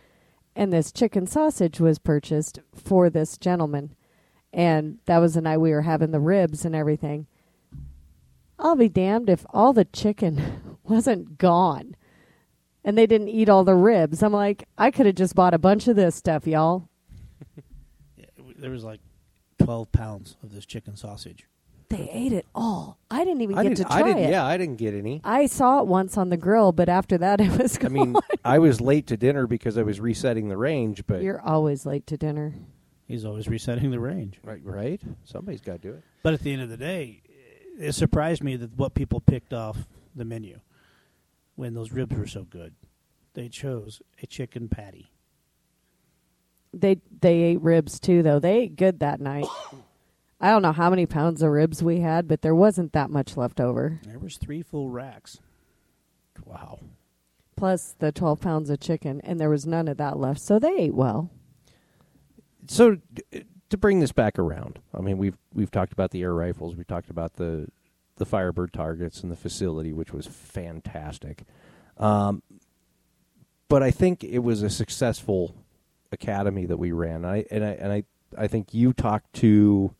And 0.55 0.73
this 0.73 0.91
chicken 0.91 1.27
sausage 1.27 1.79
was 1.79 1.99
purchased 1.99 2.59
for 2.73 3.09
this 3.09 3.37
gentleman, 3.37 3.95
and 4.51 4.99
that 5.05 5.19
was 5.19 5.35
the 5.35 5.41
night 5.41 5.59
we 5.59 5.71
were 5.71 5.83
having 5.83 6.11
the 6.11 6.19
ribs 6.19 6.65
and 6.65 6.75
everything. 6.75 7.27
I'll 8.59 8.75
be 8.75 8.89
damned 8.89 9.29
if 9.29 9.45
all 9.51 9.71
the 9.73 9.85
chicken 9.85 10.77
wasn't 10.83 11.37
gone, 11.37 11.95
and 12.83 12.97
they 12.97 13.05
didn't 13.05 13.29
eat 13.29 13.49
all 13.49 13.63
the 13.63 13.75
ribs. 13.75 14.23
I'm 14.23 14.33
like, 14.33 14.67
I 14.77 14.91
could 14.91 15.05
have 15.05 15.15
just 15.15 15.35
bought 15.35 15.53
a 15.53 15.59
bunch 15.59 15.87
of 15.87 15.95
this 15.95 16.15
stuff, 16.15 16.47
y'all. 16.47 16.89
There 18.59 18.71
was 18.71 18.83
like 18.83 19.01
12 19.59 19.91
pounds 19.91 20.35
of 20.41 20.51
this 20.51 20.65
chicken 20.65 20.95
sausage. 20.95 21.45
They 21.89 22.09
ate 22.11 22.33
it 22.33 22.45
all. 22.53 22.97
I 23.09 23.23
didn't 23.23 23.41
even 23.41 23.57
I 23.57 23.63
get 23.63 23.69
didn't, 23.75 23.87
to 23.87 23.93
I 23.93 23.99
try 24.01 24.07
didn't, 24.09 24.23
it. 24.25 24.31
Yeah, 24.31 24.45
I 24.45 24.57
didn't 24.57 24.75
get 24.75 24.93
any. 24.93 25.21
I 25.23 25.45
saw 25.45 25.79
it 25.79 25.87
once 25.87 26.17
on 26.17 26.29
the 26.29 26.35
grill, 26.37 26.73
but 26.73 26.89
after 26.89 27.17
that, 27.19 27.39
it 27.41 27.57
was 27.57 27.77
Gone. 27.77 27.91
I 27.91 27.93
mean, 28.05 28.15
I 28.43 28.59
was 28.59 28.81
late 28.81 29.07
to 29.07 29.17
dinner 29.17 29.47
because 29.47 29.77
I 29.77 29.83
was 29.83 29.99
resetting 30.01 30.49
the 30.49 30.57
range, 30.57 31.03
but 31.07 31.21
You're 31.21 31.39
always 31.41 31.85
late 31.85 32.05
to 32.07 32.17
dinner. 32.17 32.55
He's 33.07 33.23
always 33.23 33.47
resetting 33.47 33.91
the 33.91 34.01
range. 34.01 34.37
right, 34.43 34.59
right. 34.65 35.01
Somebody's 35.23 35.61
got 35.61 35.81
to 35.81 35.87
do 35.87 35.93
it. 35.93 36.03
But 36.23 36.33
at 36.33 36.41
the 36.41 36.51
end 36.51 36.61
of 36.61 36.69
the 36.69 36.75
day, 36.75 37.21
it 37.79 37.93
surprised 37.93 38.43
me 38.43 38.57
that 38.57 38.77
what 38.77 38.93
people 38.93 39.21
picked 39.21 39.53
off 39.53 39.87
the 40.13 40.25
menu 40.25 40.59
when 41.55 41.73
those 41.73 41.93
ribs 41.93 42.17
were 42.17 42.27
so 42.27 42.43
good. 42.43 42.75
They 43.33 43.47
chose 43.47 44.01
a 44.21 44.27
chicken 44.27 44.67
patty. 44.67 45.13
They 46.73 46.99
they 47.21 47.43
ate 47.43 47.61
ribs 47.61 47.97
too, 47.99 48.23
though. 48.23 48.39
They 48.39 48.57
ate 48.57 48.75
good 48.75 48.99
that 48.99 49.21
night. 49.21 49.45
I 50.39 50.51
don't 50.51 50.61
know 50.61 50.71
how 50.71 50.89
many 50.89 51.05
pounds 51.05 51.41
of 51.41 51.49
ribs 51.51 51.81
we 51.81 52.01
had, 52.01 52.27
but 52.27 52.41
there 52.41 52.55
wasn't 52.55 52.93
that 52.93 53.09
much 53.09 53.35
left 53.37 53.59
over. 53.59 53.99
There 54.05 54.19
was 54.19 54.37
three 54.37 54.61
full 54.61 54.89
racks. 54.89 55.39
Wow. 56.45 56.79
Plus 57.55 57.95
the 57.97 58.11
twelve 58.11 58.39
pounds 58.39 58.69
of 58.69 58.79
chicken, 58.79 59.19
and 59.23 59.39
there 59.39 59.49
was 59.49 59.65
none 59.65 59.87
of 59.87 59.97
that 59.97 60.19
left. 60.19 60.39
So 60.41 60.59
they 60.59 60.75
ate 60.77 60.93
well. 60.93 61.31
So 62.67 62.97
d- 63.13 63.45
to 63.69 63.77
bring 63.77 63.99
this 63.99 64.11
back 64.11 64.37
around, 64.37 64.79
I 64.93 65.01
mean, 65.01 65.17
we've 65.17 65.37
we've 65.53 65.71
talked 65.71 65.91
about 65.91 66.11
the 66.11 66.21
air 66.21 66.33
rifles, 66.33 66.75
we 66.75 66.83
talked 66.83 67.09
about 67.09 67.37
the 67.37 67.67
the 68.17 68.25
Firebird 68.25 68.73
targets 68.73 69.21
and 69.21 69.31
the 69.31 69.35
facility, 69.35 69.93
which 69.93 70.13
was 70.13 70.27
fantastic. 70.27 71.43
Um, 71.97 72.43
but 73.69 73.81
I 73.83 73.91
think 73.91 74.23
it 74.23 74.39
was 74.39 74.61
a 74.61 74.69
successful 74.69 75.55
academy 76.11 76.65
that 76.65 76.77
we 76.77 76.91
ran. 76.91 77.25
I 77.25 77.45
and 77.49 77.63
I 77.65 77.69
and 77.71 77.91
I 77.91 78.03
I 78.37 78.47
think 78.47 78.73
you 78.73 78.93
talked 78.93 79.33
to 79.37 79.93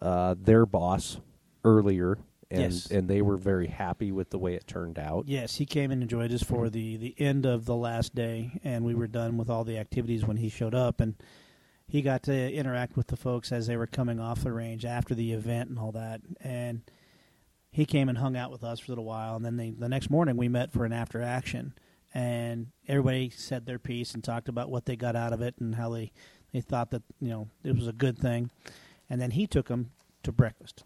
uh, 0.00 0.34
their 0.38 0.66
boss 0.66 1.18
earlier, 1.64 2.18
and 2.50 2.72
Yes. 2.72 2.90
and 2.90 3.08
they 3.08 3.22
were 3.22 3.36
very 3.36 3.66
happy 3.66 4.12
with 4.12 4.30
the 4.30 4.38
way 4.38 4.54
it 4.54 4.66
turned 4.66 4.98
out. 4.98 5.26
Yes, 5.26 5.56
he 5.56 5.66
came 5.66 5.90
and 5.90 6.02
enjoyed 6.02 6.32
us 6.32 6.42
for 6.42 6.68
the 6.70 6.96
the 6.96 7.14
end 7.18 7.44
of 7.46 7.64
the 7.64 7.74
last 7.76 8.14
day, 8.14 8.60
and 8.62 8.84
we 8.84 8.94
were 8.94 9.08
done 9.08 9.36
with 9.36 9.50
all 9.50 9.64
the 9.64 9.78
activities 9.78 10.24
when 10.24 10.36
he 10.36 10.48
showed 10.48 10.74
up, 10.74 11.00
and 11.00 11.14
he 11.88 12.02
got 12.02 12.22
to 12.24 12.52
interact 12.52 12.96
with 12.96 13.08
the 13.08 13.16
folks 13.16 13.50
as 13.52 13.66
they 13.66 13.76
were 13.76 13.86
coming 13.86 14.18
off 14.20 14.42
the 14.44 14.52
range 14.52 14.84
after 14.84 15.14
the 15.14 15.32
event 15.32 15.70
and 15.70 15.78
all 15.78 15.92
that, 15.92 16.20
and 16.40 16.82
he 17.70 17.84
came 17.84 18.08
and 18.08 18.18
hung 18.18 18.36
out 18.36 18.50
with 18.50 18.64
us 18.64 18.80
for 18.80 18.86
a 18.86 18.92
little 18.92 19.04
while, 19.04 19.36
and 19.36 19.44
then 19.44 19.56
they, 19.56 19.70
the 19.70 19.88
next 19.88 20.08
morning 20.10 20.36
we 20.36 20.48
met 20.48 20.72
for 20.72 20.84
an 20.84 20.92
after 20.92 21.20
action, 21.20 21.74
and 22.14 22.68
everybody 22.88 23.28
said 23.30 23.66
their 23.66 23.78
piece 23.78 24.14
and 24.14 24.24
talked 24.24 24.48
about 24.48 24.70
what 24.70 24.86
they 24.86 24.96
got 24.96 25.14
out 25.16 25.32
of 25.32 25.42
it 25.42 25.54
and 25.58 25.74
how 25.74 25.90
they 25.90 26.10
they 26.52 26.60
thought 26.60 26.90
that 26.92 27.02
you 27.20 27.28
know 27.28 27.48
it 27.64 27.74
was 27.74 27.86
a 27.88 27.92
good 27.92 28.18
thing, 28.18 28.50
and 29.10 29.20
then 29.20 29.32
he 29.32 29.46
took 29.46 29.68
them 29.68 29.90
to 30.22 30.32
breakfast. 30.32 30.84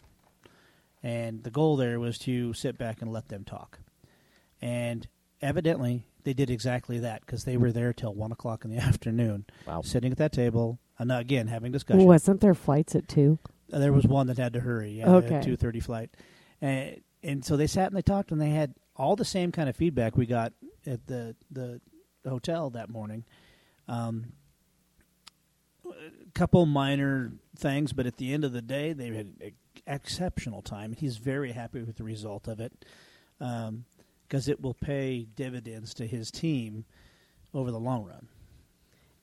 And 1.02 1.42
the 1.44 1.50
goal 1.50 1.76
there 1.76 1.98
was 1.98 2.18
to 2.20 2.52
sit 2.52 2.76
back 2.76 3.00
and 3.00 3.10
let 3.12 3.28
them 3.28 3.44
talk. 3.44 3.78
And 4.60 5.08
evidently, 5.40 6.04
they 6.24 6.34
did 6.34 6.50
exactly 6.50 6.98
that 6.98 7.22
because 7.24 7.44
they 7.44 7.56
were 7.56 7.72
there 7.72 7.92
till 7.94 8.14
one 8.14 8.32
o'clock 8.32 8.64
in 8.64 8.70
the 8.70 8.76
afternoon, 8.88 9.46
Wow. 9.66 9.80
sitting 9.82 10.12
at 10.12 10.18
that 10.18 10.32
table, 10.32 10.78
and 10.98 11.10
again 11.10 11.46
having 11.46 11.72
discussion. 11.72 12.04
Wasn't 12.06 12.40
there 12.42 12.54
flights 12.54 12.94
at 12.94 13.08
two? 13.08 13.38
Uh, 13.72 13.78
There 13.78 13.92
was 13.92 14.06
one 14.06 14.26
that 14.26 14.36
had 14.36 14.52
to 14.52 14.60
hurry. 14.60 14.92
Yeah, 14.98 15.10
Okay. 15.14 15.40
two 15.42 15.56
thirty 15.56 15.80
flight, 15.80 16.10
and 16.60 17.00
and 17.22 17.44
so 17.44 17.56
they 17.56 17.66
sat 17.66 17.86
and 17.88 17.96
they 17.96 18.02
talked, 18.02 18.30
and 18.32 18.40
they 18.40 18.50
had 18.50 18.74
all 18.96 19.16
the 19.16 19.24
same 19.24 19.52
kind 19.52 19.68
of 19.70 19.76
feedback 19.76 20.16
we 20.16 20.26
got 20.26 20.52
at 20.84 21.06
the 21.06 21.34
the 21.50 21.80
hotel 22.28 22.68
that 22.70 22.90
morning. 22.90 23.24
Um, 23.88 24.32
a 24.39 24.39
couple 26.34 26.64
minor 26.66 27.32
things, 27.56 27.92
but 27.92 28.06
at 28.06 28.16
the 28.16 28.32
end 28.32 28.44
of 28.44 28.52
the 28.52 28.62
day, 28.62 28.92
they 28.92 29.08
had 29.08 29.34
an 29.40 29.52
exceptional 29.86 30.62
time. 30.62 30.92
He's 30.92 31.16
very 31.16 31.52
happy 31.52 31.82
with 31.82 31.96
the 31.96 32.04
result 32.04 32.48
of 32.48 32.60
it 32.60 32.84
um, 33.40 33.84
because 34.26 34.48
it 34.48 34.60
will 34.60 34.74
pay 34.74 35.26
dividends 35.34 35.94
to 35.94 36.06
his 36.06 36.30
team 36.30 36.84
over 37.54 37.70
the 37.70 37.80
long 37.80 38.04
run. 38.04 38.28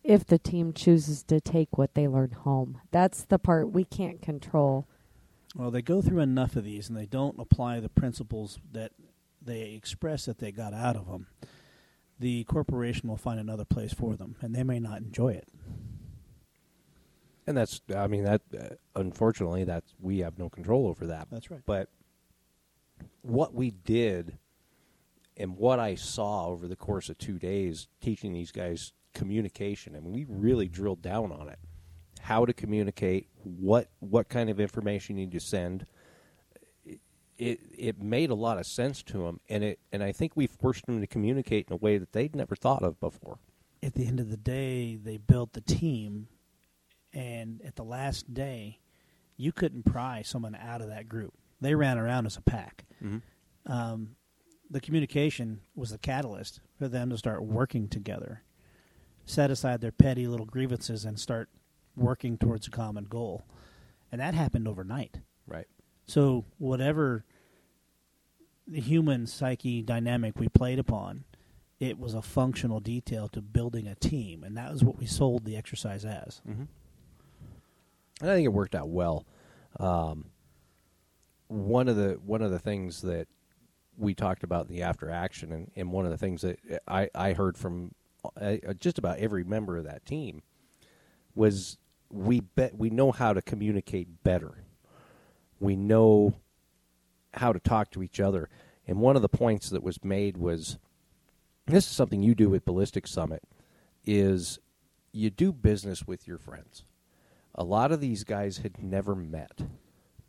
If 0.04 0.26
the 0.26 0.38
team 0.38 0.74
chooses 0.74 1.24
to 1.24 1.42
take 1.42 1.78
what 1.78 1.94
they 1.94 2.08
learn 2.08 2.32
home, 2.32 2.80
that's 2.92 3.26
the 3.26 3.40
part 3.40 3.72
we 3.72 3.84
can't 3.84 4.22
control. 4.22 4.88
Well, 5.56 5.72
they 5.72 5.82
go 5.82 6.02
through 6.02 6.22
enough 6.22 6.56
of 6.56 6.64
these 6.64 6.88
and 6.88 6.98
they 6.98 7.06
don't 7.06 7.40
apply 7.40 7.80
the 7.80 7.90
principles 7.90 8.60
that 8.72 8.92
they 9.42 9.74
express 9.74 10.26
that 10.26 10.40
they 10.40 10.52
got 10.52 10.74
out 10.74 10.96
of 10.96 11.08
them. 11.08 11.28
The 12.20 12.44
corporation 12.46 13.10
will 13.10 13.18
find 13.18 13.40
another 13.40 13.66
place 13.66 13.94
for 13.94 14.16
them, 14.16 14.36
and 14.42 14.56
they 14.56 14.64
may 14.64 14.80
not 14.80 15.02
enjoy 15.02 15.34
it. 15.34 15.48
And 17.48 17.56
that's, 17.56 17.82
I 17.96 18.08
mean, 18.08 18.26
that 18.26 18.42
uh, 18.54 18.76
unfortunately, 18.96 19.64
that's 19.64 19.96
we 20.00 20.20
have 20.20 20.38
no 20.38 20.50
control 20.50 20.88
over 20.88 21.08
that. 21.08 21.30
That's 21.32 21.50
right. 21.50 21.62
But 21.66 21.90
what 23.22 23.54
we 23.54 23.72
did 23.72 24.38
and 25.38 25.56
what 25.56 25.80
I 25.80 25.96
saw 25.96 26.48
over 26.48 26.68
the 26.68 26.76
course 26.76 27.10
of 27.10 27.18
two 27.18 27.40
days 27.40 27.88
teaching 28.02 28.34
these 28.34 28.52
guys 28.52 28.92
communication, 29.14 29.96
I 29.96 30.00
mean, 30.00 30.12
we 30.12 30.26
really 30.28 30.68
drilled 30.68 31.02
down 31.02 31.32
on 31.32 31.48
it. 31.48 31.60
How 32.20 32.46
to 32.46 32.54
communicate, 32.54 33.30
what 33.44 33.88
what 34.00 34.28
kind 34.28 34.50
of 34.50 34.60
information 34.60 35.18
you 35.18 35.26
need 35.26 35.32
to 35.32 35.40
send. 35.40 35.86
It 37.38 37.60
it 37.72 38.02
made 38.02 38.32
a 38.32 38.36
lot 38.36 38.58
of 38.58 38.66
sense 38.66 39.04
to 39.04 39.20
them, 39.20 39.40
and 39.48 39.64
it 39.64 39.80
and 39.92 40.04
I 40.04 40.12
think 40.12 40.34
we 40.36 40.48
forced 40.48 40.86
them 40.88 41.00
to 41.00 41.08
communicate 41.08 41.68
in 41.70 41.74
a 41.74 41.78
way 41.78 41.98
that 41.98 42.12
they'd 42.12 42.36
never 42.36 42.56
thought 42.56 42.84
of 42.84 43.00
before. 43.00 43.38
At 43.84 43.94
the 43.94 44.08
end 44.08 44.20
of 44.20 44.30
the 44.30 44.38
day, 44.38 44.96
they 44.96 45.18
built 45.18 45.54
the 45.54 45.62
team, 45.62 46.28
and 47.18 47.62
at 47.66 47.76
the 47.76 47.84
last 47.84 48.32
day, 48.32 48.78
you 49.38 49.52
couldn't 49.52 49.84
pry 49.84 50.22
someone 50.22 50.56
out 50.56 50.82
of 50.82 50.90
that 50.90 51.10
group. 51.10 51.34
They 51.60 51.74
ran 51.74 51.98
around 51.98 52.28
as 52.28 52.38
a 52.38 52.42
pack. 52.42 52.86
Um, 53.66 54.16
the 54.70 54.80
communication 54.80 55.62
was 55.76 55.90
the 55.90 55.98
catalyst 55.98 56.62
for 56.78 56.88
them 56.88 57.10
to 57.10 57.18
start 57.18 57.44
working 57.44 57.88
together, 57.88 58.44
set 59.26 59.50
aside 59.50 59.82
their 59.82 59.92
petty 59.92 60.28
little 60.28 60.46
grievances, 60.46 61.06
and 61.06 61.20
start 61.20 61.50
working 61.96 62.38
towards 62.38 62.68
a 62.68 62.72
common 62.72 63.06
goal. 63.06 63.46
And 64.12 64.22
that 64.22 64.36
happened 64.36 64.68
overnight. 64.68 65.20
Right. 65.48 65.68
So 66.06 66.46
whatever 66.60 67.26
the 68.68 68.80
human 68.80 69.26
psyche 69.26 69.82
dynamic 69.82 70.38
we 70.38 70.50
played 70.50 70.78
upon, 70.78 71.24
it 71.80 71.98
was 71.98 72.14
a 72.14 72.22
functional 72.22 72.80
detail 72.80 73.28
to 73.30 73.42
building 73.42 73.88
a 73.88 73.96
team, 73.96 74.44
and 74.44 74.56
that 74.56 74.72
was 74.72 74.84
what 74.84 75.00
we 75.00 75.08
sold 75.08 75.46
the 75.46 75.58
exercise 75.58 76.06
as. 76.06 76.42
Mm-hmm. 76.48 76.64
And 78.22 78.32
I 78.32 78.36
think 78.36 78.46
it 78.46 78.54
worked 78.54 78.76
out 78.76 78.90
well. 78.90 79.26
Um, 79.80 80.26
one 81.48 81.88
of 81.88 81.96
the 81.96 82.20
one 82.26 82.42
of 82.42 82.52
the 82.52 82.60
things 82.60 83.02
that 83.02 83.28
we 83.98 84.14
talked 84.14 84.44
about 84.44 84.68
in 84.68 84.76
the 84.76 84.84
after 84.84 85.10
action, 85.10 85.52
and, 85.52 85.72
and 85.76 85.92
one 85.92 86.06
of 86.06 86.12
the 86.12 86.18
things 86.18 86.42
that 86.42 86.60
I, 86.88 87.10
I 87.16 87.34
heard 87.34 87.58
from 87.58 87.94
uh, 88.40 88.58
just 88.80 88.98
about 88.98 89.18
every 89.20 89.44
member 89.44 89.78
of 89.78 89.86
that 89.86 90.06
team 90.06 90.42
was 91.36 91.78
we 92.10 92.40
bet 92.40 92.78
we 92.78 92.90
know 92.90 93.12
how 93.12 93.34
to 93.34 93.42
communicate 93.42 94.24
better. 94.24 94.64
We 95.60 95.76
know 95.76 96.36
how 97.34 97.54
to 97.54 97.60
talk 97.60 97.92
to 97.92 98.04
each 98.04 98.20
other. 98.20 98.50
And 98.88 99.00
one 99.00 99.16
of 99.16 99.22
the 99.22 99.30
points 99.30 99.70
that 99.70 99.84
was 99.84 100.04
made 100.04 100.38
was 100.38 100.78
this 101.66 101.86
is 101.86 101.92
something 101.92 102.24
you 102.24 102.36
do 102.36 102.50
with 102.50 102.66
Ballistic 102.66 103.08
Summit 103.08 103.44
is 104.06 104.60
you 105.12 105.30
do 105.30 105.52
business 105.52 106.08
with 106.08 106.28
your 106.28 106.38
friends. 106.38 106.86
A 107.58 107.64
lot 107.64 107.92
of 107.92 108.00
these 108.00 108.24
guys 108.24 108.58
had 108.58 108.82
never 108.82 109.16
met, 109.16 109.62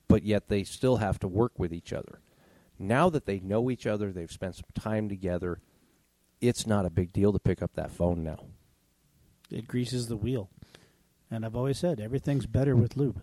but 0.08 0.22
yet 0.22 0.48
they 0.48 0.64
still 0.64 0.96
have 0.96 1.18
to 1.20 1.28
work 1.28 1.58
with 1.58 1.72
each 1.72 1.92
other. 1.92 2.20
Now 2.78 3.10
that 3.10 3.26
they 3.26 3.40
know 3.40 3.70
each 3.70 3.86
other, 3.86 4.12
they've 4.12 4.30
spent 4.30 4.56
some 4.56 4.70
time 4.74 5.08
together, 5.08 5.60
it's 6.40 6.66
not 6.66 6.86
a 6.86 6.90
big 6.90 7.12
deal 7.12 7.32
to 7.32 7.38
pick 7.38 7.62
up 7.62 7.74
that 7.74 7.90
phone 7.90 8.22
now. 8.22 8.46
It 9.50 9.66
greases 9.66 10.06
the 10.06 10.16
wheel. 10.16 10.48
And 11.30 11.44
I've 11.44 11.56
always 11.56 11.78
said 11.78 12.00
everything's 12.00 12.46
better 12.46 12.74
with 12.74 12.96
lube. 12.96 13.20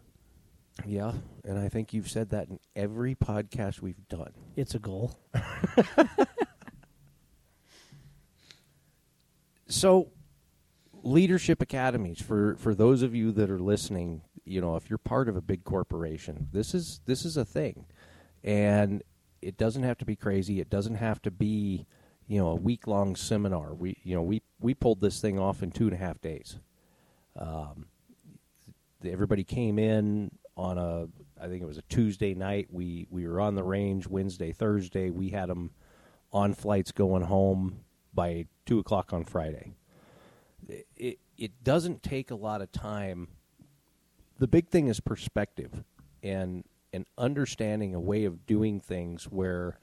Yeah, 0.86 1.14
and 1.44 1.58
I 1.58 1.70
think 1.70 1.94
you've 1.94 2.10
said 2.10 2.30
that 2.30 2.50
in 2.50 2.60
every 2.76 3.16
podcast 3.16 3.82
we've 3.82 4.08
done. 4.10 4.34
It's 4.56 4.76
a 4.76 4.80
goal. 4.80 5.18
So, 9.68 10.12
leadership 11.06 11.62
academies 11.62 12.20
for 12.20 12.56
for 12.58 12.74
those 12.74 13.02
of 13.04 13.16
you 13.16 13.32
that 13.32 13.50
are 13.50 13.60
listening, 13.60 14.24
you 14.44 14.60
know, 14.60 14.76
if 14.76 14.90
you're 14.90 14.98
part 14.98 15.30
of 15.30 15.38
a 15.38 15.42
big 15.42 15.64
corporation, 15.64 16.50
this 16.52 16.74
is 16.74 17.00
this 17.06 17.24
is 17.24 17.38
a 17.38 17.46
thing, 17.46 17.86
and 18.44 19.04
it 19.42 19.58
doesn't 19.58 19.84
have 19.84 19.98
to 20.00 20.06
be 20.06 20.16
crazy. 20.16 20.60
It 20.60 20.70
doesn't 20.70 20.96
have 20.96 21.22
to 21.22 21.32
be, 21.32 21.86
you 22.28 22.40
know, 22.40 22.48
a 22.48 22.56
week 22.56 22.88
long 22.88 23.16
seminar. 23.16 23.74
We 23.74 23.98
you 24.04 24.16
know 24.16 24.24
we 24.24 24.42
we 24.60 24.74
pulled 24.74 25.00
this 25.00 25.22
thing 25.22 25.40
off 25.40 25.64
in 25.64 25.72
two 25.72 25.86
and 25.86 25.94
a 25.94 25.98
half 25.98 26.20
days. 26.20 26.58
Um, 27.38 27.86
everybody 29.06 29.44
came 29.44 29.78
in 29.78 30.32
on 30.58 30.78
a 30.78 31.08
I 31.40 31.48
think 31.48 31.62
it 31.62 31.68
was 31.68 31.78
a 31.78 31.84
Tuesday 31.84 32.34
night. 32.34 32.68
We 32.72 33.08
we 33.12 33.28
were 33.28 33.40
on 33.40 33.56
the 33.56 33.64
range 33.64 34.08
Wednesday, 34.08 34.52
Thursday. 34.52 35.12
We 35.12 35.30
had 35.30 35.50
them 35.50 35.72
on 36.34 36.54
flights 36.54 36.92
going 36.92 37.24
home 37.24 37.82
by 38.14 38.48
two 38.66 38.80
o'clock 38.80 39.14
on 39.14 39.24
Friday. 39.24 39.76
It 40.68 41.20
it 41.38 41.64
doesn't 41.64 42.04
take 42.04 42.32
a 42.32 42.36
lot 42.36 42.62
of 42.62 42.72
time. 42.72 43.28
The 44.40 44.48
big 44.48 44.70
thing 44.70 44.88
is 44.88 45.00
perspective 45.00 45.84
and 46.24 46.64
and 46.94 47.06
understanding 47.18 47.94
a 47.94 48.00
way 48.00 48.26
of 48.26 48.46
doing 48.46 48.80
things 48.80 49.26
where 49.26 49.80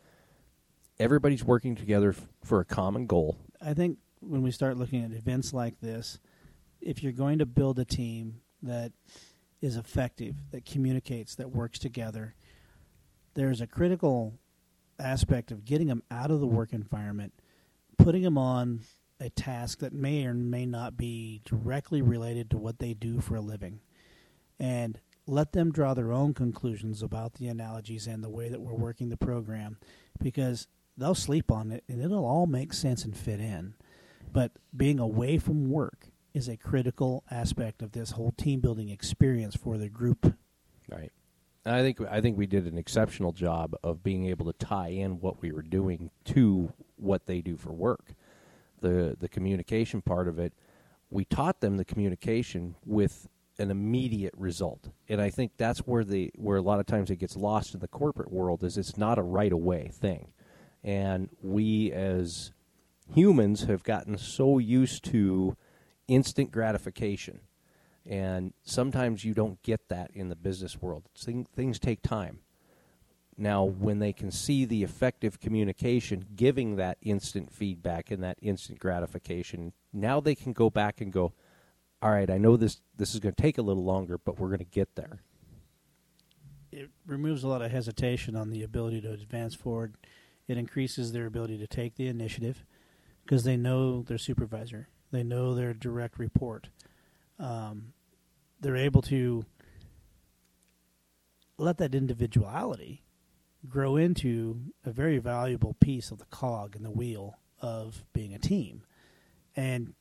everybody's 0.99 1.45
working 1.45 1.75
together 1.75 2.11
f- 2.11 2.27
for 2.43 2.61
a 2.61 2.65
common 2.65 3.07
goal. 3.07 3.37
I 3.61 3.75
think 3.75 3.99
when 4.21 4.43
we 4.43 4.51
start 4.51 4.79
looking 4.79 5.05
at 5.05 5.13
events 5.13 5.53
like 5.53 5.81
this, 5.81 6.19
if 6.81 7.03
you're 7.03 7.13
going 7.13 7.39
to 7.39 7.47
build 7.47 7.79
a 7.79 7.85
team 7.85 8.41
that 8.63 8.93
is 9.61 9.77
effective, 9.77 10.37
that 10.53 10.65
communicates, 10.65 11.35
that 11.35 11.51
works 11.51 11.79
together, 11.79 12.35
there's 13.35 13.61
a 13.61 13.67
critical 13.67 14.39
aspect 14.99 15.51
of 15.51 15.65
getting 15.65 15.89
them 15.89 16.03
out 16.11 16.31
of 16.31 16.41
the 16.41 16.47
work 16.47 16.73
environment, 16.73 17.33
putting 17.99 18.23
them 18.23 18.39
on 18.39 18.81
a 19.23 19.31
task 19.31 19.79
that 19.79 19.93
may 19.93 20.27
or 20.27 20.35
may 20.35 20.67
not 20.67 20.97
be 20.97 21.41
directly 21.45 22.03
related 22.03 22.51
to 22.51 22.59
what 22.59 22.79
they 22.79 22.93
do 22.93 23.21
for 23.21 23.37
a 23.37 23.41
living, 23.41 23.81
and 24.59 25.01
let 25.27 25.53
them 25.53 25.71
draw 25.71 25.95
their 25.95 26.13
own 26.13 26.35
conclusions 26.35 27.03
about 27.03 27.35
the 27.35 27.47
analogies 27.47 28.07
and 28.07 28.23
the 28.23 28.31
way 28.31 28.49
that 28.49 28.61
we're 28.61 28.75
working 28.75 29.09
the 29.09 29.17
program 29.17 29.79
because 30.21 30.67
they'll 30.97 31.15
sleep 31.15 31.51
on 31.51 31.71
it 31.71 31.85
and 31.89 32.03
it'll 32.03 32.25
all 32.25 32.47
make 32.47 32.73
sense 32.73 33.05
and 33.05 33.17
fit 33.17 33.41
in. 33.41 33.75
But 34.33 34.53
being 34.77 34.99
away 34.99 35.39
from 35.39 35.71
work 35.71 36.09
is 36.35 36.49
a 36.49 36.57
critical 36.57 37.23
aspect 37.31 37.83
of 37.83 37.93
this 37.93 38.13
whole 38.13 38.33
team 38.33 38.61
building 38.61 38.89
experience 38.89 39.55
for 39.55 39.79
the 39.79 39.89
group. 39.89 40.35
Right. 40.91 41.13
And 41.65 41.75
I 41.75 41.83
think 41.83 42.01
I 42.01 42.21
think 42.21 42.37
we 42.37 42.47
did 42.47 42.67
an 42.67 42.77
exceptional 42.77 43.33
job 43.33 43.77
of 43.85 44.03
being 44.03 44.27
able 44.27 44.47
to 44.47 44.53
tie 44.53 44.89
in 44.89 45.21
what 45.21 45.41
we 45.41 45.53
were 45.53 45.63
doing 45.63 46.11
to 46.27 46.73
what 46.97 47.27
they 47.27 47.41
do 47.41 47.57
for 47.57 47.73
work. 47.73 48.15
The 48.83 49.17
the 49.19 49.29
communication 49.29 50.03
part 50.03 50.29
of 50.29 50.39
it, 50.39 50.53
we 51.11 51.25
taught 51.25 51.61
them 51.61 51.79
the 51.79 51.85
communication 51.85 52.77
with 52.85 53.29
an 53.59 53.71
immediate 53.71 54.35
result. 54.37 54.91
And 55.09 55.21
I 55.21 55.31
think 55.31 55.53
that's 55.57 55.81
where 55.81 56.05
the 56.05 56.31
where 56.37 56.59
a 56.59 56.63
lot 56.63 56.81
of 56.81 56.87
times 56.87 57.11
it 57.11 57.17
gets 57.17 57.37
lost 57.37 57.75
in 57.75 57.81
the 57.81 57.89
corporate 57.89 58.31
world 58.31 58.63
is 58.63 58.77
it's 58.77 58.99
not 58.99 59.19
a 59.19 59.23
right 59.23 59.53
away 59.53 59.91
thing. 59.93 60.33
And 60.85 61.31
we 61.43 61.91
as 61.93 62.53
humans 63.15 63.65
have 63.65 63.83
gotten 63.83 64.19
so 64.19 64.59
used 64.59 65.05
to 65.05 65.57
instant 66.09 66.51
gratification 66.51 67.41
and 68.07 68.53
sometimes 68.65 69.25
you 69.25 69.35
don't 69.35 69.63
get 69.63 69.89
that 69.89 70.11
in 70.13 70.29
the 70.29 70.37
business 70.37 70.81
world. 70.81 71.05
Things 71.17 71.79
take 71.79 72.03
time. 72.03 72.41
Now, 73.37 73.65
when 73.65 73.99
they 73.99 74.13
can 74.13 74.31
see 74.31 74.65
the 74.65 74.83
effective 74.83 75.41
communication 75.41 76.27
giving 76.37 76.77
that 76.77 76.99
instant 77.01 77.53
feedback 77.53 78.11
and 78.11 78.23
that 78.23 78.39
instant 78.43 78.79
gratification, 78.79 79.73
now 79.93 80.21
they 80.21 80.35
can 80.35 80.53
go 80.53 80.71
back 80.71 81.01
and 81.01 81.13
go, 81.13 81.33
all 82.03 82.11
right, 82.11 82.31
I 82.31 82.39
know 82.39 82.57
this, 82.57 82.81
this 82.97 83.15
is 83.15 83.21
going 83.21 83.35
to 83.35 83.43
take 83.43 83.59
a 83.59 83.63
little 83.63 83.85
longer, 83.85 84.19
but 84.19 84.39
we're 84.39 84.49
going 84.49 84.59
to 84.59 84.65
get 84.65 84.95
there. 84.97 85.23
It 86.71 86.91
removes 87.07 87.43
a 87.43 87.49
lot 87.49 87.63
of 87.63 87.71
hesitation 87.71 88.37
on 88.37 88.51
the 88.51 88.63
ability 88.63 89.01
to 89.03 89.13
advance 89.13 89.55
forward. 89.55 89.97
It 90.49 90.59
increases 90.59 91.13
their 91.13 91.27
ability 91.27 91.59
to 91.59 91.67
take 91.67 91.97
the 91.97 92.09
initiative 92.09 92.65
because 93.25 93.45
they 93.45 93.57
know 93.57 94.03
their 94.03 94.19
supervisor, 94.19 94.89
they 95.11 95.23
know 95.23 95.55
their 95.55 95.73
direct 95.75 96.19
report 96.19 96.69
um, 97.43 97.93
they're 98.61 98.77
able 98.77 99.03
to 99.03 99.45
let 101.59 101.79
that 101.79 101.95
individuality 101.95 103.03
grow 103.69 103.97
into 103.97 104.61
a 104.85 104.91
very 104.91 105.19
valuable 105.19 105.77
piece 105.81 106.11
of 106.11 106.19
the 106.19 106.25
cog 106.27 106.75
and 106.77 106.85
the 106.85 106.91
wheel 106.91 107.39
of 107.61 108.05
being 108.13 108.35
a 108.35 108.39
team. 108.39 108.83
And 109.55 109.95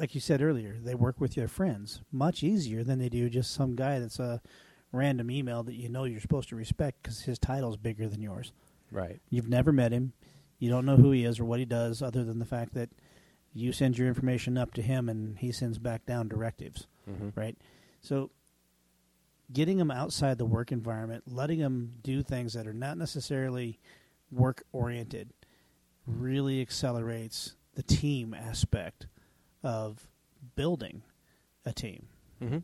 like 0.00 0.14
you 0.14 0.20
said 0.20 0.42
earlier, 0.42 0.78
they 0.82 0.94
work 0.94 1.20
with 1.20 1.36
your 1.36 1.48
friends 1.48 2.00
much 2.10 2.42
easier 2.42 2.82
than 2.82 2.98
they 2.98 3.08
do 3.08 3.28
just 3.28 3.52
some 3.52 3.76
guy 3.76 3.98
that's 3.98 4.18
a 4.18 4.40
random 4.92 5.30
email 5.30 5.62
that 5.62 5.74
you 5.74 5.88
know 5.88 6.04
you're 6.04 6.20
supposed 6.20 6.48
to 6.50 6.56
respect 6.56 7.02
because 7.02 7.22
his 7.22 7.38
title's 7.38 7.76
bigger 7.76 8.08
than 8.08 8.22
yours. 8.22 8.52
Right. 8.90 9.20
You've 9.30 9.48
never 9.48 9.72
met 9.72 9.92
him. 9.92 10.12
You 10.58 10.70
don't 10.70 10.86
know 10.86 10.96
who 10.96 11.10
he 11.10 11.24
is 11.24 11.40
or 11.40 11.44
what 11.44 11.58
he 11.58 11.64
does, 11.64 12.02
other 12.02 12.24
than 12.24 12.38
the 12.38 12.44
fact 12.44 12.74
that 12.74 12.90
you 13.52 13.72
send 13.72 13.98
your 13.98 14.08
information 14.08 14.56
up 14.56 14.72
to 14.74 14.82
him 14.82 15.08
and 15.08 15.38
he 15.38 15.52
sends 15.52 15.78
back 15.78 16.06
down 16.06 16.28
directives, 16.28 16.86
mm-hmm. 17.10 17.28
right? 17.34 17.56
So 18.00 18.30
getting 19.52 19.78
them 19.78 19.90
outside 19.90 20.38
the 20.38 20.44
work 20.44 20.72
environment, 20.72 21.24
letting 21.26 21.58
them 21.58 21.94
do 22.02 22.22
things 22.22 22.54
that 22.54 22.66
are 22.66 22.72
not 22.72 22.96
necessarily 22.98 23.78
work 24.30 24.62
oriented 24.72 25.30
really 26.06 26.60
accelerates 26.60 27.54
the 27.74 27.82
team 27.82 28.34
aspect 28.34 29.06
of 29.62 30.08
building 30.56 31.02
a 31.64 31.72
team. 31.72 32.06
Mm-hmm. 32.42 32.58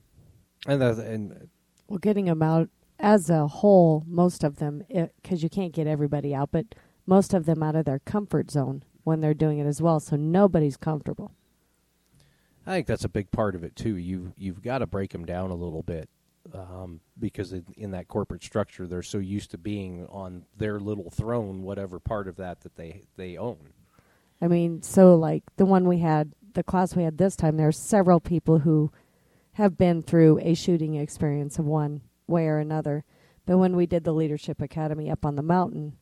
And, 0.67 0.83
uh, 0.83 1.01
and 1.01 1.49
well, 1.89 1.99
getting 1.99 2.25
them 2.25 2.43
out 2.43 2.69
as 2.99 3.31
a 3.31 3.47
whole, 3.47 4.03
most 4.07 4.43
of 4.43 4.57
them, 4.57 4.83
because 5.23 5.43
you 5.43 5.49
can't 5.49 5.73
get 5.73 5.87
everybody 5.87 6.35
out, 6.35 6.51
but 6.51 6.75
most 7.07 7.33
of 7.33 7.47
them 7.47 7.63
out 7.63 7.77
of 7.77 7.85
their 7.85 8.01
comfort 8.01 8.51
zone 8.51 8.83
when 9.05 9.21
they're 9.21 9.35
doing 9.35 9.59
it 9.59 9.67
as 9.67 9.81
well. 9.81 10.01
So 10.01 10.17
nobody's 10.17 10.77
comfortable. 10.77 11.33
I 12.67 12.73
think 12.73 12.87
that's 12.87 13.05
a 13.05 13.09
big 13.09 13.31
part 13.31 13.55
of 13.55 13.65
it 13.65 13.75
too. 13.77 13.97
You 13.97 14.35
you've 14.37 14.63
got 14.63 14.79
to 14.79 14.87
break 14.87 15.13
them 15.13 15.25
down 15.25 15.51
a 15.51 15.55
little 15.55 15.83
bit 15.83 16.11
um, 16.55 17.01
because 17.19 17.53
in, 17.53 17.65
in, 17.77 17.91
that 17.93 18.09
corporate 18.09 18.43
structure, 18.43 18.87
they're 18.87 19.03
so 19.03 19.19
used 19.19 19.51
to 19.51 19.59
being 19.59 20.07
on 20.11 20.45
their 20.57 20.81
little 20.81 21.11
throne, 21.11 21.63
whatever 21.63 21.99
part 21.99 22.29
of 22.29 22.37
that 22.37 22.61
that 22.63 22.77
they 22.77 23.03
they 23.17 23.37
own. 23.37 23.59
I 24.41 24.49
mean, 24.49 24.83
so 24.83 25.15
like 25.15 25.45
the 25.57 25.67
one 25.67 25.87
we 25.87 25.99
had, 25.99 26.33
the 26.55 26.63
class 26.63 26.97
we 26.97 27.03
had 27.03 27.19
this 27.19 27.37
time, 27.37 27.57
there 27.57 27.69
are 27.69 27.73
several 27.73 28.21
people 28.21 28.61
who 28.61 28.91
have 29.53 29.77
been 29.77 30.03
through 30.03 30.39
a 30.41 30.55
shooting 30.55 30.95
experience 30.95 31.59
of 31.59 31.67
one 31.67 32.03
way 32.27 32.47
or 32.47 32.59
another. 32.59 33.05
But 33.45 33.59
when 33.59 33.77
we 33.77 33.87
did 33.87 34.05
the 34.05 34.13
leadership 34.13 34.63
academy 34.63 35.11
up 35.11 35.27
on 35.27 35.37
the 35.37 35.43
mountain, 35.43 35.97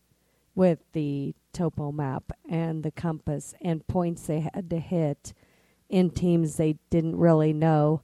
with 0.57 0.79
the 0.93 1.35
topo 1.53 1.93
map 1.93 2.33
and 2.49 2.83
the 2.83 2.91
compass 2.91 3.55
and 3.61 3.87
points 3.87 4.27
they 4.27 4.41
had 4.41 4.69
to 4.71 4.81
hit 4.81 5.33
in 5.89 6.11
teams 6.11 6.57
they 6.57 6.77
didn't 6.91 7.17
really 7.17 7.53
know. 7.53 8.03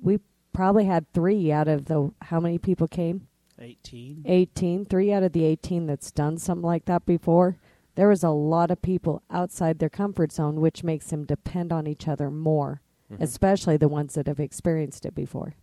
We 0.00 0.20
probably 0.52 0.84
had 0.84 1.12
three 1.12 1.52
out 1.52 1.68
of 1.68 1.86
the 1.86 2.12
how 2.22 2.40
many 2.40 2.58
people 2.58 2.88
came? 2.88 3.26
18. 3.58 4.22
18. 4.26 4.84
Three 4.86 5.12
out 5.12 5.22
of 5.22 5.32
the 5.32 5.44
18 5.44 5.86
that's 5.86 6.10
done 6.10 6.38
something 6.38 6.66
like 6.66 6.86
that 6.86 7.04
before. 7.04 7.58
There 7.94 8.08
was 8.08 8.24
a 8.24 8.30
lot 8.30 8.70
of 8.70 8.80
people 8.80 9.22
outside 9.30 9.78
their 9.78 9.90
comfort 9.90 10.32
zone, 10.32 10.60
which 10.60 10.82
makes 10.84 11.06
them 11.08 11.24
depend 11.24 11.72
on 11.72 11.86
each 11.86 12.08
other 12.08 12.30
more, 12.30 12.80
mm-hmm. 13.12 13.22
especially 13.22 13.76
the 13.76 13.88
ones 13.88 14.14
that 14.14 14.26
have 14.26 14.40
experienced 14.40 15.04
it 15.04 15.14
before. 15.14 15.54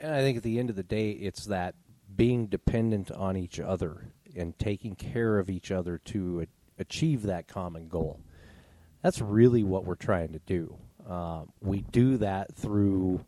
And 0.00 0.14
I 0.14 0.20
think 0.20 0.38
at 0.38 0.42
the 0.42 0.58
end 0.58 0.70
of 0.70 0.76
the 0.76 0.82
day, 0.82 1.10
it's 1.10 1.44
that 1.44 1.74
being 2.14 2.46
dependent 2.46 3.10
on 3.10 3.36
each 3.36 3.60
other 3.60 4.12
and 4.34 4.58
taking 4.58 4.94
care 4.94 5.38
of 5.38 5.48
each 5.48 5.70
other 5.70 5.98
to 5.98 6.42
a- 6.42 6.82
achieve 6.82 7.22
that 7.22 7.46
common 7.46 7.88
goal. 7.88 8.20
That's 9.02 9.20
really 9.20 9.62
what 9.62 9.84
we're 9.84 9.94
trying 9.94 10.32
to 10.32 10.40
do. 10.40 10.76
Uh, 11.08 11.42
we 11.60 11.82
do 11.82 12.16
that 12.18 12.54
through 12.54 13.24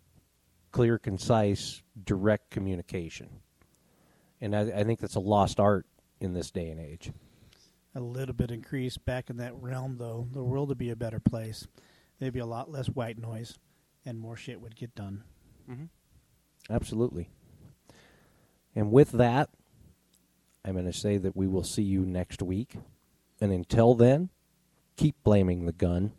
clear, 0.70 0.98
concise, 0.98 1.82
direct 2.04 2.50
communication. 2.50 3.28
And 4.40 4.54
I, 4.54 4.60
I 4.62 4.84
think 4.84 5.00
that's 5.00 5.16
a 5.16 5.20
lost 5.20 5.58
art 5.58 5.86
in 6.20 6.32
this 6.32 6.50
day 6.50 6.68
and 6.68 6.80
age. 6.80 7.12
A 7.94 8.00
little 8.00 8.34
bit 8.34 8.50
increased 8.50 9.04
back 9.04 9.30
in 9.30 9.38
that 9.38 9.60
realm, 9.60 9.96
though, 9.98 10.28
the 10.32 10.44
world 10.44 10.68
would 10.68 10.78
be 10.78 10.90
a 10.90 10.96
better 10.96 11.20
place. 11.20 11.66
There'd 12.18 12.34
be 12.34 12.40
a 12.40 12.46
lot 12.46 12.70
less 12.70 12.86
white 12.86 13.18
noise, 13.18 13.58
and 14.04 14.18
more 14.18 14.36
shit 14.36 14.60
would 14.60 14.76
get 14.76 14.94
done. 14.94 15.24
Mm-hmm. 15.68 15.84
Absolutely. 16.70 17.30
And 18.74 18.92
with 18.92 19.12
that, 19.12 19.48
I'm 20.64 20.74
going 20.74 20.84
to 20.84 20.92
say 20.92 21.16
that 21.16 21.36
we 21.36 21.46
will 21.46 21.64
see 21.64 21.82
you 21.82 22.04
next 22.04 22.42
week. 22.42 22.76
And 23.40 23.52
until 23.52 23.94
then, 23.94 24.28
keep 24.96 25.16
blaming 25.24 25.64
the 25.64 25.72
gun 25.72 26.12